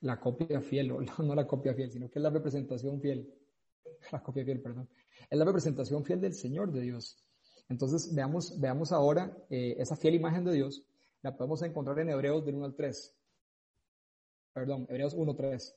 la 0.01 0.19
copia 0.19 0.59
fiel, 0.59 0.91
o 0.91 0.99
no 1.23 1.33
la 1.33 1.47
copia 1.47 1.73
fiel, 1.73 1.91
sino 1.91 2.09
que 2.09 2.19
es 2.19 2.23
la 2.23 2.29
representación 2.29 2.99
fiel. 2.99 3.33
La 4.11 4.21
copia 4.21 4.43
fiel, 4.43 4.61
perdón. 4.61 4.89
Es 5.29 5.39
la 5.39 5.45
representación 5.45 6.03
fiel 6.03 6.19
del 6.19 6.33
Señor 6.33 6.73
de 6.73 6.81
Dios. 6.81 7.23
Entonces, 7.69 8.13
veamos, 8.13 8.59
veamos 8.59 8.91
ahora 8.91 9.33
eh, 9.49 9.75
esa 9.77 9.95
fiel 9.95 10.15
imagen 10.15 10.43
de 10.43 10.51
Dios. 10.51 10.85
La 11.23 11.35
podemos 11.35 11.61
encontrar 11.63 11.97
en 11.99 12.09
Hebreos 12.09 12.45
del 12.45 12.55
1 12.55 12.65
al 12.65 12.75
3. 12.75 13.15
Perdón, 14.53 14.85
Hebreos 14.89 15.13
1, 15.15 15.35
3. 15.35 15.75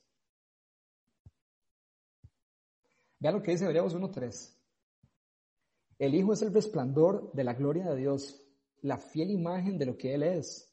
Vean 3.19 3.33
lo 3.33 3.41
que 3.41 3.51
dice 3.51 3.65
Hebreos 3.65 3.95
1.3. 3.95 4.55
El 5.97 6.13
Hijo 6.13 6.33
es 6.33 6.41
el 6.43 6.53
resplandor 6.53 7.31
de 7.33 7.43
la 7.43 7.55
gloria 7.55 7.89
de 7.89 7.95
Dios, 7.95 8.39
la 8.81 8.97
fiel 8.97 9.31
imagen 9.31 9.79
de 9.79 9.87
lo 9.87 9.97
que 9.97 10.13
Él 10.13 10.21
es, 10.21 10.71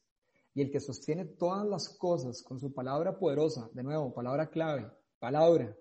y 0.52 0.60
el 0.60 0.70
que 0.70 0.80
sostiene 0.80 1.24
todas 1.24 1.66
las 1.66 1.88
cosas 1.88 2.42
con 2.42 2.60
su 2.60 2.74
palabra 2.74 3.18
poderosa. 3.18 3.70
De 3.72 3.82
nuevo, 3.82 4.12
palabra 4.12 4.50
clave, 4.50 4.90
palabra, 5.18 5.74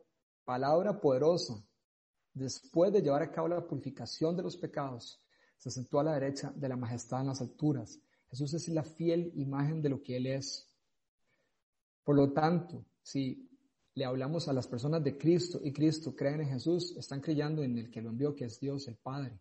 palabra 0.46 1.02
poderosa. 1.02 1.56
Después 2.34 2.94
de 2.94 3.02
llevar 3.02 3.24
a 3.24 3.32
cabo 3.32 3.50
la 3.50 3.68
purificación 3.68 4.38
de 4.38 4.44
los 4.44 4.56
pecados, 4.56 5.22
se 5.58 5.70
sentó 5.70 6.00
a 6.00 6.04
la 6.04 6.14
derecha 6.14 6.54
de 6.56 6.70
la 6.70 6.78
majestad 6.78 7.22
en 7.22 7.28
las 7.28 7.42
alturas. 7.42 8.00
Jesús 8.34 8.56
es 8.56 8.68
la 8.70 8.82
fiel 8.82 9.32
imagen 9.36 9.80
de 9.80 9.90
lo 9.90 10.02
que 10.02 10.18
Él 10.18 10.26
es. 10.26 10.68
Por 12.04 12.16
lo 12.16 12.34
tanto, 12.34 12.84
si 13.04 13.48
le 13.94 14.06
hablamos 14.06 14.48
a 14.48 14.54
las 14.54 14.68
personas 14.68 15.04
de 15.04 15.16
Cristo 15.20 15.62
y 15.64 15.72
Cristo 15.72 16.16
creen 16.16 16.42
en 16.42 16.50
Jesús, 16.50 16.98
están 16.98 17.22
creyendo 17.22 17.62
en 17.62 17.78
el 17.78 17.92
que 17.92 18.02
lo 18.02 18.10
envió, 18.10 18.36
que 18.36 18.46
es 18.46 18.60
Dios 18.60 18.88
el 18.88 18.96
Padre. 18.96 19.40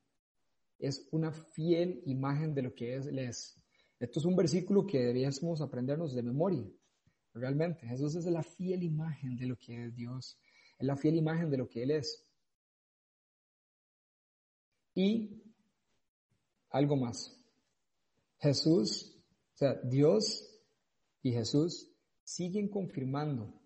Es 0.78 1.08
una 1.10 1.32
fiel 1.32 2.02
imagen 2.04 2.52
de 2.54 2.60
lo 2.60 2.74
que 2.74 2.94
Él 2.94 3.18
es. 3.18 3.58
Esto 3.98 4.18
es 4.20 4.26
un 4.26 4.36
versículo 4.36 4.86
que 4.86 4.98
deberíamos 4.98 5.62
aprendernos 5.62 6.14
de 6.14 6.22
memoria. 6.22 6.70
Realmente, 7.32 7.86
Jesús 7.86 8.14
es 8.16 8.26
la 8.26 8.42
fiel 8.42 8.82
imagen 8.82 9.38
de 9.38 9.46
lo 9.46 9.56
que 9.56 9.86
es 9.86 9.94
Dios. 9.94 10.38
Es 10.78 10.86
la 10.86 10.96
fiel 10.96 11.16
imagen 11.16 11.48
de 11.48 11.56
lo 11.56 11.66
que 11.66 11.82
Él 11.82 11.92
es. 11.92 12.22
Y 14.94 15.42
algo 16.68 16.94
más. 16.96 17.41
Jesús, 18.42 19.16
o 19.54 19.56
sea, 19.56 19.80
Dios 19.82 20.46
y 21.22 21.32
Jesús 21.32 21.90
siguen 22.22 22.68
confirmando 22.68 23.62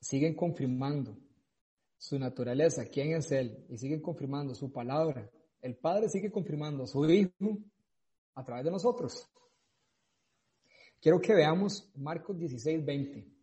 siguen 0.00 0.34
confirmando 0.34 1.16
su 1.96 2.18
naturaleza, 2.18 2.86
quién 2.86 3.12
es 3.12 3.32
Él, 3.32 3.66
y 3.68 3.78
siguen 3.78 4.00
confirmando 4.00 4.54
su 4.54 4.72
palabra. 4.72 5.30
El 5.60 5.76
Padre 5.76 6.08
sigue 6.08 6.30
confirmando 6.30 6.84
a 6.84 6.86
su 6.86 7.04
Hijo 7.10 7.58
a 8.34 8.44
través 8.44 8.64
de 8.64 8.70
nosotros. 8.70 9.28
Quiero 11.00 11.20
que 11.20 11.34
veamos 11.34 11.90
Marcos 11.96 12.38
16, 12.38 12.84
20. 12.84 13.37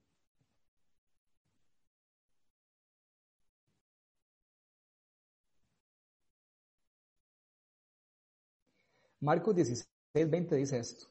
Marcos 9.26 9.56
16, 9.56 9.90
6:20 10.14 10.56
dice 10.56 10.78
esto. 10.78 11.08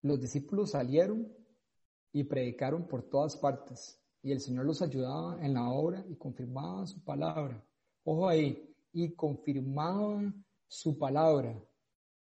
Los 0.00 0.18
discípulos 0.18 0.70
salieron 0.70 1.30
y 2.10 2.24
predicaron 2.24 2.88
por 2.88 3.02
todas 3.02 3.36
partes, 3.36 4.00
y 4.22 4.32
el 4.32 4.40
Señor 4.40 4.64
los 4.64 4.80
ayudaba 4.80 5.44
en 5.44 5.52
la 5.52 5.68
obra 5.68 6.02
y 6.08 6.16
confirmaba 6.16 6.86
su 6.86 7.04
palabra. 7.04 7.62
Ojo 8.04 8.26
ahí, 8.26 8.74
y 8.94 9.12
confirmaba 9.12 10.32
su 10.66 10.98
palabra 10.98 11.62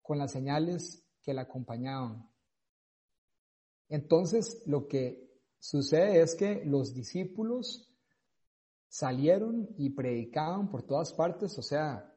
con 0.02 0.18
las 0.18 0.32
señales 0.32 1.06
que 1.22 1.32
la 1.32 1.42
acompañaban. 1.42 2.28
Entonces, 3.88 4.64
lo 4.66 4.88
que 4.88 5.40
sucede 5.60 6.20
es 6.20 6.34
que 6.34 6.64
los 6.64 6.94
discípulos 6.94 7.88
salieron 8.88 9.68
y 9.78 9.90
predicaban 9.90 10.68
por 10.68 10.82
todas 10.82 11.12
partes, 11.12 11.56
o 11.58 11.62
sea, 11.62 12.07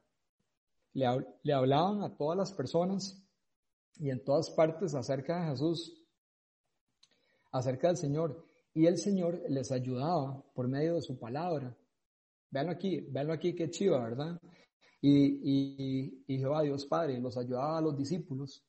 le, 0.93 1.53
hablaban 1.53 2.03
a 2.03 2.15
todas 2.15 2.37
las 2.37 2.53
personas 2.53 3.21
y 3.95 4.09
en 4.09 4.23
todas 4.23 4.49
partes 4.51 4.93
acerca 4.93 5.41
de 5.41 5.51
Jesús, 5.51 6.05
acerca 7.51 7.87
del 7.87 7.97
Señor. 7.97 8.45
Y 8.73 8.85
el 8.85 8.97
Señor 8.97 9.41
les 9.49 9.71
ayudaba 9.71 10.43
por 10.53 10.67
medio 10.67 10.95
de 10.95 11.01
su 11.01 11.19
palabra. 11.19 11.75
Véanlo 12.49 12.71
aquí, 12.71 13.01
véanlo 13.09 13.33
aquí, 13.33 13.53
qué 13.53 13.69
chiva, 13.69 13.99
¿verdad? 13.99 14.39
Y, 15.01 16.21
y, 16.27 16.37
Jehová 16.37 16.61
Dios 16.61 16.85
Padre 16.85 17.19
los 17.19 17.37
ayudaba 17.37 17.79
a 17.79 17.81
los 17.81 17.97
discípulos 17.97 18.63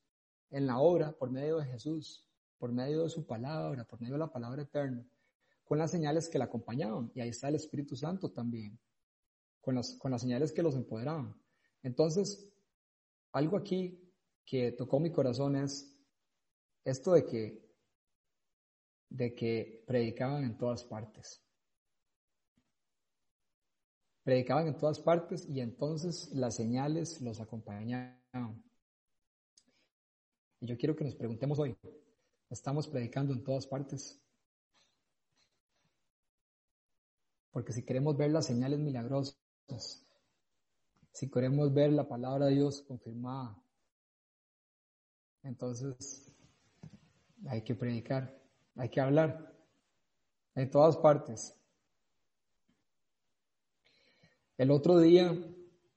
en 0.49 0.65
la 0.65 0.79
obra 0.79 1.11
por 1.11 1.29
medio 1.29 1.57
de 1.57 1.65
Jesús, 1.65 2.27
por 2.57 2.71
medio 2.71 3.03
de 3.03 3.09
su 3.09 3.25
palabra, 3.25 3.85
por 3.85 4.01
medio 4.01 4.13
de 4.13 4.19
la 4.19 4.31
palabra 4.31 4.63
eterna, 4.63 5.05
con 5.63 5.77
las 5.77 5.91
señales 5.91 6.29
que 6.29 6.39
la 6.39 6.45
acompañaban. 6.45 7.11
Y 7.13 7.21
ahí 7.21 7.29
está 7.29 7.49
el 7.49 7.55
Espíritu 7.55 7.95
Santo 7.95 8.31
también, 8.31 8.79
con 9.61 9.75
las, 9.75 9.95
con 9.97 10.11
las 10.11 10.21
señales 10.21 10.51
que 10.51 10.63
los 10.63 10.75
empoderaban. 10.75 11.42
Entonces, 11.83 12.49
algo 13.33 13.57
aquí 13.57 13.99
que 14.45 14.71
tocó 14.71 14.99
mi 14.99 15.11
corazón 15.11 15.55
es 15.55 15.93
esto 16.83 17.13
de 17.13 17.25
que, 17.25 17.75
de 19.09 19.35
que 19.35 19.83
predicaban 19.85 20.43
en 20.43 20.57
todas 20.57 20.83
partes. 20.83 21.41
Predicaban 24.23 24.67
en 24.67 24.77
todas 24.77 24.99
partes 24.99 25.47
y 25.49 25.59
entonces 25.59 26.31
las 26.31 26.55
señales 26.55 27.21
los 27.21 27.41
acompañaban. 27.41 28.63
Y 30.61 30.67
yo 30.67 30.77
quiero 30.77 30.95
que 30.95 31.03
nos 31.03 31.15
preguntemos 31.15 31.59
hoy, 31.59 31.75
¿estamos 32.49 32.87
predicando 32.87 33.33
en 33.33 33.43
todas 33.43 33.67
partes? 33.67 34.21
Porque 37.51 37.73
si 37.73 37.83
queremos 37.83 38.15
ver 38.15 38.31
las 38.31 38.45
señales 38.45 38.79
milagrosas, 38.79 39.37
si 41.13 41.29
queremos 41.29 41.71
ver 41.71 41.93
la 41.93 42.07
palabra 42.07 42.47
de 42.47 42.55
Dios 42.55 42.81
confirmada, 42.81 43.55
entonces 45.43 46.33
hay 47.47 47.61
que 47.61 47.75
predicar, 47.75 48.35
hay 48.75 48.89
que 48.89 48.99
hablar 48.99 49.55
en 50.55 50.69
todas 50.71 50.97
partes. 50.97 51.55
El 54.57 54.71
otro 54.71 54.99
día 54.99 55.31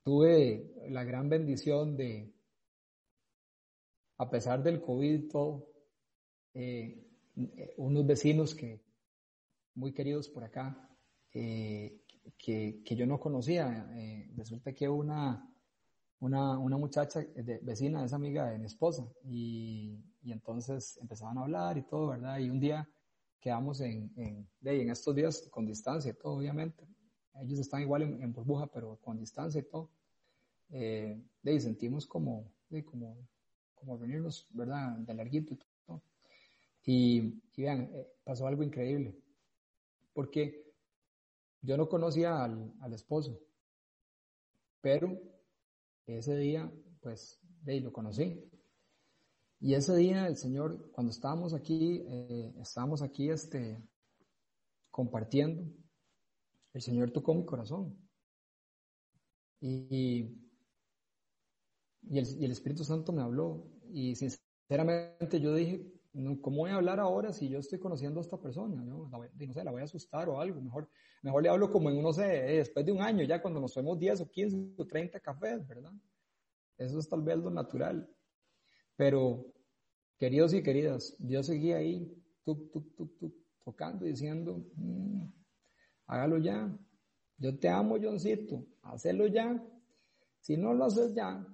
tuve 0.02 0.74
la 0.90 1.04
gran 1.04 1.30
bendición 1.30 1.96
de, 1.96 2.34
a 4.18 4.28
pesar 4.28 4.62
del 4.62 4.82
COVID 4.82 5.30
todo, 5.30 5.66
eh, 6.52 7.06
unos 7.78 8.06
vecinos 8.06 8.54
que, 8.54 8.84
muy 9.74 9.92
queridos 9.92 10.28
por 10.28 10.44
acá, 10.44 10.90
eh, 11.32 12.02
que, 12.38 12.82
yo 12.84 13.06
no 13.06 13.18
conocía. 13.20 13.88
Eh, 13.94 14.30
resulta 14.36 14.72
que 14.72 14.88
una, 14.88 15.48
una, 16.20 16.58
una 16.58 16.76
muchacha 16.76 17.20
de, 17.20 17.58
vecina, 17.62 18.04
es 18.04 18.12
amiga 18.12 18.50
de 18.50 18.58
mi 18.58 18.66
esposa, 18.66 19.06
y, 19.24 19.98
y, 20.22 20.32
entonces 20.32 20.98
empezaban 20.98 21.38
a 21.38 21.42
hablar 21.42 21.78
y 21.78 21.82
todo, 21.82 22.08
¿verdad? 22.08 22.38
Y 22.38 22.50
un 22.50 22.60
día 22.60 22.88
quedamos 23.40 23.80
en, 23.80 24.12
en, 24.16 24.48
en 24.62 24.90
estos 24.90 25.14
días 25.14 25.48
con 25.50 25.66
distancia 25.66 26.10
y 26.10 26.14
todo, 26.14 26.34
obviamente, 26.36 26.86
ellos 27.42 27.58
están 27.58 27.82
igual 27.82 28.02
en, 28.02 28.32
burbuja, 28.32 28.66
pero 28.66 28.96
con 28.96 29.18
distancia 29.18 29.60
y 29.60 29.64
todo. 29.64 29.90
Eh, 30.70 31.20
de 31.42 31.50
ahí 31.50 31.60
sentimos 31.60 32.06
como, 32.06 32.50
de, 32.68 32.84
como, 32.84 33.16
como 33.74 33.98
venirnos, 33.98 34.46
¿verdad? 34.50 34.96
De 34.98 35.14
larguito 35.14 35.54
y 35.54 35.58
todo. 35.86 36.02
Y, 36.84 37.42
y 37.54 37.62
vean, 37.62 37.90
eh, 37.92 38.06
pasó 38.24 38.46
algo 38.46 38.62
increíble. 38.62 39.14
Porque 40.12 40.65
yo 41.66 41.76
no 41.76 41.88
conocía 41.88 42.44
al, 42.44 42.72
al 42.80 42.92
esposo, 42.92 43.40
pero 44.80 45.20
ese 46.06 46.36
día, 46.36 46.72
pues, 47.00 47.40
de 47.62 47.80
lo 47.80 47.92
conocí. 47.92 48.48
Y 49.58 49.74
ese 49.74 49.96
día 49.96 50.28
el 50.28 50.36
Señor, 50.36 50.90
cuando 50.92 51.10
estábamos 51.10 51.54
aquí, 51.54 52.04
eh, 52.06 52.54
estábamos 52.60 53.02
aquí, 53.02 53.30
este, 53.30 53.82
compartiendo, 54.90 55.64
el 56.72 56.82
Señor 56.82 57.10
tocó 57.10 57.34
mi 57.34 57.44
corazón. 57.44 57.98
Y, 59.60 60.38
y, 62.02 62.18
el, 62.18 62.50
Espíritu 62.52 62.84
Santo 62.84 63.12
me 63.12 63.22
habló. 63.22 63.66
Y 63.90 64.14
sinceramente 64.14 65.40
yo 65.40 65.54
dije, 65.54 65.84
¿cómo 66.40 66.58
voy 66.58 66.70
a 66.70 66.76
hablar 66.76 66.98
ahora 66.98 67.32
si 67.32 67.48
yo 67.48 67.58
estoy 67.58 67.78
conociendo 67.78 68.20
a 68.20 68.22
esta 68.22 68.38
persona? 68.38 68.82
¿no? 68.82 69.08
no 69.08 69.52
sé, 69.52 69.64
la 69.64 69.70
voy 69.70 69.82
a 69.82 69.84
asustar 69.84 70.28
o 70.28 70.40
algo. 70.40 70.60
Mejor, 70.60 70.88
mejor 71.22 71.42
le 71.42 71.48
hablo 71.48 71.70
como 71.70 71.90
en, 71.90 72.02
no 72.02 72.12
sé, 72.12 72.22
después 72.22 72.86
de 72.86 72.92
un 72.92 73.02
año, 73.02 73.24
ya 73.24 73.42
cuando 73.42 73.60
nos 73.60 73.74
tomemos 73.74 73.98
10 73.98 74.22
o 74.22 74.30
15 74.30 74.74
o 74.76 74.86
30 74.86 75.20
cafés, 75.20 75.66
¿verdad? 75.66 75.92
Eso 76.78 76.98
es 76.98 77.08
tal 77.08 77.22
vez 77.22 77.36
lo 77.36 77.50
natural. 77.50 78.08
Pero, 78.96 79.46
queridos 80.18 80.54
y 80.54 80.62
queridas, 80.62 81.16
yo 81.18 81.42
seguí 81.42 81.72
ahí, 81.72 82.10
tocando 83.64 84.06
y 84.06 84.10
diciendo, 84.10 84.64
mm, 84.76 85.26
hágalo 86.06 86.38
ya. 86.38 86.74
Yo 87.38 87.58
te 87.58 87.68
amo, 87.68 87.96
Johncito, 88.00 88.64
hazlo 88.82 89.26
ya. 89.26 89.62
Si 90.40 90.56
no 90.56 90.72
lo 90.72 90.84
haces 90.84 91.14
ya, 91.14 91.46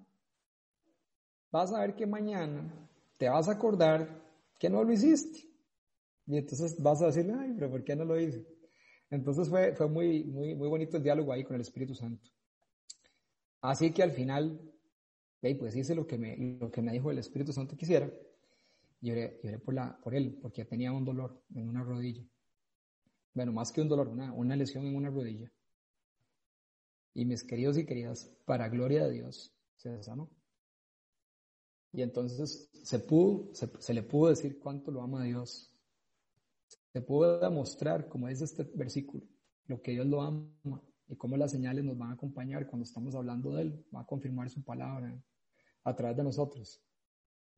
vas 1.51 1.73
a 1.73 1.81
ver 1.81 1.97
que 1.97 2.07
mañana 2.07 2.89
te 3.17 3.29
vas 3.29 3.49
a 3.49 3.53
acordar 3.53 4.22
que 4.63 4.71
no 4.71 4.85
lo 4.85 4.93
hiciste. 4.93 5.51
Y 6.25 6.37
entonces 6.37 6.81
vas 6.81 7.03
a 7.03 7.07
decir, 7.07 7.29
ay, 7.37 7.53
pero 7.57 7.69
¿por 7.69 7.83
qué 7.83 7.97
no 7.97 8.05
lo 8.05 8.17
hice? 8.21 8.47
Entonces 9.11 9.49
fue, 9.49 9.75
fue 9.75 9.89
muy, 9.89 10.23
muy, 10.23 10.55
muy 10.55 10.69
bonito 10.69 10.97
el 10.97 11.03
diálogo 11.03 11.33
ahí 11.33 11.43
con 11.43 11.57
el 11.57 11.63
Espíritu 11.63 11.97
Santo. 11.97 12.31
Así 13.61 13.93
que 13.93 14.05
al 14.05 14.13
final, 14.13 14.61
pues 15.59 15.75
hice 15.75 15.97
lo 15.97 16.07
que 16.07 16.17
me, 16.17 16.37
lo 16.61 16.71
que 16.71 16.81
me 16.81 16.93
dijo 16.93 17.11
el 17.11 17.19
Espíritu 17.19 17.53
Santo 17.53 17.77
que 17.77 17.87
hiciera. 17.87 18.09
Lloré, 19.01 19.41
lloré 19.43 19.59
por, 19.59 19.75
la, 19.75 19.99
por 20.01 20.15
él, 20.15 20.39
porque 20.41 20.65
tenía 20.65 20.93
un 20.93 21.05
dolor 21.05 21.43
en 21.57 21.69
una 21.69 21.83
rodilla 21.83 22.25
bueno, 23.35 23.53
más 23.53 23.73
que 23.73 23.81
un 23.81 23.89
dolor, 23.89 24.07
una, 24.07 24.33
una 24.33 24.55
lesión 24.55 24.87
en 24.87 24.95
una 24.95 25.11
rodilla. 25.11 25.51
Y 27.15 27.25
mis 27.25 27.43
queridos 27.43 27.79
y 27.79 27.85
queridas, 27.85 28.31
para 28.45 28.69
gloria 28.69 29.07
de 29.07 29.11
Dios, 29.11 29.53
se 29.77 30.03
sanó. 30.05 30.31
Y 31.93 32.03
entonces 32.03 32.71
se 32.83 32.99
pudo, 32.99 33.53
se, 33.55 33.95
le 33.95 34.03
pudo 34.03 34.31
decir 34.31 34.59
cuánto 34.59 34.91
lo 34.91 35.03
ama 35.03 35.25
Dios. 35.25 35.71
Se 36.93 37.01
pudo 37.01 37.39
demostrar, 37.39 38.09
como 38.09 38.29
dice 38.29 38.45
este 38.45 38.65
versículo, 38.75 39.25
lo 39.67 39.81
que 39.81 39.93
Dios 39.93 40.07
lo 40.07 40.23
ama 40.23 40.83
y 41.09 41.17
cómo 41.17 41.37
las 41.37 41.51
señales 41.51 41.85
nos 41.85 41.97
van 41.99 42.11
a 42.11 42.15
acompañar 42.15 42.67
cuando 42.67 42.85
estamos 42.85 43.15
hablando 43.15 43.55
de 43.55 43.63
Él. 43.63 43.87
Va 43.95 44.01
a 44.01 44.07
confirmar 44.07 44.51
su 44.51 44.63
palabra 44.65 45.23
a 45.85 45.95
través 45.95 46.17
de 46.17 46.25
nosotros. 46.25 46.83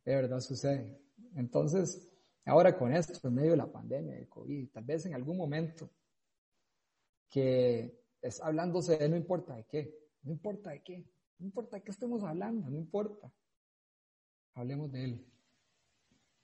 De 0.04 0.14
verdad 0.14 0.40
sucede. 0.40 1.00
Entonces, 1.34 2.10
Ahora 2.46 2.76
con 2.76 2.94
esto, 2.94 3.28
en 3.28 3.34
medio 3.34 3.52
de 3.52 3.56
la 3.56 3.72
pandemia 3.72 4.16
de 4.16 4.28
COVID, 4.28 4.68
tal 4.70 4.84
vez 4.84 5.06
en 5.06 5.14
algún 5.14 5.36
momento 5.36 5.90
que 7.28 8.04
es 8.20 8.40
hablándose 8.42 8.98
de 8.98 9.08
no 9.08 9.16
importa 9.16 9.56
de 9.56 9.64
qué, 9.64 9.98
no 10.22 10.30
importa 10.30 10.70
de 10.70 10.82
qué, 10.82 11.06
no 11.38 11.46
importa 11.46 11.76
de 11.76 11.82
qué 11.82 11.90
estemos 11.90 12.22
hablando, 12.22 12.68
no 12.68 12.76
importa. 12.76 13.32
Hablemos 14.54 14.90
de 14.92 15.04
Él. 15.04 15.26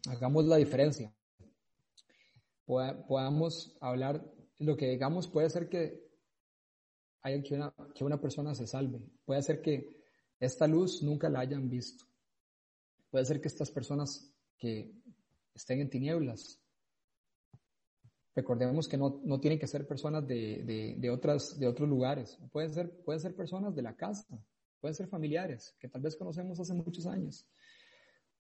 Hagamos 0.09 0.45
la 0.47 0.57
diferencia. 0.57 1.13
Podamos 2.67 3.77
hablar, 3.81 4.25
lo 4.59 4.77
que 4.77 4.89
digamos 4.91 5.29
puede 5.29 5.51
ser 5.51 5.69
que 5.69 6.09
haya 7.23 7.43
que 7.43 7.55
una, 7.55 7.75
que 7.95 8.05
una 8.05 8.21
persona 8.21 8.55
se 8.55 8.67
salve, 8.67 9.01
puede 9.25 9.43
ser 9.43 9.61
que 9.61 10.01
esta 10.39 10.67
luz 10.67 11.03
nunca 11.03 11.29
la 11.29 11.41
hayan 11.41 11.69
visto, 11.69 12.05
puede 13.11 13.25
ser 13.25 13.41
que 13.41 13.49
estas 13.49 13.71
personas 13.71 14.33
que 14.57 14.95
estén 15.55 15.81
en 15.81 15.91
tinieblas. 15.91 16.61
Recordemos 18.35 18.89
que 18.89 18.97
no, 18.97 19.21
no 19.25 19.41
tienen 19.41 19.59
que 19.59 19.67
ser 19.67 19.87
personas 19.87 20.27
de, 20.27 20.97
de, 20.99 21.11
otras, 21.11 21.59
de 21.59 21.67
otros 21.67 21.89
lugares, 21.89 22.39
pueden 22.53 22.73
ser, 22.73 22.91
pueden 23.03 23.21
ser 23.21 23.35
personas 23.35 23.75
de 23.75 23.83
la 23.83 23.97
casa, 23.97 24.27
pueden 24.81 24.95
ser 24.95 25.09
familiares 25.09 25.75
que 25.79 25.89
tal 25.89 26.01
vez 26.01 26.17
conocemos 26.17 26.59
hace 26.61 26.73
muchos 26.73 27.07
años. 27.07 27.45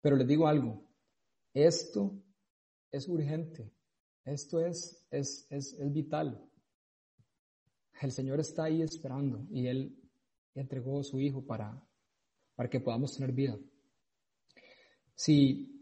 Pero 0.00 0.16
les 0.16 0.26
digo 0.26 0.46
algo, 0.46 0.82
esto 1.52 2.22
es 2.90 3.08
urgente, 3.08 3.72
esto 4.24 4.60
es, 4.64 5.06
es, 5.10 5.46
es, 5.50 5.92
vital. 5.92 6.42
El 8.00 8.12
Señor 8.12 8.40
está 8.40 8.64
ahí 8.64 8.82
esperando 8.82 9.46
y 9.50 9.66
Él 9.66 9.96
entregó 10.54 11.00
a 11.00 11.04
su 11.04 11.20
Hijo 11.20 11.44
para, 11.44 11.82
para 12.54 12.70
que 12.70 12.80
podamos 12.80 13.14
tener 13.14 13.32
vida. 13.32 13.58
Si 15.14 15.80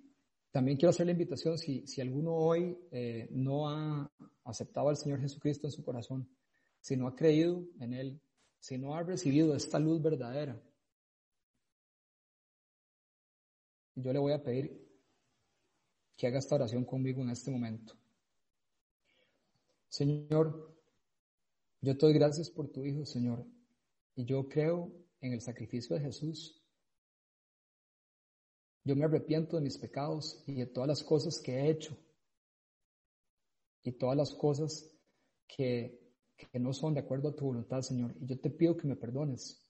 también 0.51 0.77
quiero 0.77 0.91
hacer 0.91 1.07
la 1.07 1.13
invitación, 1.13 1.59
si, 1.59 1.87
si 1.87 2.01
alguno 2.01 2.35
hoy 2.35 2.77
eh, 2.91 3.29
no 3.31 3.69
ha 3.69 4.11
aceptado 4.45 4.89
al 4.89 4.97
Señor 4.97 5.21
Jesucristo 5.21 5.69
en 5.69 5.73
su 5.73 5.85
corazón, 5.85 6.29
si 6.81 6.97
no 6.97 7.07
ha 7.07 7.15
creído 7.15 7.65
en 7.79 7.93
Él, 7.93 8.21
si 8.59 8.79
no 8.79 8.97
ha 8.97 9.03
recibido 9.03 9.55
esta 9.55 9.79
luz 9.79 10.03
verdadera, 10.03 10.61
yo 14.01 14.13
le 14.13 14.19
voy 14.19 14.33
a 14.33 14.43
pedir 14.43 14.87
que 16.17 16.27
haga 16.27 16.39
esta 16.39 16.55
oración 16.55 16.85
conmigo 16.85 17.23
en 17.23 17.31
este 17.31 17.51
momento. 17.51 17.95
Señor, 19.89 20.77
yo 21.81 21.97
te 21.97 22.07
doy 22.07 22.15
gracias 22.15 22.51
por 22.51 22.69
tu 22.69 22.85
Hijo, 22.85 23.05
Señor, 23.05 23.45
y 24.15 24.25
yo 24.25 24.49
creo 24.49 24.93
en 25.21 25.33
el 25.33 25.41
sacrificio 25.41 25.97
de 25.97 26.03
Jesús. 26.03 26.63
Yo 28.85 28.95
me 28.95 29.05
arrepiento 29.05 29.57
de 29.57 29.63
mis 29.63 29.79
pecados 29.79 30.43
y 30.47 30.55
de 30.55 30.67
todas 30.67 30.89
las 30.89 31.03
cosas 31.03 31.41
que 31.41 31.53
he 31.53 31.71
hecho 31.71 31.97
y 33.83 33.93
todas 33.93 34.17
las 34.17 34.33
cosas 34.33 34.91
que, 35.47 36.01
que 36.37 36.59
no 36.59 36.73
son 36.73 36.95
de 36.95 37.01
acuerdo 37.01 37.31
a 37.31 37.35
tu 37.35 37.47
voluntad, 37.47 37.83
Señor. 37.83 38.15
Y 38.21 38.27
yo 38.27 38.39
te 38.39 38.51
pido 38.51 38.77
que 38.77 38.87
me 38.87 38.97
perdones. 38.97 39.65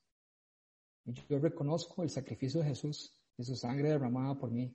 Yo 1.05 1.39
reconozco 1.39 2.03
el 2.03 2.11
sacrificio 2.11 2.61
de 2.61 2.69
Jesús 2.69 3.18
y 3.39 3.45
su 3.45 3.57
sangre 3.57 3.89
derramada 3.89 4.39
por 4.39 4.51
mí 4.51 4.75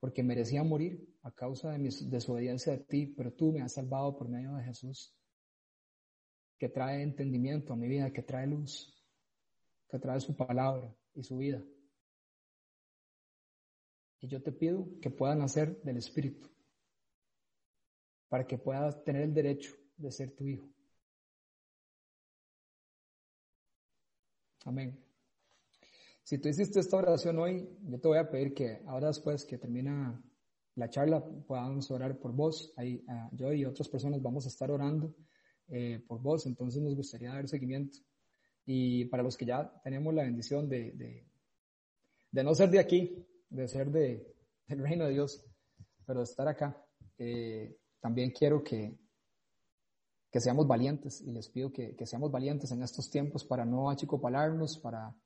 porque 0.00 0.22
merecía 0.22 0.62
morir 0.62 1.16
a 1.22 1.32
causa 1.32 1.72
de 1.72 1.78
mi 1.78 1.88
desobediencia 1.90 2.72
de 2.72 2.84
ti, 2.84 3.06
pero 3.06 3.32
tú 3.32 3.52
me 3.52 3.62
has 3.62 3.72
salvado 3.72 4.16
por 4.16 4.28
medio 4.28 4.54
de 4.54 4.64
Jesús, 4.64 5.14
que 6.56 6.68
trae 6.68 7.02
entendimiento 7.02 7.72
a 7.72 7.76
mi 7.76 7.88
vida, 7.88 8.12
que 8.12 8.22
trae 8.22 8.46
luz, 8.46 8.94
que 9.88 9.98
trae 9.98 10.20
su 10.20 10.36
palabra 10.36 10.94
y 11.14 11.22
su 11.22 11.38
vida. 11.38 11.62
Y 14.20 14.28
yo 14.28 14.42
te 14.42 14.52
pido 14.52 14.88
que 15.00 15.10
puedan 15.10 15.38
nacer 15.38 15.80
del 15.82 15.96
Espíritu, 15.96 16.48
para 18.28 18.46
que 18.46 18.58
puedas 18.58 19.02
tener 19.04 19.22
el 19.22 19.34
derecho 19.34 19.74
de 19.96 20.12
ser 20.12 20.34
tu 20.34 20.46
hijo. 20.46 20.68
Amén. 24.64 25.07
Si 26.28 26.36
tú 26.36 26.50
hiciste 26.50 26.78
esta 26.78 26.98
oración 26.98 27.38
hoy, 27.38 27.66
yo 27.84 27.98
te 27.98 28.06
voy 28.06 28.18
a 28.18 28.28
pedir 28.28 28.52
que 28.52 28.82
ahora 28.86 29.06
después 29.06 29.46
que 29.46 29.56
termina 29.56 30.22
la 30.74 30.90
charla 30.90 31.24
podamos 31.24 31.90
orar 31.90 32.18
por 32.18 32.32
vos. 32.32 32.70
Ahí, 32.76 33.02
ah, 33.08 33.30
yo 33.32 33.50
y 33.54 33.64
otras 33.64 33.88
personas 33.88 34.20
vamos 34.20 34.44
a 34.44 34.50
estar 34.50 34.70
orando 34.70 35.14
eh, 35.68 36.04
por 36.06 36.20
vos, 36.20 36.44
entonces 36.44 36.82
nos 36.82 36.94
gustaría 36.94 37.32
dar 37.32 37.48
seguimiento. 37.48 38.00
Y 38.66 39.06
para 39.06 39.22
los 39.22 39.38
que 39.38 39.46
ya 39.46 39.72
tenemos 39.82 40.12
la 40.12 40.24
bendición 40.24 40.68
de, 40.68 41.24
de, 42.30 42.44
no 42.44 42.54
ser 42.54 42.68
de 42.68 42.80
aquí, 42.80 43.26
de 43.48 43.66
ser 43.66 43.90
de, 43.90 44.36
del 44.66 44.80
reino 44.80 45.06
de 45.06 45.12
Dios, 45.12 45.42
pero 46.04 46.18
de 46.18 46.24
estar 46.24 46.46
acá, 46.46 46.76
eh, 47.16 47.74
también 48.00 48.32
quiero 48.32 48.62
que, 48.62 48.98
que 50.30 50.40
seamos 50.40 50.66
valientes 50.66 51.22
y 51.22 51.32
les 51.32 51.48
pido 51.48 51.72
que, 51.72 51.96
que 51.96 52.04
seamos 52.04 52.30
valientes 52.30 52.70
en 52.70 52.82
estos 52.82 53.08
tiempos 53.08 53.46
para 53.46 53.64
no 53.64 53.88
achicopalarnos, 53.88 54.76
para 54.76 55.16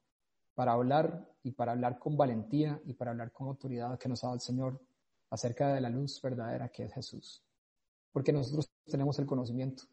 para 0.54 0.72
hablar 0.72 1.28
y 1.42 1.52
para 1.52 1.72
hablar 1.72 1.98
con 1.98 2.16
valentía 2.16 2.80
y 2.84 2.94
para 2.94 3.10
hablar 3.10 3.32
con 3.32 3.48
autoridad 3.48 3.98
que 3.98 4.08
nos 4.08 4.22
ha 4.22 4.28
dado 4.28 4.34
el 4.34 4.40
Señor 4.40 4.80
acerca 5.30 5.72
de 5.72 5.80
la 5.80 5.90
luz 5.90 6.20
verdadera 6.20 6.68
que 6.68 6.84
es 6.84 6.92
Jesús. 6.92 7.42
Porque 8.12 8.32
nosotros 8.32 8.70
tenemos 8.84 9.18
el 9.18 9.26
conocimiento, 9.26 9.84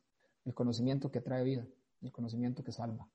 el 0.45 0.53
conocimiento 0.53 1.12
que 1.12 1.22
trae 1.22 1.43
vida, 1.43 1.66
el 2.01 2.12
conocimiento 2.12 2.64
que 2.64 2.72
salva. 2.72 3.07